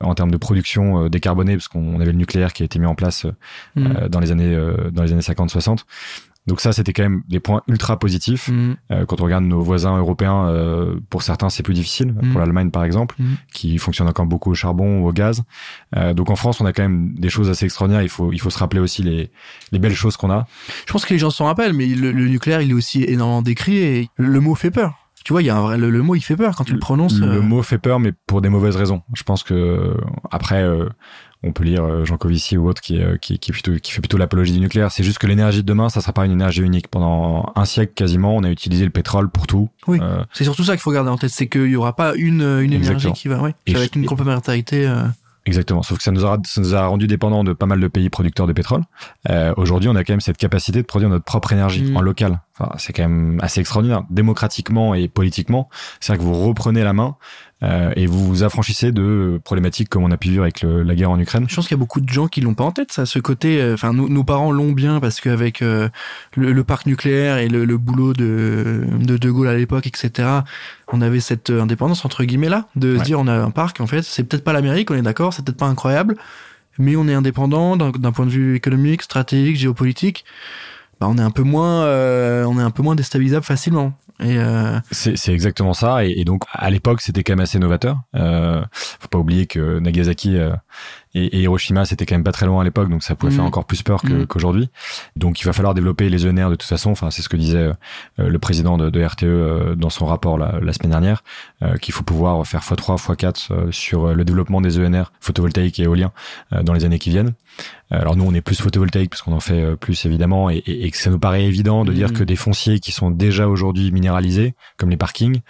en 0.00 0.14
termes 0.14 0.30
de 0.30 0.36
production 0.36 1.08
décarbonée, 1.08 1.56
parce 1.56 1.68
qu'on 1.68 2.00
avait 2.00 2.12
le 2.12 2.18
nucléaire 2.18 2.52
qui 2.52 2.62
a 2.62 2.66
été 2.66 2.78
mis 2.78 2.86
en 2.86 2.94
place 2.94 3.26
mmh. 3.76 4.08
dans 4.08 4.20
les 4.20 4.30
années, 4.30 4.56
dans 4.92 5.02
les 5.02 5.12
années 5.12 5.22
50-60. 5.22 5.80
Donc 6.46 6.60
ça, 6.60 6.72
c'était 6.72 6.92
quand 6.92 7.04
même 7.04 7.22
des 7.28 7.38
points 7.38 7.62
ultra 7.68 7.98
positifs. 7.98 8.48
Mm. 8.48 8.76
Euh, 8.90 9.06
quand 9.06 9.20
on 9.20 9.24
regarde 9.24 9.44
nos 9.44 9.62
voisins 9.62 9.96
européens, 9.96 10.48
euh, 10.48 10.96
pour 11.08 11.22
certains, 11.22 11.48
c'est 11.50 11.62
plus 11.62 11.74
difficile. 11.74 12.12
Mm. 12.12 12.32
Pour 12.32 12.40
l'Allemagne, 12.40 12.70
par 12.70 12.84
exemple, 12.84 13.14
mm. 13.18 13.34
qui 13.52 13.78
fonctionne 13.78 14.08
encore 14.08 14.26
beaucoup 14.26 14.50
au 14.50 14.54
charbon 14.54 15.00
ou 15.00 15.08
au 15.08 15.12
gaz. 15.12 15.42
Euh, 15.96 16.14
donc 16.14 16.30
en 16.30 16.36
France, 16.36 16.60
on 16.60 16.66
a 16.66 16.72
quand 16.72 16.82
même 16.82 17.14
des 17.14 17.28
choses 17.28 17.48
assez 17.48 17.64
extraordinaires. 17.64 18.02
Il 18.02 18.08
faut, 18.08 18.32
il 18.32 18.40
faut 18.40 18.50
se 18.50 18.58
rappeler 18.58 18.80
aussi 18.80 19.02
les, 19.02 19.30
les 19.70 19.78
belles 19.78 19.94
choses 19.94 20.16
qu'on 20.16 20.30
a. 20.30 20.46
Je 20.86 20.92
pense 20.92 21.04
que 21.04 21.12
les 21.12 21.18
gens 21.18 21.30
s'en 21.30 21.44
rappellent, 21.44 21.74
mais 21.74 21.86
le, 21.86 22.12
nucléaire, 22.12 22.60
il 22.60 22.70
est 22.70 22.74
aussi 22.74 23.04
énormément 23.04 23.42
décrit 23.42 23.76
et 23.76 24.08
le 24.16 24.40
mot 24.40 24.54
fait 24.54 24.70
peur. 24.70 24.98
Tu 25.24 25.32
vois, 25.32 25.42
il 25.42 25.46
y 25.46 25.50
a 25.50 25.56
un 25.56 25.60
vrai, 25.60 25.78
le, 25.78 26.02
mot 26.02 26.16
il 26.16 26.20
fait 26.20 26.34
peur 26.34 26.56
quand 26.56 26.64
tu 26.64 26.72
le, 26.72 26.80
prononces. 26.80 27.20
Le, 27.20 27.40
mot 27.40 27.62
fait 27.62 27.78
peur, 27.78 28.00
mais 28.00 28.12
pour 28.26 28.40
des 28.40 28.48
mauvaises 28.48 28.74
raisons. 28.74 29.02
Je 29.14 29.22
pense 29.22 29.44
que 29.44 29.96
après, 30.32 30.68
on 31.42 31.52
peut 31.52 31.64
lire 31.64 31.84
euh, 31.84 32.04
Jean 32.04 32.16
Covici 32.16 32.56
ou 32.56 32.68
autre 32.68 32.80
qui, 32.80 33.00
euh, 33.00 33.16
qui, 33.16 33.38
qui, 33.38 33.52
plutôt, 33.52 33.72
qui 33.74 33.92
fait 33.92 34.00
plutôt 34.00 34.18
l'apologie 34.18 34.52
du 34.52 34.60
nucléaire. 34.60 34.92
C'est 34.92 35.02
juste 35.02 35.18
que 35.18 35.26
l'énergie 35.26 35.62
de 35.62 35.66
demain, 35.66 35.88
ça 35.88 36.00
sera 36.00 36.12
pas 36.12 36.24
une 36.24 36.32
énergie 36.32 36.62
unique. 36.62 36.88
Pendant 36.88 37.52
un 37.56 37.64
siècle 37.64 37.92
quasiment, 37.94 38.36
on 38.36 38.44
a 38.44 38.50
utilisé 38.50 38.84
le 38.84 38.90
pétrole 38.90 39.28
pour 39.28 39.46
tout. 39.46 39.68
Oui. 39.86 39.98
Euh, 40.00 40.22
c'est 40.32 40.44
surtout 40.44 40.64
ça 40.64 40.72
qu'il 40.72 40.82
faut 40.82 40.92
garder 40.92 41.10
en 41.10 41.18
tête, 41.18 41.30
c'est 41.30 41.48
qu'il 41.48 41.66
y 41.66 41.76
aura 41.76 41.96
pas 41.96 42.14
une, 42.14 42.42
une 42.62 42.72
énergie 42.72 43.12
qui 43.12 43.28
va, 43.28 43.42
oui, 43.42 43.50
avec 43.74 43.96
une 43.96 44.06
complémentarité. 44.06 44.88
Exactement. 45.44 45.82
Sauf 45.82 45.98
que 45.98 46.04
ça 46.04 46.12
nous, 46.12 46.24
aura, 46.24 46.38
ça 46.44 46.60
nous 46.60 46.74
a 46.74 46.86
rendu 46.86 47.06
dépendants 47.08 47.42
de 47.42 47.52
pas 47.52 47.66
mal 47.66 47.80
de 47.80 47.88
pays 47.88 48.10
producteurs 48.10 48.46
de 48.46 48.52
pétrole. 48.52 48.82
Euh, 49.28 49.52
Aujourd'hui, 49.56 49.88
on 49.88 49.96
a 49.96 50.04
quand 50.04 50.12
même 50.12 50.20
cette 50.20 50.36
capacité 50.36 50.80
de 50.80 50.86
produire 50.86 51.10
notre 51.10 51.24
propre 51.24 51.52
énergie 51.52 51.82
mm. 51.82 51.96
en 51.96 52.00
local. 52.00 52.40
Enfin, 52.56 52.72
c'est 52.78 52.92
quand 52.92 53.02
même 53.02 53.38
assez 53.42 53.60
extraordinaire, 53.60 54.04
démocratiquement 54.08 54.94
et 54.94 55.08
politiquement. 55.08 55.68
C'est-à-dire 56.00 56.24
que 56.24 56.28
vous 56.28 56.46
reprenez 56.46 56.84
la 56.84 56.92
main 56.92 57.16
euh, 57.62 57.92
et 57.94 58.06
vous 58.06 58.26
vous 58.26 58.42
affranchissez 58.42 58.90
de 58.90 59.40
problématiques 59.44 59.88
comme 59.88 60.02
on 60.02 60.10
a 60.10 60.16
pu 60.16 60.30
vivre 60.30 60.42
avec 60.42 60.62
la 60.62 60.94
guerre 60.94 61.10
en 61.10 61.18
Ukraine. 61.18 61.46
Je 61.48 61.54
pense 61.54 61.68
qu'il 61.68 61.76
y 61.76 61.78
a 61.78 61.84
beaucoup 61.84 62.00
de 62.00 62.08
gens 62.08 62.26
qui 62.26 62.40
l'ont 62.40 62.54
pas 62.54 62.64
en 62.64 62.72
tête, 62.72 62.92
ça, 62.92 63.06
ce 63.06 63.18
côté. 63.18 63.60
Euh, 63.60 63.74
enfin, 63.74 63.92
nos 63.92 64.24
parents 64.24 64.50
l'ont 64.50 64.72
bien 64.72 64.98
parce 64.98 65.20
qu'avec 65.20 65.62
euh, 65.62 65.88
le, 66.36 66.64
parc 66.64 66.86
nucléaire 66.86 67.38
et 67.38 67.48
le, 67.48 67.64
boulot 67.78 68.14
de, 68.14 68.84
de 69.00 69.16
De 69.16 69.30
Gaulle 69.30 69.48
à 69.48 69.54
l'époque, 69.54 69.86
etc., 69.86 70.28
on 70.92 71.00
avait 71.00 71.20
cette 71.20 71.50
indépendance 71.50 72.04
entre 72.04 72.24
guillemets 72.24 72.48
là, 72.48 72.66
de 72.76 72.98
se 72.98 73.02
dire 73.02 73.20
on 73.20 73.26
a 73.28 73.34
un 73.34 73.50
parc. 73.50 73.80
En 73.80 73.86
fait, 73.86 74.02
c'est 74.02 74.24
peut-être 74.24 74.44
pas 74.44 74.52
l'Amérique, 74.52 74.90
on 74.90 74.94
est 74.94 75.02
d'accord, 75.02 75.32
c'est 75.32 75.44
peut-être 75.44 75.58
pas 75.58 75.66
incroyable, 75.66 76.16
mais 76.78 76.96
on 76.96 77.06
est 77.08 77.14
indépendant 77.14 77.76
d'un 77.76 78.12
point 78.12 78.26
de 78.26 78.30
vue 78.30 78.56
économique, 78.56 79.02
stratégique, 79.02 79.56
géopolitique. 79.56 80.24
Bah, 81.02 81.08
on 81.10 81.18
est 81.18 81.22
un 81.22 81.32
peu 81.32 81.42
moins, 81.42 81.84
on 82.46 82.60
est 82.60 82.62
un 82.62 82.70
peu 82.70 82.84
moins 82.84 82.94
déstabilisable 82.94 83.44
facilement. 83.44 83.92
Et 84.22 84.38
euh... 84.38 84.78
c'est 84.90 85.32
exactement 85.32 85.74
ça. 85.74 86.04
Et, 86.04 86.20
et 86.20 86.24
donc 86.24 86.44
à 86.52 86.70
l'époque, 86.70 87.00
c'était 87.00 87.24
quand 87.24 87.32
même 87.32 87.40
assez 87.40 87.58
novateur. 87.58 87.98
Euh, 88.14 88.62
faut 88.72 89.08
pas 89.08 89.18
oublier 89.18 89.46
que 89.46 89.80
Nagasaki 89.80 90.36
euh, 90.36 90.52
et, 91.14 91.40
Hiroshima, 91.40 91.84
c'était 91.84 92.06
quand 92.06 92.14
même 92.14 92.24
pas 92.24 92.32
très 92.32 92.46
loin 92.46 92.60
à 92.60 92.64
l'époque, 92.64 92.88
donc 92.88 93.02
ça 93.02 93.14
pouvait 93.14 93.32
faire 93.32 93.44
mm. 93.44 93.48
encore 93.48 93.64
plus 93.64 93.82
peur 93.82 94.00
mm. 94.04 94.26
qu'aujourd'hui. 94.26 94.70
donc 95.16 95.40
il 95.40 95.44
va 95.44 95.52
falloir 95.52 95.74
développer 95.74 96.08
les 96.08 96.26
ENR 96.26 96.50
de 96.50 96.54
toute 96.54 96.62
façon. 96.68 96.90
Enfin, 96.90 97.10
c'est 97.10 97.22
ce 97.22 97.28
que 97.28 97.36
disait 97.36 97.58
euh, 97.58 97.72
le 98.28 98.38
président 98.38 98.78
de, 98.78 98.90
de 98.90 99.04
RTE 99.04 99.24
euh, 99.24 99.74
dans 99.74 99.90
son 99.90 100.06
rapport 100.06 100.38
la, 100.38 100.58
la 100.60 100.72
semaine 100.72 100.90
dernière, 100.90 101.24
qu'il 101.80 101.94
faut 101.94 102.04
pouvoir 102.04 102.46
faire 102.46 102.60
x3, 102.60 102.96
x4 102.96 103.70
sur 103.70 104.14
le 104.14 104.24
développement 104.24 104.60
des 104.60 104.78
ENR 104.78 105.12
photovoltaïques 105.20 105.78
et 105.78 105.84
éoliens 105.84 106.12
dans 106.62 106.72
les 106.72 106.84
années 106.84 106.98
qui 106.98 107.10
viennent. 107.10 107.34
Alors 107.90 108.16
nous, 108.16 108.24
on 108.24 108.32
est 108.32 108.40
plus 108.40 108.60
photovoltaïque 108.60 109.10
parce 109.10 109.20
qu'on 109.20 109.34
en 109.34 109.40
fait 109.40 109.76
plus 109.76 110.06
évidemment, 110.06 110.48
et, 110.48 110.62
et, 110.66 110.90
que 110.90 110.96
ça 110.96 111.10
nous 111.10 111.18
paraît 111.18 111.44
évident 111.44 111.84
de 111.84 111.92
dire 111.92 112.08
mm. 112.08 112.12
que 112.12 112.24
des 112.24 112.36
fonciers 112.36 112.80
qui 112.80 112.90
sont 112.90 113.10
déjà 113.10 113.48
aujourd'hui 113.48 113.92
minéralisés, 113.92 114.54
comme 114.78 114.88
les 114.88 114.96
parkings, 114.96 115.40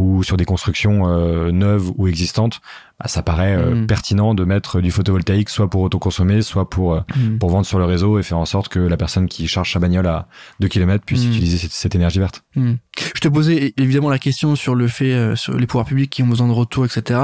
ou 0.00 0.24
sur 0.24 0.36
des 0.36 0.44
constructions 0.44 1.06
neuves 1.52 1.92
ou 1.96 2.08
existantes, 2.08 2.60
bah, 3.02 3.08
ça 3.08 3.22
paraît 3.22 3.56
euh, 3.56 3.74
mm. 3.74 3.86
pertinent 3.88 4.34
de 4.34 4.44
mettre 4.44 4.80
du 4.80 4.92
photovoltaïque 4.92 5.48
soit 5.48 5.68
pour 5.68 5.82
autoconsommer, 5.82 6.40
soit 6.40 6.70
pour 6.70 6.94
euh, 6.94 7.00
mm. 7.16 7.38
pour 7.38 7.50
vendre 7.50 7.66
sur 7.66 7.80
le 7.80 7.84
réseau 7.84 8.18
et 8.18 8.22
faire 8.22 8.38
en 8.38 8.44
sorte 8.44 8.68
que 8.68 8.78
la 8.78 8.96
personne 8.96 9.26
qui 9.26 9.48
charge 9.48 9.72
sa 9.72 9.80
bagnole 9.80 10.06
à 10.06 10.28
2 10.60 10.68
km 10.68 11.04
puisse 11.04 11.24
utiliser 11.24 11.58
cette, 11.68 11.96
énergie 11.96 12.20
verte. 12.20 12.44
Je 12.54 13.20
te 13.20 13.28
posais 13.28 13.74
évidemment 13.76 14.08
la 14.08 14.20
question 14.20 14.54
sur 14.54 14.76
le 14.76 14.86
fait 14.86 15.14
euh, 15.14 15.34
sur 15.34 15.58
les 15.58 15.66
pouvoirs 15.66 15.86
publics 15.86 16.10
qui 16.10 16.22
ont 16.22 16.28
besoin 16.28 16.46
de 16.46 16.52
retour, 16.52 16.84
etc. 16.84 17.18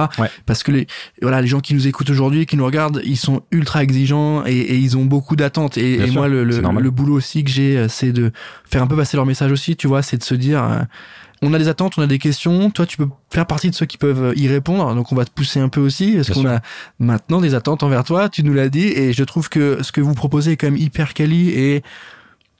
Parce 0.46 0.64
que 0.64 0.72
les 0.72 0.86
voilà 1.22 1.40
les 1.40 1.46
gens 1.46 1.60
qui 1.60 1.74
nous 1.74 1.86
écoutent 1.86 2.10
aujourd'hui, 2.10 2.46
qui 2.46 2.56
nous 2.56 2.64
regardent, 2.64 3.00
ils 3.04 3.16
sont 3.16 3.42
ultra 3.52 3.82
exigeants 3.82 4.27
et, 4.46 4.52
et 4.52 4.76
ils 4.76 4.96
ont 4.96 5.04
beaucoup 5.04 5.36
d'attentes. 5.36 5.78
Et, 5.78 5.94
et 5.94 6.10
moi 6.10 6.28
le, 6.28 6.44
le, 6.44 6.60
le, 6.60 6.90
boulot 6.90 7.14
aussi 7.14 7.44
que 7.44 7.50
j'ai, 7.50 7.86
c'est 7.88 8.12
de 8.12 8.32
faire 8.64 8.82
un 8.82 8.86
peu 8.86 8.96
passer 8.96 9.16
leur 9.16 9.26
message 9.26 9.52
aussi. 9.52 9.76
Tu 9.76 9.86
vois, 9.86 10.02
c'est 10.02 10.18
de 10.18 10.24
se 10.24 10.34
dire 10.34 10.86
on 11.42 11.54
a 11.54 11.58
des 11.58 11.68
attentes, 11.68 11.94
on 11.98 12.02
a 12.02 12.06
des 12.06 12.18
questions. 12.18 12.70
Toi, 12.70 12.86
tu 12.86 12.96
peux 12.96 13.08
faire 13.30 13.46
partie 13.46 13.70
de 13.70 13.74
ceux 13.74 13.86
qui 13.86 13.98
peuvent 13.98 14.32
y 14.36 14.48
répondre. 14.48 14.94
Donc, 14.94 15.12
on 15.12 15.14
va 15.14 15.24
te 15.24 15.30
pousser 15.30 15.60
un 15.60 15.68
peu 15.68 15.80
aussi 15.80 16.14
parce 16.14 16.30
qu'on 16.30 16.48
a 16.48 16.60
maintenant 16.98 17.40
des 17.40 17.54
attentes 17.54 17.82
envers 17.82 18.04
toi? 18.04 18.28
Tu 18.28 18.42
nous 18.42 18.54
l'as 18.54 18.68
dit 18.68 18.86
et 18.86 19.12
je 19.12 19.24
trouve 19.24 19.48
que 19.48 19.82
ce 19.82 19.92
que 19.92 20.00
vous 20.00 20.14
proposez 20.14 20.52
est 20.52 20.56
quand 20.56 20.66
même 20.66 20.76
hyper 20.76 21.14
quali 21.14 21.50
et 21.50 21.82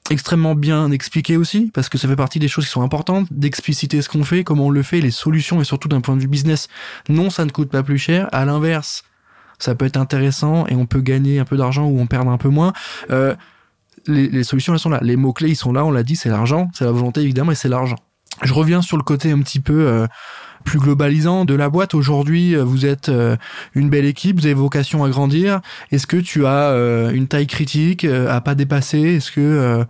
extrêmement 0.09 0.55
bien 0.55 0.91
expliqué 0.91 1.37
aussi 1.37 1.71
parce 1.73 1.89
que 1.89 1.97
ça 1.97 2.07
fait 2.07 2.15
partie 2.15 2.39
des 2.39 2.47
choses 2.47 2.65
qui 2.65 2.71
sont 2.71 2.81
importantes 2.81 3.27
d'expliciter 3.31 4.01
ce 4.01 4.09
qu'on 4.09 4.23
fait, 4.23 4.43
comment 4.43 4.67
on 4.67 4.71
le 4.71 4.81
fait, 4.81 5.01
les 5.01 5.11
solutions 5.11 5.61
et 5.61 5.63
surtout 5.63 5.87
d'un 5.87 6.01
point 6.01 6.15
de 6.15 6.21
vue 6.21 6.27
business. 6.27 6.67
Non, 7.09 7.29
ça 7.29 7.45
ne 7.45 7.51
coûte 7.51 7.69
pas 7.69 7.83
plus 7.83 7.99
cher. 7.99 8.27
À 8.31 8.45
l'inverse, 8.45 9.03
ça 9.59 9.75
peut 9.75 9.85
être 9.85 9.97
intéressant 9.97 10.65
et 10.67 10.75
on 10.75 10.85
peut 10.85 11.01
gagner 11.01 11.39
un 11.39 11.45
peu 11.45 11.57
d'argent 11.57 11.85
ou 11.85 11.99
on 11.99 12.07
perd 12.07 12.27
un 12.27 12.37
peu 12.37 12.49
moins. 12.49 12.73
Euh, 13.11 13.35
les, 14.07 14.27
les, 14.29 14.43
solutions 14.43 14.73
elles 14.73 14.79
sont 14.79 14.89
là. 14.89 14.99
Les 15.01 15.15
mots 15.15 15.33
clés 15.33 15.49
ils 15.49 15.55
sont 15.55 15.73
là. 15.73 15.85
On 15.85 15.91
l'a 15.91 16.03
dit, 16.03 16.15
c'est 16.15 16.29
l'argent, 16.29 16.69
c'est 16.73 16.85
la 16.85 16.91
volonté 16.91 17.21
évidemment 17.21 17.51
et 17.51 17.55
c'est 17.55 17.69
l'argent. 17.69 17.97
Je 18.41 18.53
reviens 18.53 18.81
sur 18.81 18.97
le 18.97 19.03
côté 19.03 19.31
un 19.31 19.39
petit 19.39 19.59
peu 19.59 19.87
euh, 19.87 20.07
plus 20.63 20.79
globalisant 20.79 21.45
de 21.45 21.53
la 21.55 21.69
boîte. 21.69 21.93
Aujourd'hui, 21.93 22.55
euh, 22.55 22.63
vous 22.63 22.85
êtes 22.85 23.09
euh, 23.09 23.35
une 23.75 23.89
belle 23.89 24.05
équipe, 24.05 24.39
vous 24.39 24.45
avez 24.45 24.55
vocation 24.55 25.03
à 25.03 25.09
grandir. 25.09 25.59
Est-ce 25.91 26.07
que 26.07 26.17
tu 26.17 26.45
as 26.45 26.73
une 27.13 27.27
taille 27.27 27.47
critique 27.47 28.05
à 28.05 28.39
pas 28.41 28.55
dépasser? 28.55 29.15
Est-ce 29.15 29.31
que 29.31 29.85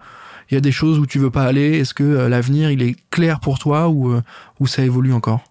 il 0.52 0.56
y 0.56 0.58
a 0.58 0.62
des 0.62 0.72
choses 0.72 0.98
où 0.98 1.06
tu 1.06 1.20
veux 1.20 1.30
pas 1.30 1.44
aller? 1.44 1.78
Est-ce 1.78 1.94
que 1.94 2.04
l'avenir 2.04 2.72
il 2.72 2.82
est 2.82 2.96
clair 3.12 3.40
pour 3.40 3.60
toi 3.60 3.90
ou 3.90 4.20
ou 4.60 4.68
ça 4.68 4.84
évolue 4.84 5.14
encore? 5.14 5.44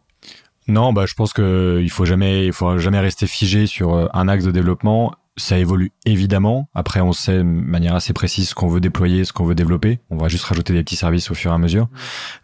Non, 0.68 0.92
bah 0.92 1.06
je 1.06 1.14
pense 1.14 1.32
que 1.32 1.80
il 1.82 1.90
faut 1.90 2.04
jamais, 2.04 2.46
il 2.46 2.52
faut 2.52 2.78
jamais 2.78 3.00
rester 3.00 3.26
figé 3.26 3.66
sur 3.66 4.08
un 4.14 4.28
axe 4.28 4.44
de 4.44 4.50
développement 4.50 5.14
ça 5.38 5.58
évolue 5.58 5.92
évidemment. 6.04 6.68
Après, 6.74 7.00
on 7.00 7.12
sait 7.12 7.38
de 7.38 7.42
manière 7.42 7.94
assez 7.94 8.12
précise 8.12 8.50
ce 8.50 8.54
qu'on 8.54 8.68
veut 8.68 8.80
déployer, 8.80 9.24
ce 9.24 9.32
qu'on 9.32 9.44
veut 9.44 9.54
développer. 9.54 10.00
On 10.10 10.16
va 10.16 10.28
juste 10.28 10.44
rajouter 10.44 10.72
des 10.72 10.82
petits 10.82 10.96
services 10.96 11.30
au 11.30 11.34
fur 11.34 11.50
et 11.50 11.54
à 11.54 11.58
mesure. 11.58 11.88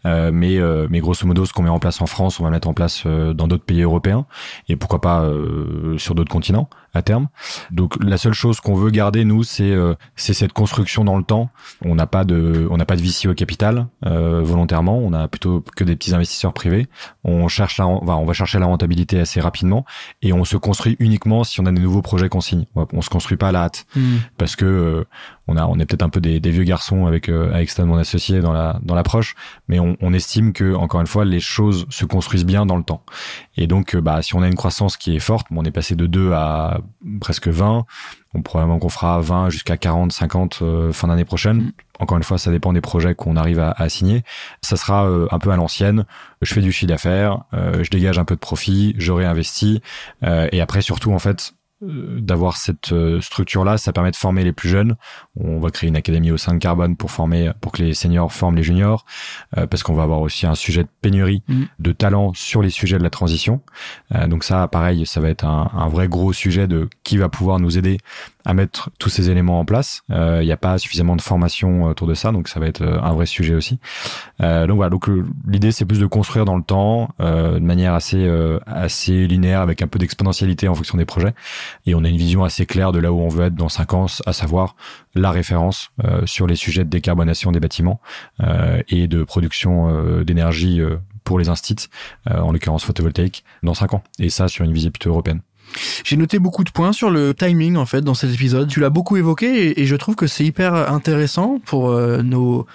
Euh, 0.07 0.31
mais, 0.33 0.59
euh, 0.59 0.87
mais 0.91 1.01
grosso 1.01 1.27
modo, 1.27 1.45
ce 1.45 1.53
qu'on 1.53 1.63
met 1.63 1.71
en 1.71 1.79
place 1.79 2.01
en 2.01 2.07
France, 2.07 2.41
on 2.41 2.45
va 2.45 2.51
mettre 2.51 2.69
en 2.69 2.75
place 2.75 3.03
euh, 3.07 3.35
dans 3.35 3.49
d'autres 3.49 3.65
pays 3.65 3.83
européens 3.83 4.27
et 4.69 4.77
pourquoi 4.77 5.01
pas 5.01 5.23
euh, 5.23 5.99
sur 5.99 6.15
d'autres 6.15 6.33
continents 6.33 6.69
à 6.95 7.03
terme. 7.03 7.29
Donc 7.71 8.03
la 8.03 8.17
seule 8.17 8.33
chose 8.33 8.61
qu'on 8.61 8.75
veut 8.75 8.91
garder 8.91 9.25
nous, 9.25 9.43
c'est 9.43 9.71
euh, 9.71 9.95
c'est 10.17 10.35
cette 10.35 10.53
construction 10.53 11.05
dans 11.05 11.19
le 11.19 11.25
temps. 11.25 11.51
On 11.85 11.95
n'a 11.95 12.07
pas 12.07 12.25
de 12.25 12.67
on 12.71 12.77
n'a 12.77 12.85
pas 12.85 12.97
de 12.97 13.03
VC 13.03 13.29
au 13.29 13.35
capital 13.35 13.87
euh, 14.07 14.41
volontairement. 14.43 14.99
On 14.99 15.13
a 15.13 15.29
plutôt 15.29 15.63
que 15.77 15.85
des 15.85 15.97
petits 15.97 16.15
investisseurs 16.15 16.53
privés. 16.53 16.87
On 17.25 17.49
cherche 17.49 17.79
la, 17.79 17.87
va, 18.03 18.17
on 18.17 18.25
va 18.25 18.33
chercher 18.33 18.59
la 18.59 18.67
rentabilité 18.67 19.21
assez 19.21 19.41
rapidement 19.41 19.85
et 20.23 20.33
on 20.33 20.45
se 20.45 20.57
construit 20.57 20.97
uniquement 21.01 21.45
si 21.45 21.61
on 21.61 21.67
a 21.67 21.73
des 21.73 21.81
nouveaux 21.81 22.03
projets 22.03 22.29
qu'on 22.29 22.41
signe. 22.41 22.67
On 22.75 23.03
se 23.03 23.11
construit 23.11 23.37
pas 23.37 23.49
à 23.49 23.53
la 23.53 23.63
hâte 23.65 23.87
hmm. 23.97 24.17
parce 24.39 24.57
que 24.57 24.65
euh, 24.65 25.05
on 25.47 25.57
a 25.57 25.67
on 25.67 25.79
est 25.79 25.87
peut-être 25.87 26.03
un 26.03 26.09
peu 26.09 26.21
des, 26.21 26.41
des, 26.41 26.51
vieux 26.51 26.65
garçons 26.65 27.07
avec 27.07 27.29
euh, 27.29 27.53
avec 27.53 27.71
Stan 27.71 27.87
mon 27.87 27.97
associé 27.97 28.41
dans 28.41 28.53
la 28.53 28.79
dans 28.83 28.95
l'approche, 28.95 29.35
mais 29.69 29.79
on, 29.79 29.97
on, 30.01 30.13
estime 30.13 30.53
que 30.53 30.75
encore 30.75 31.01
une 31.01 31.07
fois 31.07 31.25
les 31.25 31.41
choses 31.41 31.87
se 31.91 32.05
construisent 32.05 32.47
bien 32.47 32.67
dans 32.67 32.77
le 32.77 32.85
temps. 32.85 33.03
Et 33.57 33.67
donc 33.67 33.97
bah 33.97 34.23
si 34.23 34.35
on 34.35 34.43
a 34.43 34.47
une 34.47 34.55
croissance 34.55 34.97
qui 34.97 35.15
est 35.15 35.21
forte, 35.21 35.47
on 35.51 35.65
est 35.65 35.71
passé 35.71 35.97
de 35.97 36.07
2 36.07 36.33
à 36.33 36.81
presque 37.21 37.49
20. 37.49 37.85
On 38.35 38.43
probablement 38.43 38.79
qu'on 38.81 38.89
fera 38.89 39.21
20 39.21 39.51
jusqu'à 39.51 39.77
40, 39.77 40.13
50 40.13 40.59
euh, 40.63 40.93
fin 40.93 41.09
d'année 41.09 41.25
prochaine. 41.25 41.59
Mm. 41.59 41.73
Encore 42.01 42.17
une 42.17 42.25
fois, 42.25 42.39
ça 42.39 42.51
dépend 42.51 42.73
des 42.73 42.81
projets 42.81 43.15
qu'on 43.15 43.37
arrive 43.37 43.61
à, 43.61 43.71
à, 43.71 43.89
signer. 43.89 44.25
Ça 44.61 44.77
sera 44.77 45.07
euh, 45.07 45.29
un 45.31 45.39
peu 45.39 45.51
à 45.51 45.57
l'ancienne. 45.57 46.05
Je 46.43 46.53
fais 46.53 46.61
du 46.61 46.73
chiffre 46.73 46.89
d'affaires, 46.89 47.45
euh, 47.55 47.85
je 47.85 47.91
dégage 47.91 48.19
un 48.19 48.25
peu 48.25 48.35
de 48.35 48.41
profit, 48.41 48.95
je 48.99 49.13
réinvestis. 49.13 49.81
et 50.23 50.61
après, 50.61 50.83
surtout, 50.83 51.13
en 51.13 51.19
fait, 51.21 51.55
d'avoir 51.87 52.57
cette 52.57 52.93
euh, 52.93 53.21
structure-là, 53.21 53.79
ça 53.79 53.93
permet 53.93 54.11
de 54.11 54.17
former 54.17 54.45
les 54.45 54.53
plus 54.53 54.69
jeunes. 54.69 54.97
On 55.39 55.59
va 55.59 55.71
créer 55.71 55.89
une 55.89 55.97
académie 55.97 56.31
au 56.31 56.37
sein 56.37 56.55
de 56.55 56.59
Carbone 56.59 56.97
pour 56.97 57.11
former, 57.11 57.53
pour 57.61 57.73
que 57.73 57.83
les 57.83 57.95
seniors 57.95 58.33
forment 58.33 58.57
les 58.57 58.63
juniors, 58.63 59.05
euh, 59.57 59.67
parce 59.67 59.83
qu'on 59.83 59.95
va 59.95 60.03
avoir 60.03 60.21
aussi 60.21 60.47
un 60.47 60.55
sujet 60.55 60.85
de 60.85 60.89
pénurie 61.01 61.43
mmh. 61.49 61.63
de 61.79 61.93
talents 61.93 62.33
sur 62.35 62.63
les 62.63 62.71
sujets 62.71 62.99
de 62.99 63.03
la 63.03 63.11
transition. 63.11 63.61
donc 64.27 64.45
ça, 64.45 64.67
pareil, 64.69 65.07
ça 65.07 65.21
va 65.21 65.29
être 65.29 65.45
un, 65.45 65.71
un, 65.75 65.89
vrai 65.89 66.09
gros 66.09 66.33
sujet 66.33 66.67
de 66.67 66.89
qui 67.03 67.17
va 67.17 67.29
pouvoir 67.29 67.59
nous 67.59 67.79
aider 67.79 67.99
à 68.45 68.55
mettre 68.55 68.91
tous 68.99 69.09
ces 69.09 69.31
éléments 69.31 69.61
en 69.61 69.65
place. 69.65 70.03
Il 70.11 70.45
n'y 70.45 70.53
a 70.53 70.57
pas 70.57 70.79
suffisamment 70.79 71.17
de 71.17 71.23
formation 71.23 71.85
autour 71.85 72.07
de 72.07 72.15
ça, 72.15 72.33
donc 72.33 72.49
ça 72.49 72.61
va 72.61 72.67
être 72.67 72.83
un 72.83 73.13
vrai 73.15 73.27
sujet 73.27 73.55
aussi. 73.55 73.79
donc 74.41 74.77
voilà, 74.77 74.91
donc 74.91 75.09
l'idée 75.47 75.73
c'est 75.73 75.85
plus 75.85 76.01
de 76.01 76.07
construire 76.07 76.45
dans 76.45 76.57
le 76.57 76.63
temps, 76.63 77.11
de 77.19 77.59
manière 77.59 77.95
assez 77.95 78.29
assez 78.67 79.27
linéaire 79.27 79.61
avec 79.61 79.83
un 79.83 79.87
peu 79.87 79.99
d'exponentialité 79.99 80.69
en 80.69 80.75
fonction 80.75 80.99
des 80.99 81.05
projets. 81.05 81.35
Et 81.87 81.95
on 81.95 82.05
a 82.05 82.09
une 82.09 82.17
vision 82.17 82.45
assez 82.45 82.67
claire 82.67 82.93
de 82.93 82.99
là 82.99 83.13
où 83.13 83.21
on 83.21 83.29
veut 83.29 83.47
être 83.47 83.55
dans 83.55 83.69
cinq 83.69 83.95
ans, 83.95 84.07
à 84.27 84.33
savoir 84.33 84.77
la 85.15 85.31
référence 85.31 85.91
euh, 86.05 86.27
sur 86.27 86.47
les 86.47 86.57
sujets 86.57 86.85
de 86.85 86.91
décarbonation 86.91 87.53
des 87.53 87.61
bâtiments 87.61 88.01
euh, 88.41 88.83
et 88.89 89.07
de 89.07 89.23
production 89.25 89.89
euh, 89.89 90.25
d'énergie 90.25 90.81
pour 91.23 91.39
les 91.39 91.49
instits, 91.49 91.89
en 92.31 92.53
l'occurrence 92.53 92.85
photovoltaïque, 92.85 93.45
dans 93.63 93.73
cinq 93.73 93.95
ans. 93.95 94.03
Et 94.19 94.29
ça 94.29 94.49
sur 94.49 94.65
une 94.65 94.73
visée 94.73 94.91
plutôt 94.91 95.11
européenne. 95.11 95.41
J'ai 96.05 96.17
noté 96.17 96.39
beaucoup 96.39 96.65
de 96.65 96.71
points 96.71 96.93
sur 96.93 97.11
le 97.11 97.35
timing 97.35 97.77
en 97.77 97.87
fait 97.87 98.03
dans 98.03 98.15
cet 98.15 98.33
épisode. 98.33 98.69
Tu 98.69 98.81
l'as 98.81 98.91
beaucoup 98.91 99.17
évoqué 99.17 99.81
et, 99.81 99.87
je 99.87 99.97
trouve 99.97 100.15
que 100.15 100.27
c'est 100.27 100.45
hyper 100.45 100.75
intéressant 100.93 101.61
pour 101.65 101.91
nos 101.91 102.67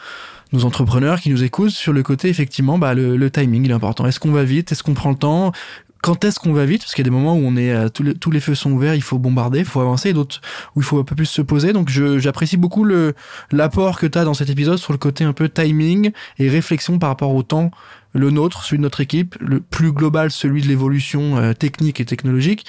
nos 0.51 0.65
entrepreneurs 0.65 1.19
qui 1.21 1.29
nous 1.29 1.43
écoutent 1.43 1.69
sur 1.69 1.93
le 1.93 2.01
côté 2.01 2.27
effectivement 2.27 2.79
bah 2.79 2.95
le, 2.95 3.17
le 3.17 3.29
timing 3.29 3.65
il 3.65 3.71
est 3.71 3.73
important. 3.73 4.05
Est-ce 4.07 4.19
qu'on 4.19 4.31
va 4.31 4.43
vite? 4.43 4.71
Est-ce 4.71 4.83
qu'on 4.83 4.95
prend 4.95 5.11
le 5.11 5.15
temps? 5.15 5.51
Quand 6.01 6.23
est-ce 6.23 6.39
qu'on 6.39 6.53
va 6.53 6.65
vite 6.65 6.81
Parce 6.81 6.93
qu'il 6.93 7.05
y 7.05 7.07
a 7.07 7.09
des 7.09 7.15
moments 7.15 7.35
où 7.35 7.41
on 7.43 7.55
est 7.55 7.71
euh, 7.71 7.89
tous, 7.89 8.31
les, 8.31 8.39
feux 8.39 8.55
sont 8.55 8.71
ouverts, 8.71 8.95
il 8.95 9.01
faut 9.01 9.17
bombarder, 9.17 9.59
il 9.59 9.65
faut 9.65 9.81
avancer, 9.81 10.09
et 10.09 10.13
d'autres 10.13 10.41
où 10.75 10.81
il 10.81 10.83
faut 10.83 10.99
un 10.99 11.03
peu 11.03 11.15
plus 11.15 11.25
se 11.25 11.41
poser. 11.41 11.73
Donc 11.73 11.89
j'apprécie 11.89 12.57
beaucoup 12.57 12.83
le 12.83 13.13
l'apport 13.51 13.99
que 13.99 14.07
tu 14.07 14.17
as 14.17 14.23
dans 14.23 14.33
cet 14.33 14.49
épisode 14.49 14.77
sur 14.77 14.93
le 14.93 14.99
côté 14.99 15.23
un 15.23 15.33
peu 15.33 15.49
timing 15.49 16.11
et 16.37 16.49
réflexion 16.49 16.99
par 16.99 17.09
rapport 17.09 17.33
au 17.33 17.43
temps 17.43 17.71
le 18.13 18.31
nôtre, 18.31 18.63
celui 18.63 18.77
de 18.77 18.83
notre 18.83 19.01
équipe, 19.01 19.35
le 19.39 19.59
plus 19.59 19.91
global, 19.91 20.31
celui 20.31 20.61
de 20.61 20.67
l'évolution 20.67 21.37
euh, 21.37 21.53
technique 21.53 21.99
et 21.99 22.05
technologique. 22.05 22.65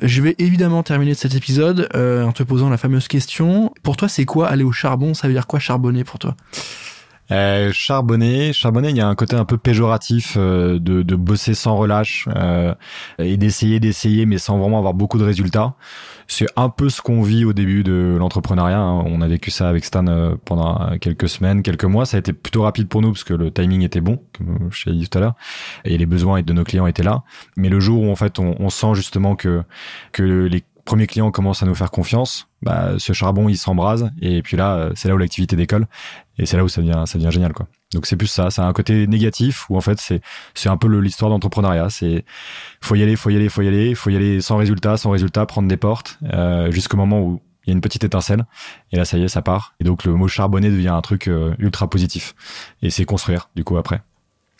Je 0.00 0.22
vais 0.22 0.34
évidemment 0.38 0.82
terminer 0.82 1.14
cet 1.14 1.34
épisode 1.34 1.88
euh, 1.94 2.24
en 2.24 2.32
te 2.32 2.42
posant 2.42 2.70
la 2.70 2.78
fameuse 2.78 3.08
question. 3.08 3.72
Pour 3.82 3.96
toi, 3.96 4.08
c'est 4.08 4.24
quoi 4.24 4.48
aller 4.48 4.64
au 4.64 4.72
charbon? 4.72 5.12
Ça 5.14 5.28
veut 5.28 5.34
dire 5.34 5.46
quoi 5.46 5.58
charbonner 5.58 6.04
pour 6.04 6.18
toi? 6.18 6.36
Euh, 7.30 7.70
charbonner, 7.72 8.52
charbonner, 8.52 8.90
il 8.90 8.96
y 8.96 9.00
a 9.00 9.08
un 9.08 9.14
côté 9.14 9.36
un 9.36 9.44
peu 9.44 9.58
péjoratif 9.58 10.36
euh, 10.36 10.78
de, 10.78 11.02
de, 11.02 11.16
bosser 11.16 11.54
sans 11.54 11.76
relâche 11.76 12.26
euh, 12.34 12.74
et 13.18 13.36
d'essayer, 13.36 13.80
d'essayer, 13.80 14.24
mais 14.24 14.38
sans 14.38 14.58
vraiment 14.58 14.78
avoir 14.78 14.94
beaucoup 14.94 15.18
de 15.18 15.24
résultats. 15.24 15.74
C'est 16.26 16.46
un 16.56 16.68
peu 16.68 16.88
ce 16.88 17.00
qu'on 17.00 17.22
vit 17.22 17.44
au 17.44 17.52
début 17.52 17.84
de 17.84 18.16
l'entrepreneuriat. 18.18 18.78
Hein. 18.78 19.04
On 19.06 19.20
a 19.20 19.28
vécu 19.28 19.50
ça 19.50 19.68
avec 19.68 19.84
Stan 19.84 20.06
euh, 20.06 20.36
pendant 20.44 20.96
quelques 20.98 21.28
semaines, 21.28 21.62
quelques 21.62 21.84
mois. 21.84 22.06
Ça 22.06 22.16
a 22.16 22.20
été 22.20 22.32
plutôt 22.32 22.62
rapide 22.62 22.88
pour 22.88 23.02
nous 23.02 23.12
parce 23.12 23.24
que 23.24 23.34
le 23.34 23.50
timing 23.50 23.82
était 23.82 24.00
bon, 24.00 24.20
comme 24.36 24.68
je 24.70 24.84
t'ai 24.84 24.92
dit 24.92 25.08
tout 25.08 25.18
à 25.18 25.20
l'heure, 25.20 25.34
et 25.84 25.98
les 25.98 26.06
besoins 26.06 26.42
de 26.42 26.52
nos 26.52 26.64
clients 26.64 26.86
étaient 26.86 27.02
là. 27.02 27.22
Mais 27.56 27.68
le 27.68 27.80
jour 27.80 28.02
où 28.02 28.10
en 28.10 28.16
fait 28.16 28.38
on, 28.38 28.56
on 28.58 28.70
sent 28.70 28.94
justement 28.94 29.36
que 29.36 29.62
que 30.12 30.22
les 30.22 30.64
premiers 30.88 31.06
clients 31.06 31.30
commencent 31.30 31.62
à 31.62 31.66
nous 31.66 31.74
faire 31.74 31.90
confiance, 31.90 32.48
bah, 32.62 32.94
ce 32.96 33.12
charbon 33.12 33.50
il 33.50 33.58
s'embrase 33.58 34.10
et 34.22 34.40
puis 34.40 34.56
là 34.56 34.74
euh, 34.74 34.92
c'est 34.96 35.06
là 35.08 35.14
où 35.14 35.18
l'activité 35.18 35.54
décolle 35.54 35.86
et 36.38 36.46
c'est 36.46 36.56
là 36.56 36.64
où 36.64 36.68
ça 36.68 36.80
devient 36.80 37.02
ça 37.04 37.18
devient 37.18 37.30
génial 37.30 37.52
quoi. 37.52 37.66
Donc 37.92 38.06
c'est 38.06 38.16
plus 38.16 38.26
ça, 38.26 38.50
c'est 38.50 38.62
un 38.62 38.72
côté 38.72 39.06
négatif 39.06 39.68
où 39.68 39.76
en 39.76 39.82
fait 39.82 40.00
c'est 40.00 40.22
c'est 40.54 40.70
un 40.70 40.78
peu 40.78 40.88
l'histoire 40.98 41.30
d'entrepreneuriat, 41.30 41.90
c'est 41.90 42.24
faut 42.80 42.94
y 42.94 43.02
aller, 43.02 43.16
faut 43.16 43.28
y 43.28 43.36
aller, 43.36 43.50
faut 43.50 43.60
y 43.60 43.68
aller, 43.68 43.94
faut 43.94 44.08
y 44.08 44.16
aller 44.16 44.40
sans 44.40 44.56
résultat, 44.56 44.96
sans 44.96 45.10
résultat, 45.10 45.44
prendre 45.44 45.68
des 45.68 45.76
portes 45.76 46.18
euh, 46.32 46.70
jusqu'au 46.70 46.96
moment 46.96 47.20
où 47.20 47.42
il 47.66 47.68
y 47.68 47.72
a 47.72 47.74
une 47.74 47.82
petite 47.82 48.04
étincelle 48.04 48.46
et 48.90 48.96
là 48.96 49.04
ça 49.04 49.18
y 49.18 49.24
est 49.24 49.28
ça 49.28 49.42
part 49.42 49.74
et 49.80 49.84
donc 49.84 50.04
le 50.04 50.14
mot 50.14 50.26
charbonné 50.26 50.70
devient 50.70 50.88
un 50.88 51.02
truc 51.02 51.28
euh, 51.28 51.54
ultra 51.58 51.90
positif 51.90 52.34
et 52.80 52.88
c'est 52.88 53.04
construire 53.04 53.50
du 53.54 53.62
coup 53.62 53.76
après. 53.76 54.00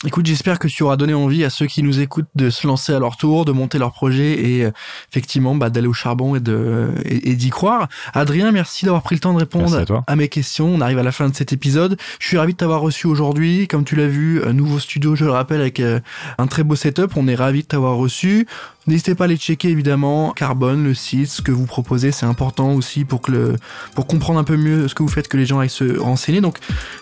Écoute, 0.06 0.26
j'espère 0.26 0.60
que 0.60 0.68
tu 0.68 0.84
auras 0.84 0.96
donné 0.96 1.12
envie 1.12 1.42
à 1.42 1.50
ceux 1.50 1.66
qui 1.66 1.82
nous 1.82 1.98
écoutent 1.98 2.28
de 2.36 2.50
se 2.50 2.68
lancer 2.68 2.92
à 2.92 3.00
leur 3.00 3.16
tour, 3.16 3.44
de 3.44 3.50
monter 3.50 3.78
leur 3.78 3.90
projet 3.90 4.48
et 4.48 4.64
euh, 4.64 4.70
effectivement 5.10 5.56
bah, 5.56 5.70
d'aller 5.70 5.88
au 5.88 5.92
charbon 5.92 6.36
et 6.36 6.40
de 6.40 6.90
et, 7.04 7.34
d'y 7.34 7.50
croire. 7.50 7.88
Adrien, 8.14 8.52
merci 8.52 8.84
d'avoir 8.84 9.02
pris 9.02 9.16
le 9.16 9.20
temps 9.20 9.32
de 9.32 9.40
répondre 9.40 9.84
à, 10.06 10.16
mes 10.16 10.28
questions. 10.28 10.68
On 10.68 10.80
arrive 10.80 11.00
à 11.00 11.02
la 11.02 11.10
fin 11.10 11.28
de 11.28 11.34
cet 11.34 11.52
épisode. 11.52 11.98
Je 12.20 12.28
suis 12.28 12.38
ravi 12.38 12.52
de 12.52 12.58
t'avoir 12.58 12.80
reçu 12.80 13.08
aujourd'hui. 13.08 13.66
Comme 13.66 13.82
tu 13.82 13.96
l'as 13.96 14.06
vu, 14.06 14.40
un 14.44 14.52
nouveau 14.52 14.78
studio, 14.78 15.16
je 15.16 15.24
le 15.24 15.32
rappelle, 15.32 15.60
avec 15.60 15.80
euh, 15.80 15.98
un 16.38 16.46
très 16.46 16.62
beau 16.62 16.76
setup. 16.76 17.16
On 17.16 17.26
est 17.26 17.34
ravi 17.34 17.62
de 17.62 17.66
t'avoir 17.66 17.96
reçu. 17.96 18.46
N'hésitez 18.88 19.14
pas 19.14 19.24
à 19.24 19.26
aller 19.26 19.36
checker 19.36 19.68
évidemment 19.68 20.32
Carbone, 20.32 20.82
le 20.82 20.94
site, 20.94 21.28
ce 21.28 21.42
que 21.42 21.52
vous 21.52 21.66
proposez, 21.66 22.10
c'est 22.10 22.24
important 22.24 22.72
aussi 22.72 23.04
pour 23.04 23.20
que 23.20 23.30
le, 23.30 23.56
pour 23.94 24.06
comprendre 24.06 24.38
un 24.38 24.44
peu 24.44 24.56
mieux 24.56 24.88
ce 24.88 24.94
que 24.94 25.02
vous 25.02 25.10
faites, 25.10 25.28
que 25.28 25.36
les 25.36 25.44
gens 25.44 25.58
aillent 25.58 25.68
se 25.68 25.98
renseigner. 25.98 26.40
Donc 26.40 26.56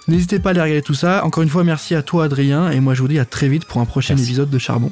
n'hésitez 0.09 0.41
pas 0.41 0.49
à 0.49 0.51
aller 0.51 0.61
regarder 0.61 0.83
tout 0.83 0.95
ça. 0.95 1.25
Encore 1.25 1.45
une 1.45 1.49
fois, 1.49 1.63
merci 1.63 1.95
à 1.95 2.03
toi 2.03 2.25
Adrien 2.25 2.73
et 2.73 2.81
moi 2.81 2.95
je 2.95 3.03
vous 3.03 3.09
dis 3.09 3.21
à 3.21 3.25
très 3.25 3.49
vite 3.49 3.67
pour 3.67 3.81
un 3.81 3.85
prochain 3.85 4.17
épisode 4.17 4.51
de 4.51 4.59
Charbon. 4.59 4.91